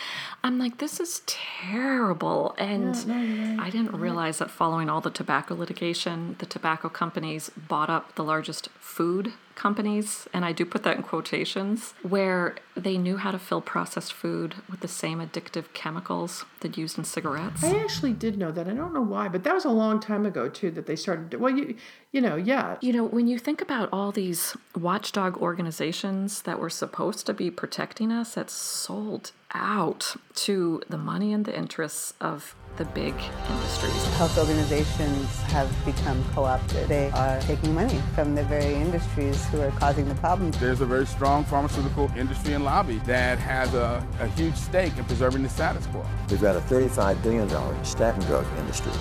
I'm 0.42 0.58
like, 0.58 0.78
this 0.78 1.00
is 1.00 1.22
terrible. 1.26 2.54
And 2.58 2.94
Yeah, 2.94 3.54
no. 3.54 3.62
I 3.62 3.70
didn't 3.70 3.96
realize 3.96 4.38
that 4.38 4.50
following 4.50 4.90
all 4.90 5.00
the 5.00 5.10
tobacco 5.10 5.54
litigation, 5.54 6.36
the 6.38 6.46
tobacco 6.46 6.88
companies 6.88 7.50
bought 7.56 7.90
up 7.90 8.14
the 8.14 8.24
largest 8.24 8.68
food 8.78 9.32
companies, 9.54 10.28
and 10.32 10.44
I 10.44 10.52
do 10.52 10.64
put 10.64 10.82
that 10.82 10.96
in 10.96 11.02
quotations, 11.02 11.94
where 12.02 12.56
they 12.76 12.98
knew 12.98 13.16
how 13.18 13.30
to 13.30 13.38
fill 13.38 13.60
processed 13.60 14.12
food 14.12 14.56
with 14.70 14.80
the 14.80 14.88
same 14.88 15.18
addictive 15.20 15.72
chemicals 15.74 16.44
that 16.60 16.76
used 16.76 16.98
in 16.98 17.04
cigarettes. 17.04 17.62
I 17.62 17.78
actually 17.78 18.12
did 18.12 18.36
know 18.38 18.50
that. 18.52 18.68
I 18.68 18.74
don't 18.74 18.92
know 18.94 19.02
why, 19.02 19.28
but 19.28 19.44
that 19.44 19.54
was 19.54 19.64
a 19.64 19.70
long 19.70 20.00
time 20.00 20.26
ago 20.26 20.48
too 20.48 20.70
that 20.72 20.86
they 20.86 20.96
started. 20.96 21.30
to- 21.30 21.38
Well, 21.38 21.54
you 21.56 21.76
you 22.12 22.20
know, 22.20 22.36
yeah. 22.36 22.76
You 22.80 22.92
know, 22.92 23.04
when 23.04 23.26
you 23.26 23.38
think 23.40 23.60
about 23.60 23.88
all 23.92 24.12
these 24.12 24.56
watchdog 24.76 25.36
organizations 25.38 26.42
that 26.42 26.60
were 26.60 26.70
supposed 26.70 27.26
to 27.26 27.34
be 27.34 27.50
protecting 27.50 28.12
us, 28.12 28.34
that 28.34 28.50
sold 28.50 29.32
out 29.52 30.14
to 30.34 30.80
the 30.88 30.98
money 30.98 31.32
and 31.32 31.44
the 31.44 31.56
interests 31.56 32.14
of 32.20 32.54
the 32.76 32.84
big 32.86 33.14
industries. 33.48 34.04
Health 34.14 34.36
organizations 34.38 35.28
have 35.42 35.70
become 35.84 36.24
co-opted. 36.34 36.88
They 36.88 37.10
are 37.10 37.40
taking 37.40 37.74
money 37.74 38.00
from 38.14 38.34
the 38.34 38.42
very 38.44 38.74
industries 38.74 39.44
who 39.48 39.60
are 39.60 39.70
causing 39.72 40.08
the 40.08 40.14
problems. 40.16 40.58
There's 40.58 40.80
a 40.80 40.86
very 40.86 41.06
strong 41.06 41.44
pharmaceutical 41.44 42.10
industry 42.16 42.54
and 42.54 42.64
lobby 42.64 42.98
that 43.06 43.38
has 43.38 43.74
a, 43.74 44.06
a 44.20 44.26
huge 44.28 44.56
stake 44.56 44.96
in 44.96 45.04
preserving 45.04 45.42
the 45.42 45.48
status 45.48 45.86
quo. 45.86 46.04
We've 46.30 46.40
got 46.40 46.56
a 46.56 46.60
$35 46.60 47.22
billion 47.22 47.48
statin 47.84 48.22
drug 48.22 48.46
industry. 48.58 48.92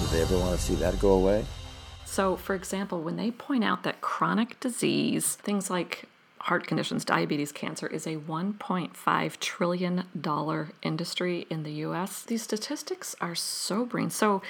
Do 0.00 0.06
they 0.08 0.22
ever 0.22 0.38
want 0.38 0.56
to 0.56 0.62
see 0.62 0.74
that 0.76 0.98
go 1.00 1.12
away? 1.12 1.44
So, 2.04 2.36
for 2.36 2.54
example, 2.54 3.02
when 3.02 3.16
they 3.16 3.30
point 3.30 3.64
out 3.64 3.82
that 3.82 4.00
chronic 4.00 4.58
disease, 4.60 5.34
things 5.34 5.68
like 5.68 6.04
heart 6.46 6.64
conditions, 6.64 7.04
diabetes, 7.04 7.50
cancer, 7.50 7.88
is 7.88 8.06
a 8.06 8.16
$1.5 8.18 9.40
trillion 9.40 10.04
industry 10.80 11.44
in 11.50 11.64
the 11.64 11.72
US, 11.72 12.22
these 12.22 12.40
statistics 12.40 13.16
are 13.20 13.34
sobering. 13.34 14.10
So, 14.10 14.42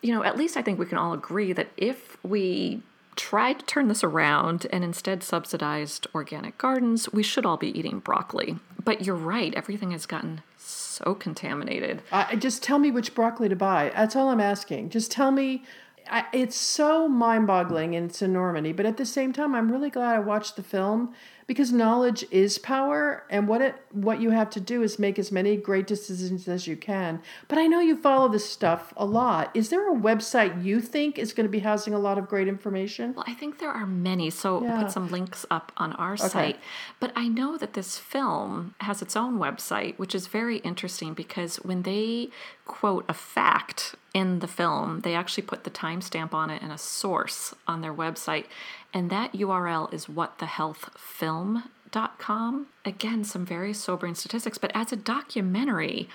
you 0.00 0.14
know, 0.14 0.22
at 0.22 0.36
least 0.36 0.56
I 0.56 0.62
think 0.62 0.78
we 0.78 0.86
can 0.86 0.96
all 0.96 1.12
agree 1.12 1.52
that 1.52 1.70
if 1.76 2.16
we 2.22 2.82
tried 3.16 3.58
to 3.58 3.66
turn 3.66 3.88
this 3.88 4.04
around 4.04 4.68
and 4.72 4.84
instead 4.84 5.24
subsidized 5.24 6.06
organic 6.14 6.56
gardens, 6.56 7.12
we 7.12 7.24
should 7.24 7.44
all 7.44 7.56
be 7.56 7.76
eating 7.76 7.98
broccoli. 7.98 8.56
But 8.84 9.04
you're 9.04 9.16
right, 9.16 9.52
everything 9.54 9.90
has 9.90 10.06
gotten 10.06 10.42
so 10.56 11.16
contaminated. 11.16 12.02
I, 12.12 12.36
just 12.36 12.62
tell 12.62 12.78
me 12.78 12.92
which 12.92 13.12
broccoli 13.12 13.48
to 13.48 13.56
buy. 13.56 13.90
That's 13.92 14.14
all 14.14 14.28
I'm 14.28 14.40
asking. 14.40 14.90
Just 14.90 15.10
tell 15.10 15.32
me. 15.32 15.64
I, 16.10 16.26
it's 16.32 16.56
so 16.56 17.08
mind-boggling 17.08 17.94
in 17.94 18.04
its 18.04 18.22
enormity, 18.22 18.72
but 18.72 18.86
at 18.86 18.96
the 18.96 19.06
same 19.06 19.32
time, 19.32 19.54
I'm 19.54 19.70
really 19.70 19.90
glad 19.90 20.14
I 20.14 20.18
watched 20.18 20.56
the 20.56 20.62
film 20.62 21.14
because 21.46 21.72
knowledge 21.72 22.24
is 22.30 22.58
power, 22.58 23.24
and 23.30 23.46
what 23.48 23.60
it 23.60 23.74
what 23.90 24.20
you 24.20 24.30
have 24.30 24.50
to 24.50 24.60
do 24.60 24.82
is 24.82 24.98
make 24.98 25.18
as 25.18 25.30
many 25.30 25.56
great 25.56 25.86
decisions 25.86 26.48
as 26.48 26.66
you 26.66 26.76
can. 26.76 27.20
But 27.48 27.58
I 27.58 27.66
know 27.66 27.80
you 27.80 27.96
follow 27.96 28.28
this 28.28 28.48
stuff 28.48 28.92
a 28.96 29.04
lot. 29.04 29.50
Is 29.54 29.68
there 29.68 29.90
a 29.90 29.96
website 29.96 30.64
you 30.64 30.80
think 30.80 31.18
is 31.18 31.32
going 31.32 31.46
to 31.46 31.50
be 31.50 31.60
housing 31.60 31.94
a 31.94 31.98
lot 31.98 32.18
of 32.18 32.28
great 32.28 32.48
information? 32.48 33.14
Well, 33.14 33.24
I 33.26 33.34
think 33.34 33.58
there 33.58 33.70
are 33.70 33.86
many, 33.86 34.30
so 34.30 34.62
Yeah. 34.62 34.82
put 34.82 34.90
some 34.90 35.10
links 35.10 35.44
up 35.50 35.72
on 35.76 35.92
our 35.94 36.14
Okay. 36.14 36.28
site. 36.28 36.60
But 37.00 37.12
I 37.16 37.28
know 37.28 37.56
that 37.56 37.74
this 37.74 37.98
film 37.98 38.74
has 38.80 39.02
its 39.02 39.16
own 39.16 39.38
website, 39.38 39.98
which 39.98 40.14
is 40.14 40.26
very 40.26 40.58
interesting 40.58 41.14
because 41.14 41.56
when 41.56 41.82
they 41.82 42.30
quote 42.64 43.04
a 43.08 43.14
fact 43.14 43.94
in 44.14 44.38
the 44.38 44.46
film, 44.46 45.00
they 45.00 45.14
actually 45.14 45.42
put 45.42 45.64
the 45.64 45.70
timestamp 45.70 46.32
on 46.32 46.48
it 46.50 46.62
and 46.62 46.72
a 46.72 46.78
source 46.78 47.54
on 47.66 47.80
their 47.80 47.92
website. 47.92 48.46
And 48.94 49.10
that 49.10 49.32
URL 49.32 49.92
is 49.92 50.06
whatthehealthfilm.com. 50.06 52.66
Again, 52.84 53.24
some 53.24 53.44
very 53.44 53.74
sobering 53.74 54.14
statistics, 54.14 54.56
but 54.56 54.70
as 54.72 54.92
a 54.92 54.96
documentary, 54.96 56.08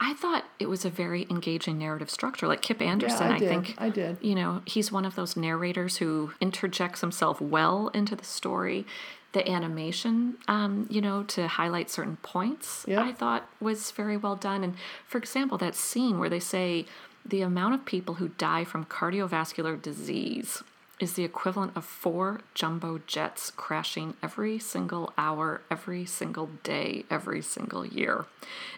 I 0.00 0.14
thought 0.14 0.44
it 0.58 0.68
was 0.68 0.84
a 0.84 0.90
very 0.90 1.28
engaging 1.30 1.78
narrative 1.78 2.10
structure. 2.10 2.48
Like 2.48 2.60
Kip 2.60 2.82
Andersen, 2.82 3.30
I 3.30 3.36
I, 3.36 3.38
think 3.38 3.76
I 3.78 3.88
did. 3.88 4.18
you 4.20 4.34
know, 4.34 4.62
he's 4.66 4.90
one 4.90 5.04
of 5.04 5.14
those 5.14 5.36
narrators 5.36 5.98
who 5.98 6.32
interjects 6.40 7.00
himself 7.00 7.40
well 7.40 7.86
into 7.94 8.16
the 8.16 8.24
story. 8.24 8.84
The 9.32 9.48
animation, 9.48 10.36
um, 10.46 10.86
you 10.90 11.00
know, 11.00 11.22
to 11.24 11.48
highlight 11.48 11.90
certain 11.90 12.18
points, 12.22 12.86
I 12.88 13.12
thought 13.12 13.48
was 13.60 13.90
very 13.90 14.16
well 14.16 14.36
done. 14.36 14.62
And 14.62 14.76
for 15.06 15.18
example, 15.18 15.58
that 15.58 15.74
scene 15.74 16.20
where 16.20 16.28
they 16.28 16.38
say 16.40 16.86
the 17.24 17.42
amount 17.42 17.74
of 17.74 17.84
people 17.84 18.14
who 18.14 18.28
die 18.28 18.64
from 18.64 18.84
cardiovascular 18.84 19.80
disease 19.80 20.62
is 21.00 21.14
the 21.14 21.24
equivalent 21.24 21.76
of 21.76 21.84
four 21.84 22.40
jumbo 22.54 23.00
jets 23.06 23.50
crashing 23.50 24.14
every 24.22 24.58
single 24.58 25.12
hour, 25.18 25.60
every 25.70 26.06
single 26.06 26.50
day, 26.62 27.04
every 27.10 27.42
single 27.42 27.84
year. 27.84 28.26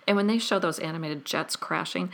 And 0.07 0.16
when 0.16 0.26
they 0.26 0.38
show 0.38 0.59
those 0.59 0.79
animated 0.79 1.24
jets 1.24 1.57
crashing, 1.57 2.11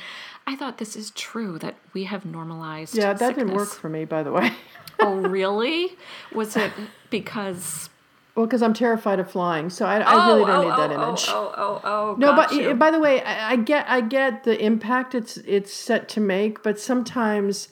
I 0.46 0.56
thought 0.56 0.78
this 0.78 0.96
is 0.96 1.10
true 1.12 1.58
that 1.60 1.76
we 1.92 2.04
have 2.04 2.24
normalized. 2.24 2.96
Yeah, 2.96 3.12
that 3.12 3.36
didn't 3.36 3.54
work 3.54 3.68
for 3.68 3.88
me, 3.88 4.04
by 4.04 4.22
the 4.22 4.32
way. 4.32 4.52
oh, 4.98 5.14
really? 5.16 5.96
Was 6.32 6.56
it 6.56 6.72
because? 7.10 7.88
Well, 8.34 8.46
because 8.46 8.62
I'm 8.62 8.72
terrified 8.74 9.20
of 9.20 9.30
flying, 9.30 9.68
so 9.68 9.84
I, 9.84 9.98
I 9.98 10.14
oh, 10.14 10.34
really 10.34 10.46
don't 10.46 10.56
oh, 10.56 10.62
need 10.62 10.70
that 10.70 10.90
oh, 10.90 11.04
oh, 11.04 11.08
image. 11.08 11.24
Oh, 11.28 11.54
oh, 11.56 11.80
oh, 11.84 12.16
No, 12.18 12.34
but 12.34 12.50
you. 12.52 12.74
by 12.74 12.90
the 12.90 12.98
way, 12.98 13.22
I, 13.22 13.52
I 13.52 13.56
get 13.56 13.88
I 13.88 14.00
get 14.00 14.44
the 14.44 14.58
impact 14.58 15.14
it's 15.14 15.36
it's 15.38 15.72
set 15.72 16.08
to 16.10 16.20
make, 16.20 16.62
but 16.62 16.80
sometimes 16.80 17.68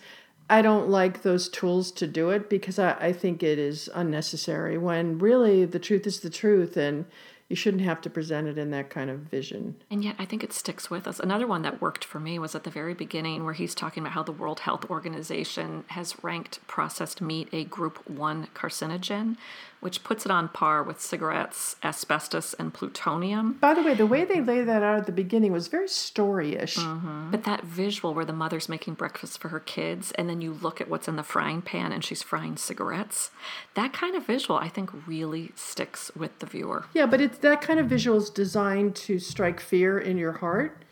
I 0.50 0.62
don't 0.62 0.88
like 0.88 1.22
those 1.22 1.48
tools 1.48 1.92
to 1.92 2.06
do 2.06 2.30
it 2.30 2.50
because 2.50 2.78
I, 2.78 2.92
I 2.94 3.12
think 3.12 3.42
it 3.42 3.58
is 3.58 3.88
unnecessary 3.94 4.76
when 4.76 5.18
really 5.18 5.64
the 5.64 5.78
truth 5.78 6.06
is 6.06 6.20
the 6.20 6.30
truth 6.30 6.76
and 6.76 7.06
you 7.48 7.56
shouldn't 7.56 7.82
have 7.82 8.00
to 8.02 8.10
present 8.10 8.46
it 8.46 8.58
in 8.58 8.70
that 8.70 8.90
kind 8.90 9.10
of 9.10 9.18
vision. 9.18 9.74
And 9.90 10.04
yet, 10.04 10.14
I 10.20 10.24
think 10.24 10.44
it 10.44 10.52
sticks 10.52 10.88
with 10.88 11.08
us. 11.08 11.18
Another 11.18 11.48
one 11.48 11.62
that 11.62 11.80
worked 11.80 12.04
for 12.04 12.20
me 12.20 12.38
was 12.38 12.54
at 12.54 12.62
the 12.62 12.70
very 12.70 12.94
beginning, 12.94 13.44
where 13.44 13.54
he's 13.54 13.74
talking 13.74 14.04
about 14.04 14.12
how 14.12 14.22
the 14.22 14.30
World 14.30 14.60
Health 14.60 14.88
Organization 14.88 15.82
has 15.88 16.22
ranked 16.22 16.64
processed 16.68 17.20
meat 17.20 17.48
a 17.52 17.64
group 17.64 18.08
one 18.08 18.46
carcinogen, 18.54 19.36
which 19.80 20.04
puts 20.04 20.24
it 20.24 20.30
on 20.30 20.48
par 20.48 20.82
with 20.82 21.00
cigarettes, 21.00 21.76
asbestos, 21.82 22.54
and 22.54 22.72
plutonium. 22.72 23.54
By 23.54 23.74
the 23.74 23.82
way, 23.82 23.94
the 23.94 24.06
way 24.06 24.24
they 24.24 24.40
lay 24.40 24.62
that 24.62 24.82
out 24.82 24.98
at 24.98 25.06
the 25.06 25.12
beginning 25.12 25.52
was 25.52 25.68
very 25.68 25.88
story-ish. 25.88 26.76
Mm-hmm. 26.76 27.30
But 27.30 27.44
that 27.44 27.64
visual 27.64 28.14
where 28.14 28.24
the 28.24 28.32
mother's 28.32 28.68
making 28.68 28.94
breakfast 28.94 29.38
for 29.38 29.48
her 29.48 29.60
kids, 29.60 30.12
and 30.12 30.28
then 30.28 30.40
you 30.40 30.52
look 30.52 30.80
at 30.80 30.88
what's 30.88 31.08
in 31.08 31.16
the 31.16 31.22
frying 31.22 31.62
pan 31.62 31.92
and 31.92 32.04
she's 32.04 32.22
frying 32.22 32.56
cigarettes, 32.56 33.30
that 33.74 33.92
kind 33.92 34.14
of 34.14 34.26
visual, 34.26 34.58
I 34.58 34.68
think, 34.68 34.90
really 35.06 35.52
sticks 35.54 36.10
with 36.14 36.38
the 36.38 36.46
viewer. 36.46 36.84
Yeah, 36.92 37.06
but 37.06 37.20
it's 37.20 37.38
that 37.38 37.62
kind 37.62 37.80
of 37.80 37.86
visual 37.86 38.18
is 38.18 38.30
designed 38.30 38.94
to 38.96 39.18
strike 39.18 39.60
fear 39.60 39.98
in 39.98 40.18
your 40.18 40.32
heart. 40.32 40.84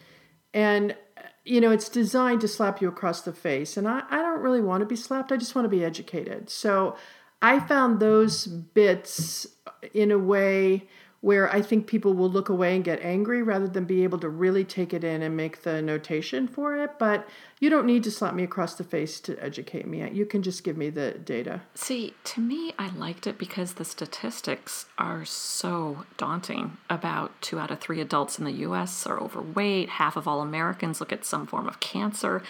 And 0.54 0.96
you 1.44 1.62
know, 1.62 1.70
it's 1.70 1.88
designed 1.88 2.42
to 2.42 2.48
slap 2.48 2.82
you 2.82 2.88
across 2.88 3.22
the 3.22 3.32
face. 3.32 3.78
And 3.78 3.88
I, 3.88 4.02
I 4.10 4.20
don't 4.20 4.40
really 4.40 4.60
want 4.60 4.82
to 4.82 4.86
be 4.86 4.96
slapped. 4.96 5.32
I 5.32 5.38
just 5.38 5.54
want 5.54 5.64
to 5.64 5.70
be 5.70 5.82
educated. 5.82 6.50
So 6.50 6.94
I 7.40 7.60
found 7.60 8.00
those 8.00 8.46
bits 8.46 9.46
in 9.94 10.10
a 10.10 10.18
way 10.18 10.88
where 11.20 11.52
I 11.52 11.62
think 11.62 11.86
people 11.86 12.14
will 12.14 12.30
look 12.30 12.48
away 12.48 12.76
and 12.76 12.84
get 12.84 13.00
angry 13.02 13.42
rather 13.42 13.66
than 13.66 13.84
be 13.84 14.04
able 14.04 14.18
to 14.20 14.28
really 14.28 14.64
take 14.64 14.94
it 14.94 15.02
in 15.02 15.22
and 15.22 15.36
make 15.36 15.62
the 15.62 15.82
notation 15.82 16.46
for 16.46 16.76
it. 16.76 16.92
But 16.98 17.28
you 17.58 17.70
don't 17.70 17.86
need 17.86 18.04
to 18.04 18.10
slap 18.10 18.34
me 18.34 18.44
across 18.44 18.74
the 18.74 18.84
face 18.84 19.18
to 19.20 19.36
educate 19.42 19.88
me. 19.88 20.08
You 20.12 20.24
can 20.24 20.42
just 20.42 20.62
give 20.62 20.76
me 20.76 20.90
the 20.90 21.12
data. 21.12 21.62
See, 21.74 22.14
to 22.24 22.40
me, 22.40 22.72
I 22.78 22.90
liked 22.90 23.26
it 23.26 23.36
because 23.36 23.74
the 23.74 23.84
statistics 23.84 24.86
are 24.96 25.24
so 25.24 26.04
daunting. 26.16 26.76
About 26.88 27.40
two 27.42 27.58
out 27.58 27.72
of 27.72 27.80
three 27.80 28.00
adults 28.00 28.38
in 28.38 28.44
the 28.44 28.52
US 28.52 29.04
are 29.06 29.18
overweight, 29.18 29.88
half 29.88 30.16
of 30.16 30.28
all 30.28 30.40
Americans 30.40 31.00
look 31.00 31.12
at 31.12 31.24
some 31.24 31.48
form 31.48 31.66
of 31.66 31.80
cancer. 31.80 32.42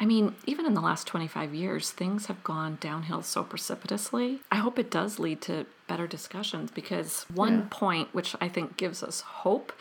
I 0.00 0.04
mean, 0.04 0.34
even 0.46 0.66
in 0.66 0.74
the 0.74 0.80
last 0.80 1.06
25 1.06 1.54
years, 1.54 1.92
things 1.92 2.26
have 2.26 2.42
gone 2.42 2.78
downhill 2.80 3.22
so 3.22 3.44
precipitously. 3.44 4.40
I 4.50 4.56
hope 4.56 4.80
it 4.80 4.90
does 4.90 5.20
lead 5.20 5.40
to 5.42 5.66
better 5.86 6.06
discussions 6.06 6.70
because 6.70 7.24
one 7.32 7.58
Yeah. 7.58 7.64
point, 7.70 8.08
which 8.12 8.34
I 8.40 8.48
think 8.48 8.76
gives 8.76 9.02
us 9.02 9.20
hope, 9.20 9.72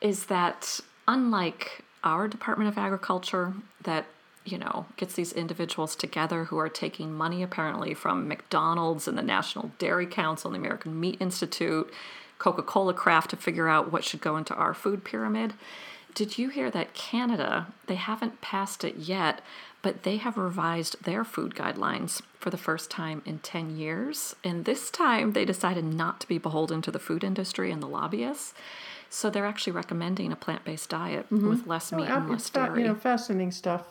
is 0.00 0.26
that 0.26 0.80
unlike 1.06 1.84
our 2.04 2.28
Department 2.28 2.68
of 2.68 2.78
Agriculture, 2.78 3.54
that 3.82 4.06
you 4.44 4.56
know, 4.56 4.86
gets 4.96 5.12
these 5.12 5.34
individuals 5.34 5.94
together 5.94 6.44
who 6.44 6.56
are 6.56 6.70
taking 6.70 7.12
money 7.12 7.42
apparently 7.42 7.92
from 7.92 8.26
McDonald's 8.26 9.06
and 9.06 9.18
the 9.18 9.22
National 9.22 9.72
Dairy 9.78 10.06
Council 10.06 10.48
and 10.48 10.54
the 10.54 10.66
American 10.66 10.98
Meat 10.98 11.18
Institute, 11.20 11.92
Coca 12.38 12.62
Cola 12.62 12.94
Kraft 12.94 13.28
to 13.30 13.36
figure 13.36 13.68
out 13.68 13.92
what 13.92 14.04
should 14.04 14.22
go 14.22 14.38
into 14.38 14.54
our 14.54 14.72
food 14.72 15.04
pyramid. 15.04 15.52
Did 16.14 16.38
you 16.38 16.48
hear 16.48 16.70
that 16.70 16.94
Canada, 16.94 17.66
they 17.88 17.96
haven't 17.96 18.40
passed 18.40 18.84
it 18.84 18.96
yet, 18.96 19.42
but 19.82 20.02
they 20.02 20.16
have 20.16 20.36
revised 20.36 21.02
their 21.04 21.24
food 21.24 21.54
guidelines 21.54 22.22
for 22.38 22.50
the 22.50 22.56
first 22.56 22.90
time 22.90 23.22
in 23.24 23.38
10 23.38 23.76
years? 23.76 24.34
And 24.44 24.64
this 24.64 24.90
time 24.90 25.32
they 25.32 25.44
decided 25.44 25.84
not 25.84 26.20
to 26.20 26.28
be 26.28 26.38
beholden 26.38 26.82
to 26.82 26.90
the 26.90 26.98
food 26.98 27.22
industry 27.24 27.70
and 27.70 27.82
the 27.82 27.86
lobbyists. 27.88 28.54
So 29.10 29.30
they're 29.30 29.46
actually 29.46 29.72
recommending 29.72 30.32
a 30.32 30.36
plant 30.36 30.64
based 30.64 30.90
diet 30.90 31.26
Mhm. 31.30 31.48
with 31.48 31.66
less 31.66 31.92
meat 31.92 32.08
Oh, 32.10 32.16
and 32.16 32.28
less 32.30 32.50
dairy. 32.50 32.82
You 32.82 32.88
know, 32.88 32.94
fascinating 32.94 33.50
stuff. 33.52 33.84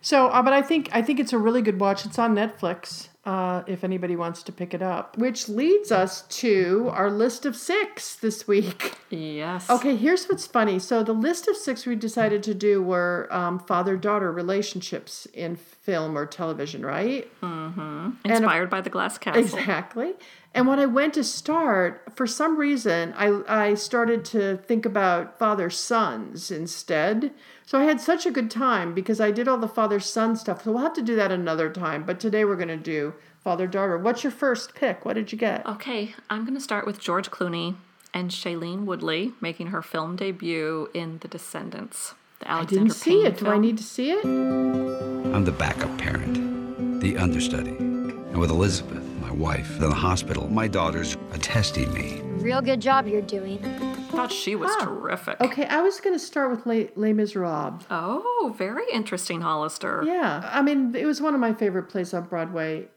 So, 0.00 0.26
uh, 0.28 0.42
but 0.42 0.52
I 0.52 0.62
think 0.62 0.88
I 0.92 1.02
think 1.02 1.20
it's 1.20 1.32
a 1.32 1.38
really 1.38 1.62
good 1.62 1.78
watch. 1.80 2.04
It's 2.04 2.18
on 2.18 2.34
Netflix, 2.34 3.08
uh, 3.26 3.62
if 3.66 3.84
anybody 3.84 4.16
wants 4.16 4.42
to 4.44 4.52
pick 4.52 4.74
it 4.74 4.82
up. 4.82 5.16
Which 5.16 5.48
leads 5.48 5.90
us 5.90 6.22
to 6.22 6.90
our 6.92 7.10
list 7.10 7.46
of 7.46 7.56
six 7.56 8.16
this 8.16 8.46
week. 8.46 8.96
Yes. 9.10 9.70
Okay, 9.70 9.96
here's 9.96 10.26
what's 10.26 10.46
funny. 10.46 10.78
So 10.78 11.02
the 11.02 11.12
list 11.12 11.48
of 11.48 11.56
six 11.56 11.86
we 11.86 11.94
decided 11.94 12.42
to 12.44 12.54
do 12.54 12.82
were 12.82 13.28
um, 13.30 13.58
father-daughter 13.58 14.30
relationships 14.32 15.26
in 15.32 15.56
film 15.56 16.16
or 16.18 16.26
television, 16.26 16.84
right? 16.84 17.30
Mm-hmm. 17.40 18.10
Inspired 18.24 18.70
by 18.70 18.80
the 18.80 18.90
Glass 18.90 19.18
Castle. 19.18 19.42
Exactly. 19.42 20.14
And 20.54 20.68
when 20.68 20.78
I 20.78 20.86
went 20.86 21.14
to 21.14 21.24
start, 21.24 22.12
for 22.14 22.28
some 22.28 22.56
reason, 22.56 23.12
I, 23.16 23.42
I 23.48 23.74
started 23.74 24.24
to 24.26 24.58
think 24.58 24.86
about 24.86 25.36
father 25.36 25.68
sons 25.68 26.52
instead. 26.52 27.32
So 27.66 27.78
I 27.78 27.84
had 27.84 28.00
such 28.00 28.24
a 28.24 28.30
good 28.30 28.52
time 28.52 28.94
because 28.94 29.20
I 29.20 29.32
did 29.32 29.48
all 29.48 29.58
the 29.58 29.66
father 29.66 29.98
son 29.98 30.36
stuff. 30.36 30.62
So 30.62 30.72
we'll 30.72 30.82
have 30.82 30.94
to 30.94 31.02
do 31.02 31.16
that 31.16 31.32
another 31.32 31.70
time. 31.70 32.04
But 32.04 32.20
today 32.20 32.44
we're 32.44 32.54
going 32.54 32.68
to 32.68 32.76
do 32.76 33.14
father 33.42 33.66
daughter. 33.66 33.98
What's 33.98 34.22
your 34.22 34.30
first 34.30 34.76
pick? 34.76 35.04
What 35.04 35.14
did 35.14 35.32
you 35.32 35.38
get? 35.38 35.66
Okay, 35.66 36.14
I'm 36.30 36.44
going 36.44 36.54
to 36.54 36.60
start 36.60 36.86
with 36.86 37.00
George 37.00 37.32
Clooney 37.32 37.74
and 38.14 38.30
Shailene 38.30 38.84
Woodley 38.84 39.32
making 39.40 39.68
her 39.68 39.82
film 39.82 40.14
debut 40.14 40.88
in 40.94 41.18
The 41.18 41.28
Descendants. 41.28 42.14
The 42.38 42.48
Alexander 42.48 42.80
I 42.80 42.84
didn't 42.84 42.96
see 42.96 43.22
Payne 43.22 43.26
it. 43.26 43.38
Do 43.38 43.48
I 43.48 43.58
need 43.58 43.76
to 43.78 43.84
see 43.84 44.12
it? 44.12 44.24
I'm 44.24 45.44
the 45.44 45.52
backup 45.52 45.98
parent, 45.98 47.00
the 47.00 47.16
understudy. 47.18 47.76
And 47.76 48.38
with 48.38 48.50
Elizabeth, 48.50 49.02
my 49.02 49.03
wife, 49.34 49.76
in 49.76 49.88
the 49.88 49.94
hospital, 49.94 50.48
my 50.48 50.68
daughters 50.68 51.16
are 51.32 51.38
testing 51.38 51.92
me. 51.92 52.20
Real 52.36 52.62
good 52.62 52.80
job 52.80 53.06
you're 53.06 53.22
doing. 53.22 53.64
I 53.64 54.16
thought 54.16 54.32
she 54.32 54.54
was 54.54 54.74
terrific. 54.76 55.40
Okay, 55.40 55.66
I 55.66 55.80
was 55.80 56.00
going 56.00 56.14
to 56.14 56.24
start 56.24 56.50
with 56.50 56.66
Les, 56.66 56.90
Les 56.94 57.12
Miserables. 57.12 57.82
Oh, 57.90 58.54
very 58.56 58.84
interesting, 58.92 59.40
Hollister. 59.40 60.02
Yeah, 60.06 60.48
I 60.52 60.62
mean, 60.62 60.94
it 60.94 61.04
was 61.04 61.20
one 61.20 61.34
of 61.34 61.40
my 61.40 61.52
favorite 61.52 61.84
plays 61.84 62.14
on 62.14 62.24
Broadway. 62.24 62.88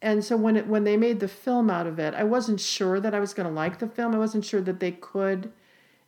And 0.00 0.24
so 0.24 0.36
when 0.36 0.56
it 0.56 0.66
when 0.68 0.84
they 0.84 0.96
made 0.96 1.20
the 1.20 1.28
film 1.28 1.70
out 1.70 1.86
of 1.86 1.98
it, 1.98 2.14
I 2.14 2.22
wasn't 2.24 2.60
sure 2.60 3.00
that 3.00 3.14
I 3.14 3.20
was 3.20 3.34
going 3.34 3.48
to 3.48 3.54
like 3.54 3.78
the 3.78 3.88
film. 3.88 4.14
I 4.14 4.18
wasn't 4.18 4.44
sure 4.44 4.60
that 4.60 4.78
they 4.78 4.92
could, 4.92 5.50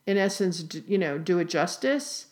in 0.07 0.17
essence, 0.17 0.63
d- 0.63 0.85
you 0.87 0.99
know, 0.99 1.19
do 1.19 1.39
it 1.39 1.49
justice. 1.49 2.27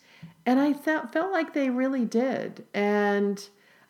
And 0.45 0.59
I 0.59 0.73
felt 0.73 1.11
felt 1.11 1.31
like 1.31 1.53
they 1.53 1.69
really 1.69 2.05
did. 2.05 2.65
And 2.73 3.45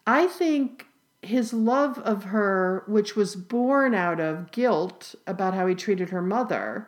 I 0.07 0.25
think 0.27 0.87
his 1.21 1.53
love 1.53 1.97
of 1.99 2.25
her, 2.25 2.83
which 2.87 3.15
was 3.15 3.35
born 3.35 3.93
out 3.93 4.19
of 4.19 4.51
guilt 4.51 5.15
about 5.27 5.53
how 5.53 5.67
he 5.67 5.75
treated 5.75 6.09
her 6.09 6.21
mother, 6.21 6.87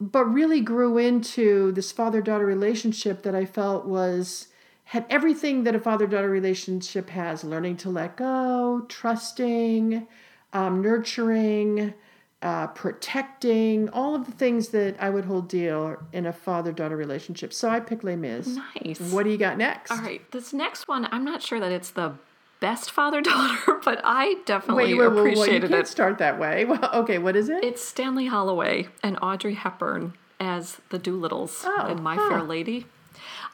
but 0.00 0.24
really 0.24 0.60
grew 0.60 0.96
into 0.96 1.72
this 1.72 1.92
father 1.92 2.22
daughter 2.22 2.46
relationship 2.46 3.22
that 3.22 3.34
I 3.34 3.44
felt 3.44 3.84
was 3.84 4.48
had 4.84 5.06
everything 5.08 5.62
that 5.64 5.74
a 5.74 5.78
father 5.78 6.06
daughter 6.06 6.30
relationship 6.30 7.10
has 7.10 7.44
learning 7.44 7.76
to 7.76 7.90
let 7.90 8.16
go, 8.16 8.86
trusting, 8.88 10.06
um, 10.52 10.82
nurturing, 10.82 11.94
uh, 12.42 12.66
protecting, 12.68 13.88
all 13.90 14.14
of 14.14 14.26
the 14.26 14.32
things 14.32 14.70
that 14.70 14.96
I 14.98 15.10
would 15.10 15.26
hold 15.26 15.48
dear 15.48 15.98
in 16.12 16.26
a 16.26 16.32
father 16.32 16.72
daughter 16.72 16.96
relationship. 16.96 17.52
So 17.52 17.68
I 17.68 17.78
picked 17.80 18.02
Les 18.02 18.16
Mis. 18.16 18.58
Nice. 18.84 18.98
What 19.12 19.24
do 19.24 19.30
you 19.30 19.36
got 19.36 19.58
next? 19.58 19.90
All 19.90 19.98
right, 19.98 20.28
this 20.32 20.52
next 20.52 20.88
one, 20.88 21.06
I'm 21.12 21.24
not 21.24 21.42
sure 21.42 21.60
that 21.60 21.70
it's 21.70 21.90
the 21.90 22.14
best 22.60 22.90
father 22.90 23.20
daughter, 23.20 23.80
but 23.84 24.00
I 24.04 24.36
definitely 24.44 24.94
Wait, 24.94 24.98
wait, 24.98 25.08
wait, 25.08 25.08
wait, 25.08 25.14
you 25.14 25.20
appreciated 25.20 25.70
can't 25.70 25.82
it. 25.86 25.88
start 25.88 26.18
that 26.18 26.38
way. 26.38 26.64
Well, 26.68 26.90
okay, 26.94 27.18
what 27.18 27.34
is 27.36 27.48
it? 27.48 27.64
It's 27.64 27.82
Stanley 27.84 28.26
Holloway 28.26 28.88
and 29.02 29.18
Audrey 29.22 29.54
Hepburn 29.54 30.14
as 30.38 30.78
the 30.90 30.98
Doolittles 30.98 31.64
Oh, 31.66 31.86
in 31.86 32.02
My 32.02 32.16
huh. 32.16 32.28
Fair 32.28 32.42
Lady. 32.42 32.86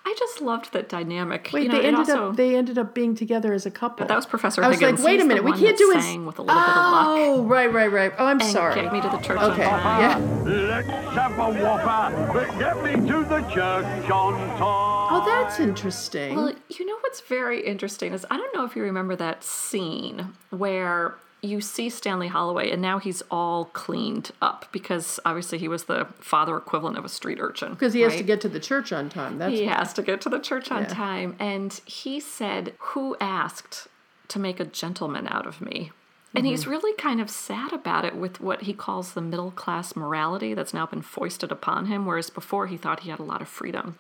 I 0.09 0.15
just 0.17 0.41
loved 0.41 0.73
that 0.73 0.89
dynamic. 0.89 1.51
Wait, 1.53 1.65
you 1.65 1.69
know, 1.69 1.79
they 1.81 1.87
ended 1.89 1.99
also, 2.09 2.31
up 2.31 2.37
they 2.37 2.55
ended 2.55 2.79
up 2.79 2.95
being 2.95 3.17
together 3.17 3.53
as 3.53 3.67
a 3.67 3.73
couple. 3.73 3.99
But 3.99 4.09
that 4.09 4.15
was 4.15 4.25
Professor 4.25 4.63
I 4.63 4.69
was 4.69 4.79
Higgins. 4.79 5.01
like, 5.01 5.05
wait 5.07 5.21
a 5.21 5.25
minute, 5.25 5.43
we 5.43 5.51
can't 5.51 5.63
that 5.63 5.77
do 5.79 5.91
his. 5.91 6.05
with 6.19 6.39
a 6.39 6.43
little 6.43 6.45
bit 6.45 6.49
of 6.49 6.93
luck. 6.93 7.07
Oh, 7.09 7.43
right, 7.45 7.73
right, 7.73 7.91
right. 7.91 8.13
Oh, 8.17 8.27
I'm 8.27 8.41
And 8.41 8.49
sorry. 8.51 8.77
Get 8.81 8.93
Me 8.93 9.01
to 9.01 9.09
the 9.09 9.19
Church 9.19 9.37
Okay, 9.39 9.65
on 9.65 9.81
Time. 9.83 10.01
yeah. 10.01 10.49
Let's 10.49 10.89
have 10.89 11.33
a 11.33 11.61
whopper, 11.61 12.33
but 12.33 12.59
get 12.59 12.85
me 12.85 12.93
to 13.09 13.25
the 13.25 13.41
church 13.51 14.11
on 14.11 14.35
time. 14.51 14.61
Oh, 14.61 15.23
that's 15.27 15.59
interesting. 15.59 16.37
Well, 16.37 16.55
you 16.69 16.87
know 16.87 16.97
what's 17.01 17.21
very 17.23 17.67
interesting 17.67 18.13
is 18.13 18.25
I 18.31 18.37
don't 18.37 18.55
know 18.55 18.65
if 18.65 18.77
you 18.77 18.83
remember 18.85 19.17
that 19.17 19.43
scene 19.43 20.35
where 20.51 21.17
you 21.43 21.61
see 21.61 21.89
Stanley 21.89 22.29
Holloway 22.29 22.71
and 22.71 22.81
now 22.83 22.99
he's 22.99 23.23
all 23.31 23.67
cleaned 23.67 24.31
up 24.43 24.67
because 24.73 25.21
obviously 25.25 25.59
he 25.59 25.69
was 25.69 25.85
the 25.85 26.07
father 26.19 26.57
equivalent 26.57 26.97
of 26.99 27.05
a 27.05 27.09
street 27.09 27.39
urchin. 27.41 27.71
Because 27.73 27.93
he 27.93 28.01
has 28.01 28.17
to 28.17 28.23
get 28.25 28.41
to 28.41 28.49
the 28.49 28.59
church 28.61 28.93
on 28.93 29.09
time. 29.09 29.39
That's 29.39 29.55
he 29.59 29.67
why. 29.67 29.75
has 29.75 29.93
to 29.95 30.03
get 30.03 30.21
to 30.23 30.29
the 30.29 30.39
church 30.41 30.71
on 30.73 30.83
Yeah. 30.83 30.89
time. 30.89 31.37
And 31.39 31.73
he 31.85 32.19
said, 32.21 32.75
Who 32.79 33.17
asked 33.21 33.87
to 34.29 34.39
make 34.39 34.59
a 34.61 34.65
gentleman 34.65 35.29
out 35.29 35.47
of 35.47 35.61
me? 35.61 35.93
And 36.35 36.45
he's 36.47 36.65
Mhm. 36.65 36.71
really 36.71 36.95
kind 36.97 37.21
of 37.21 37.31
sad 37.31 37.73
about 37.73 38.05
it 38.05 38.15
with 38.17 38.41
what 38.41 38.63
he 38.63 38.73
calls 38.75 39.13
the 39.13 39.23
middle 39.23 39.51
class 39.53 39.95
morality 39.97 40.53
that's 40.53 40.75
now 40.75 40.85
been 40.85 41.01
foisted 41.01 41.51
upon 41.53 41.87
him, 41.87 42.05
whereas 42.05 42.29
before 42.29 42.67
he 42.67 42.77
thought 42.77 43.01
he 43.01 43.11
had 43.11 43.21
a 43.21 43.23
lot 43.25 43.41
of 43.41 43.49
freedom. 43.49 43.99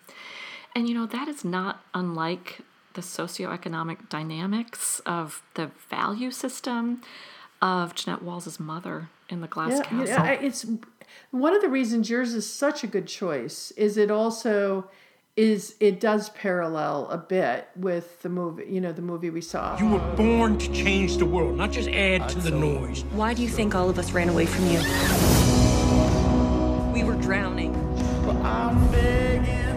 And 0.75 0.89
you 0.89 0.95
know, 0.95 1.07
that 1.07 1.29
is 1.29 1.45
not 1.45 1.81
unlike 1.95 2.61
the 2.97 3.03
socioeconomic 3.03 4.09
dynamics 4.09 5.01
of 5.07 5.43
the 5.55 5.71
value 5.89 6.31
system 6.31 7.03
of 7.63 7.95
Jeannette 7.95 8.23
Walls's 8.23 8.59
mother 8.59 9.09
in 9.29 9.43
the 9.43 9.47
Glass 9.47 9.73
yeah, 9.73 9.83
Castle. 9.83 9.99
you 9.99 10.07
know, 10.07 10.17
I- 10.17 10.39
it's 10.43 10.67
one 11.31 11.55
of 11.55 11.63
the 11.63 11.69
reasons 11.69 12.11
yours 12.11 12.33
is 12.35 12.51
such 12.51 12.83
a 12.83 12.87
good 12.87 13.07
choice. 13.07 13.71
Is 13.77 13.97
it 13.97 14.11
also 14.11 14.91
is 15.37 15.75
it 15.81 16.01
does 16.01 16.31
parallel 16.31 17.09
a 17.11 17.19
bit 17.19 17.69
with 17.77 18.23
the 18.23 18.31
movie? 18.31 18.65
You 18.71 18.81
know, 18.81 18.93
the 18.93 19.03
movie 19.03 19.29
we 19.29 19.43
saw. 19.43 19.79
You 19.79 19.89
were 19.89 20.17
born 20.17 20.57
to 20.57 20.73
change 20.73 21.19
the 21.19 21.27
world, 21.27 21.59
not 21.59 21.73
just 21.73 21.91
add 21.91 22.27
to 22.31 22.39
the 22.39 22.51
noise. 22.51 23.05
Why 23.13 23.35
do 23.35 23.43
you 23.43 23.49
think 23.49 23.75
all 23.75 23.91
of 23.91 23.99
us 23.99 24.13
ran 24.13 24.31
away 24.31 24.47
from 24.47 24.65
you? 24.67 24.81
We 26.95 27.05
were 27.05 27.21
drowning. 27.21 27.75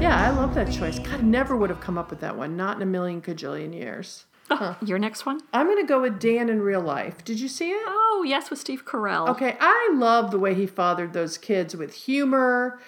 Yeah, 0.09 0.27
I 0.27 0.31
love 0.31 0.55
that 0.55 0.71
choice. 0.71 0.97
God, 0.97 1.21
never 1.21 1.55
would 1.55 1.69
have 1.69 1.81
come 1.81 1.95
up 1.95 2.09
with 2.09 2.19
that 2.21 2.35
one. 2.35 2.57
Not 2.57 2.75
in 2.75 2.81
a 2.81 2.85
million 2.87 3.21
cajillion 3.21 3.75
years. 3.75 4.25
Huh. 4.49 4.73
Your 4.83 4.97
next 4.97 5.23
one? 5.23 5.39
I'm 5.53 5.67
going 5.67 5.77
to 5.77 5.85
go 5.85 6.01
with 6.01 6.19
Dan 6.19 6.49
in 6.49 6.63
real 6.63 6.81
life. 6.81 7.23
Did 7.23 7.39
you 7.39 7.47
see 7.47 7.69
it? 7.69 7.83
Oh, 7.85 8.25
yes, 8.27 8.49
with 8.49 8.57
Steve 8.57 8.85
Carell. 8.85 9.29
Okay, 9.29 9.55
I 9.59 9.91
love 9.93 10.31
the 10.31 10.39
way 10.39 10.55
he 10.55 10.65
fathered 10.65 11.13
those 11.13 11.37
kids 11.37 11.75
with 11.75 11.93
humor. 11.93 12.79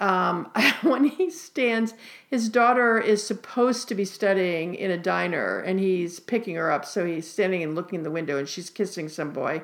Um, 0.00 0.50
when 0.82 1.04
he 1.04 1.30
stands, 1.30 1.94
his 2.28 2.48
daughter 2.48 2.98
is 2.98 3.24
supposed 3.24 3.86
to 3.86 3.94
be 3.94 4.04
studying 4.04 4.74
in 4.74 4.90
a 4.90 4.98
diner 4.98 5.60
and 5.60 5.78
he's 5.78 6.18
picking 6.18 6.56
her 6.56 6.72
up. 6.72 6.84
So 6.84 7.06
he's 7.06 7.30
standing 7.30 7.62
and 7.62 7.76
looking 7.76 8.00
in 8.00 8.02
the 8.02 8.10
window 8.10 8.38
and 8.38 8.48
she's 8.48 8.70
kissing 8.70 9.08
some 9.08 9.30
boy. 9.30 9.62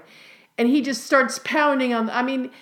And 0.56 0.68
he 0.68 0.80
just 0.80 1.02
starts 1.02 1.40
pounding 1.42 1.92
on. 1.94 2.10
I 2.10 2.22
mean, 2.22 2.52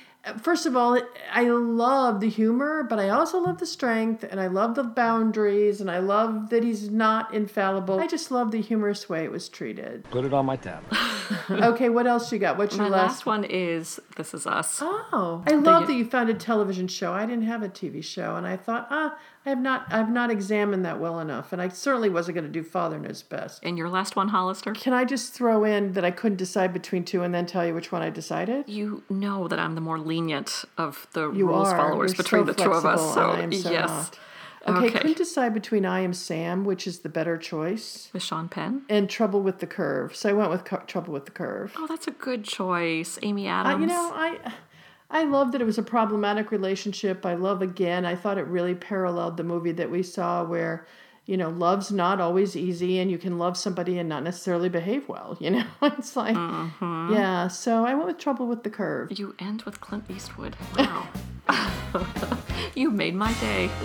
first 0.43 0.67
of 0.67 0.77
all, 0.77 1.01
I 1.33 1.45
love 1.45 2.21
the 2.21 2.29
humor, 2.29 2.83
but 2.83 2.99
I 2.99 3.09
also 3.09 3.39
love 3.39 3.59
the 3.59 3.67
strength 3.67 4.25
and 4.25 4.41
I 4.41 4.47
love 4.49 4.75
the 4.75 4.85
boundaries 4.85 5.81
and 5.81 5.91
I 5.91 5.99
love 5.99 6.51
that 6.51 6.63
he's 6.63 6.91
not 6.91 7.33
infallible. 7.35 8.01
I 8.01 8.07
just 8.07 8.31
love 8.31 8.51
the 8.51 8.61
humorous 8.61 9.09
way 9.09 9.25
it 9.25 9.31
was 9.31 9.49
treated. 9.49 10.05
Put 10.11 10.25
it 10.25 10.35
on 10.35 10.47
my 10.47 10.57
tab. 10.57 10.83
okay, 11.51 11.89
what 11.89 12.07
else 12.07 12.33
you 12.33 12.39
got? 12.39 12.59
What's 12.59 12.77
your 12.77 12.85
My 12.85 12.91
last 12.91 13.11
last 13.11 13.27
one 13.27 13.45
is 13.45 14.01
This 14.21 14.35
Is 14.35 14.47
Us. 14.47 14.81
Oh, 14.83 15.43
I 15.47 15.55
love 15.55 15.87
that 15.87 15.95
you 15.95 16.05
found 16.05 16.29
a 16.29 16.35
television 16.35 16.89
show. 16.89 17.15
I 17.15 17.25
didn't 17.25 17.45
have 17.45 17.63
a 17.63 17.71
TV 17.71 18.05
show, 18.05 18.37
and 18.37 18.47
I 18.47 18.55
thought, 18.55 18.87
ah, 18.91 19.17
I 19.47 19.49
have 19.49 19.59
not, 19.59 19.87
I've 19.89 20.11
not 20.11 20.31
examined 20.31 20.85
that 20.85 21.01
well 21.01 21.21
enough, 21.21 21.55
and 21.55 21.63
I 21.63 21.69
certainly 21.69 22.11
wasn't 22.11 22.35
going 22.35 22.45
to 22.45 22.53
do 22.53 22.63
Father 22.63 22.99
Knows 22.99 23.23
Best. 23.23 23.65
And 23.65 23.79
your 23.79 23.89
last 23.89 24.17
one, 24.17 24.29
Hollister? 24.29 24.75
Can 24.75 24.93
I 24.93 25.07
just 25.07 25.33
throw 25.33 25.65
in 25.65 25.95
that 25.95 26.05
I 26.05 26.11
couldn't 26.11 26.37
decide 26.37 26.75
between 26.75 27.03
two, 27.03 27.23
and 27.23 27.33
then 27.35 27.47
tell 27.47 27.65
you 27.67 27.73
which 27.73 27.93
one 27.93 28.03
I 28.03 28.11
decided? 28.11 28.69
You 28.69 29.03
know 29.09 29.49
that 29.49 29.59
I'm 29.59 29.75
the 29.75 29.81
more 29.81 29.99
lenient 29.99 30.67
of 30.77 31.07
the 31.15 31.33
You 31.33 31.47
rules 31.47 31.69
are. 31.69 31.79
followers 31.79 32.13
You're 32.13 32.23
between 32.23 32.43
so 32.45 32.53
the 32.53 32.63
two 32.63 32.73
of 32.73 32.85
us. 32.85 33.01
So, 33.15 33.51
so 33.53 33.71
yes. 33.71 33.89
not. 33.89 34.19
Okay, 34.67 34.87
Okay. 34.87 34.91
couldn't 34.91 35.17
decide 35.17 35.55
between 35.55 35.87
I 35.87 36.01
Am 36.01 36.13
Sam, 36.13 36.65
which 36.65 36.87
is 36.87 36.99
the 37.01 37.09
better 37.09 37.39
choice, 37.39 38.11
With 38.13 38.23
Sean 38.23 38.49
Penn? 38.49 38.83
and 38.91 39.09
Trouble 39.09 39.41
with 39.43 39.59
the 39.61 39.67
Curve. 39.67 40.15
So 40.15 40.29
I 40.29 40.33
went 40.35 40.51
with 40.51 40.65
Co- 40.65 40.83
Trouble 40.87 41.15
with 41.15 41.25
the 41.25 41.31
Curve. 41.31 41.73
Oh, 41.79 41.87
that's 41.87 42.07
a 42.07 42.11
good 42.11 42.45
choice. 42.45 43.19
Amy 43.23 43.49
Uh, 43.49 43.53
Adams. 43.53 43.81
you 43.81 43.87
know, 43.87 44.11
I 44.15 44.39
I 45.13 45.25
love 45.25 45.51
that 45.53 45.61
it 45.61 45.65
was 45.65 45.79
a 45.79 45.83
problematic 45.83 46.51
relationship. 46.53 47.25
I 47.27 47.35
love 47.35 47.63
again. 47.63 48.05
I 48.05 48.15
thought 48.15 48.39
it 48.39 48.47
really 48.47 48.75
paralleled 48.75 49.37
the 49.39 49.43
movie 49.45 49.73
that 49.73 49.91
we 49.91 50.03
saw 50.05 50.45
where, 50.45 50.87
you 51.27 51.37
know, 51.37 51.49
love's 51.49 51.91
not 51.91 52.21
always 52.21 52.55
easy 52.55 52.99
and 53.01 53.11
you 53.11 53.19
can 53.19 53.37
love 53.39 53.57
somebody 53.57 53.99
and 53.99 54.09
not 54.09 54.23
necessarily 54.23 54.69
behave 54.69 55.09
well, 55.09 55.37
you 55.41 55.51
know? 55.57 55.65
It's 55.83 56.15
like 56.17 56.37
Mhm. 56.37 57.11
Yeah, 57.13 57.49
so 57.49 57.85
I 57.87 57.95
went 57.95 58.07
with 58.07 58.19
Trouble 58.19 58.47
with 58.47 58.63
the 58.63 58.71
Curve. 58.71 59.19
You 59.19 59.35
end 59.39 59.63
with 59.63 59.81
Clint 59.81 60.05
Eastwood. 60.11 60.55
Wow. 60.79 61.09
you 62.77 62.91
made 62.91 63.15
my 63.15 63.33
day. 63.41 63.71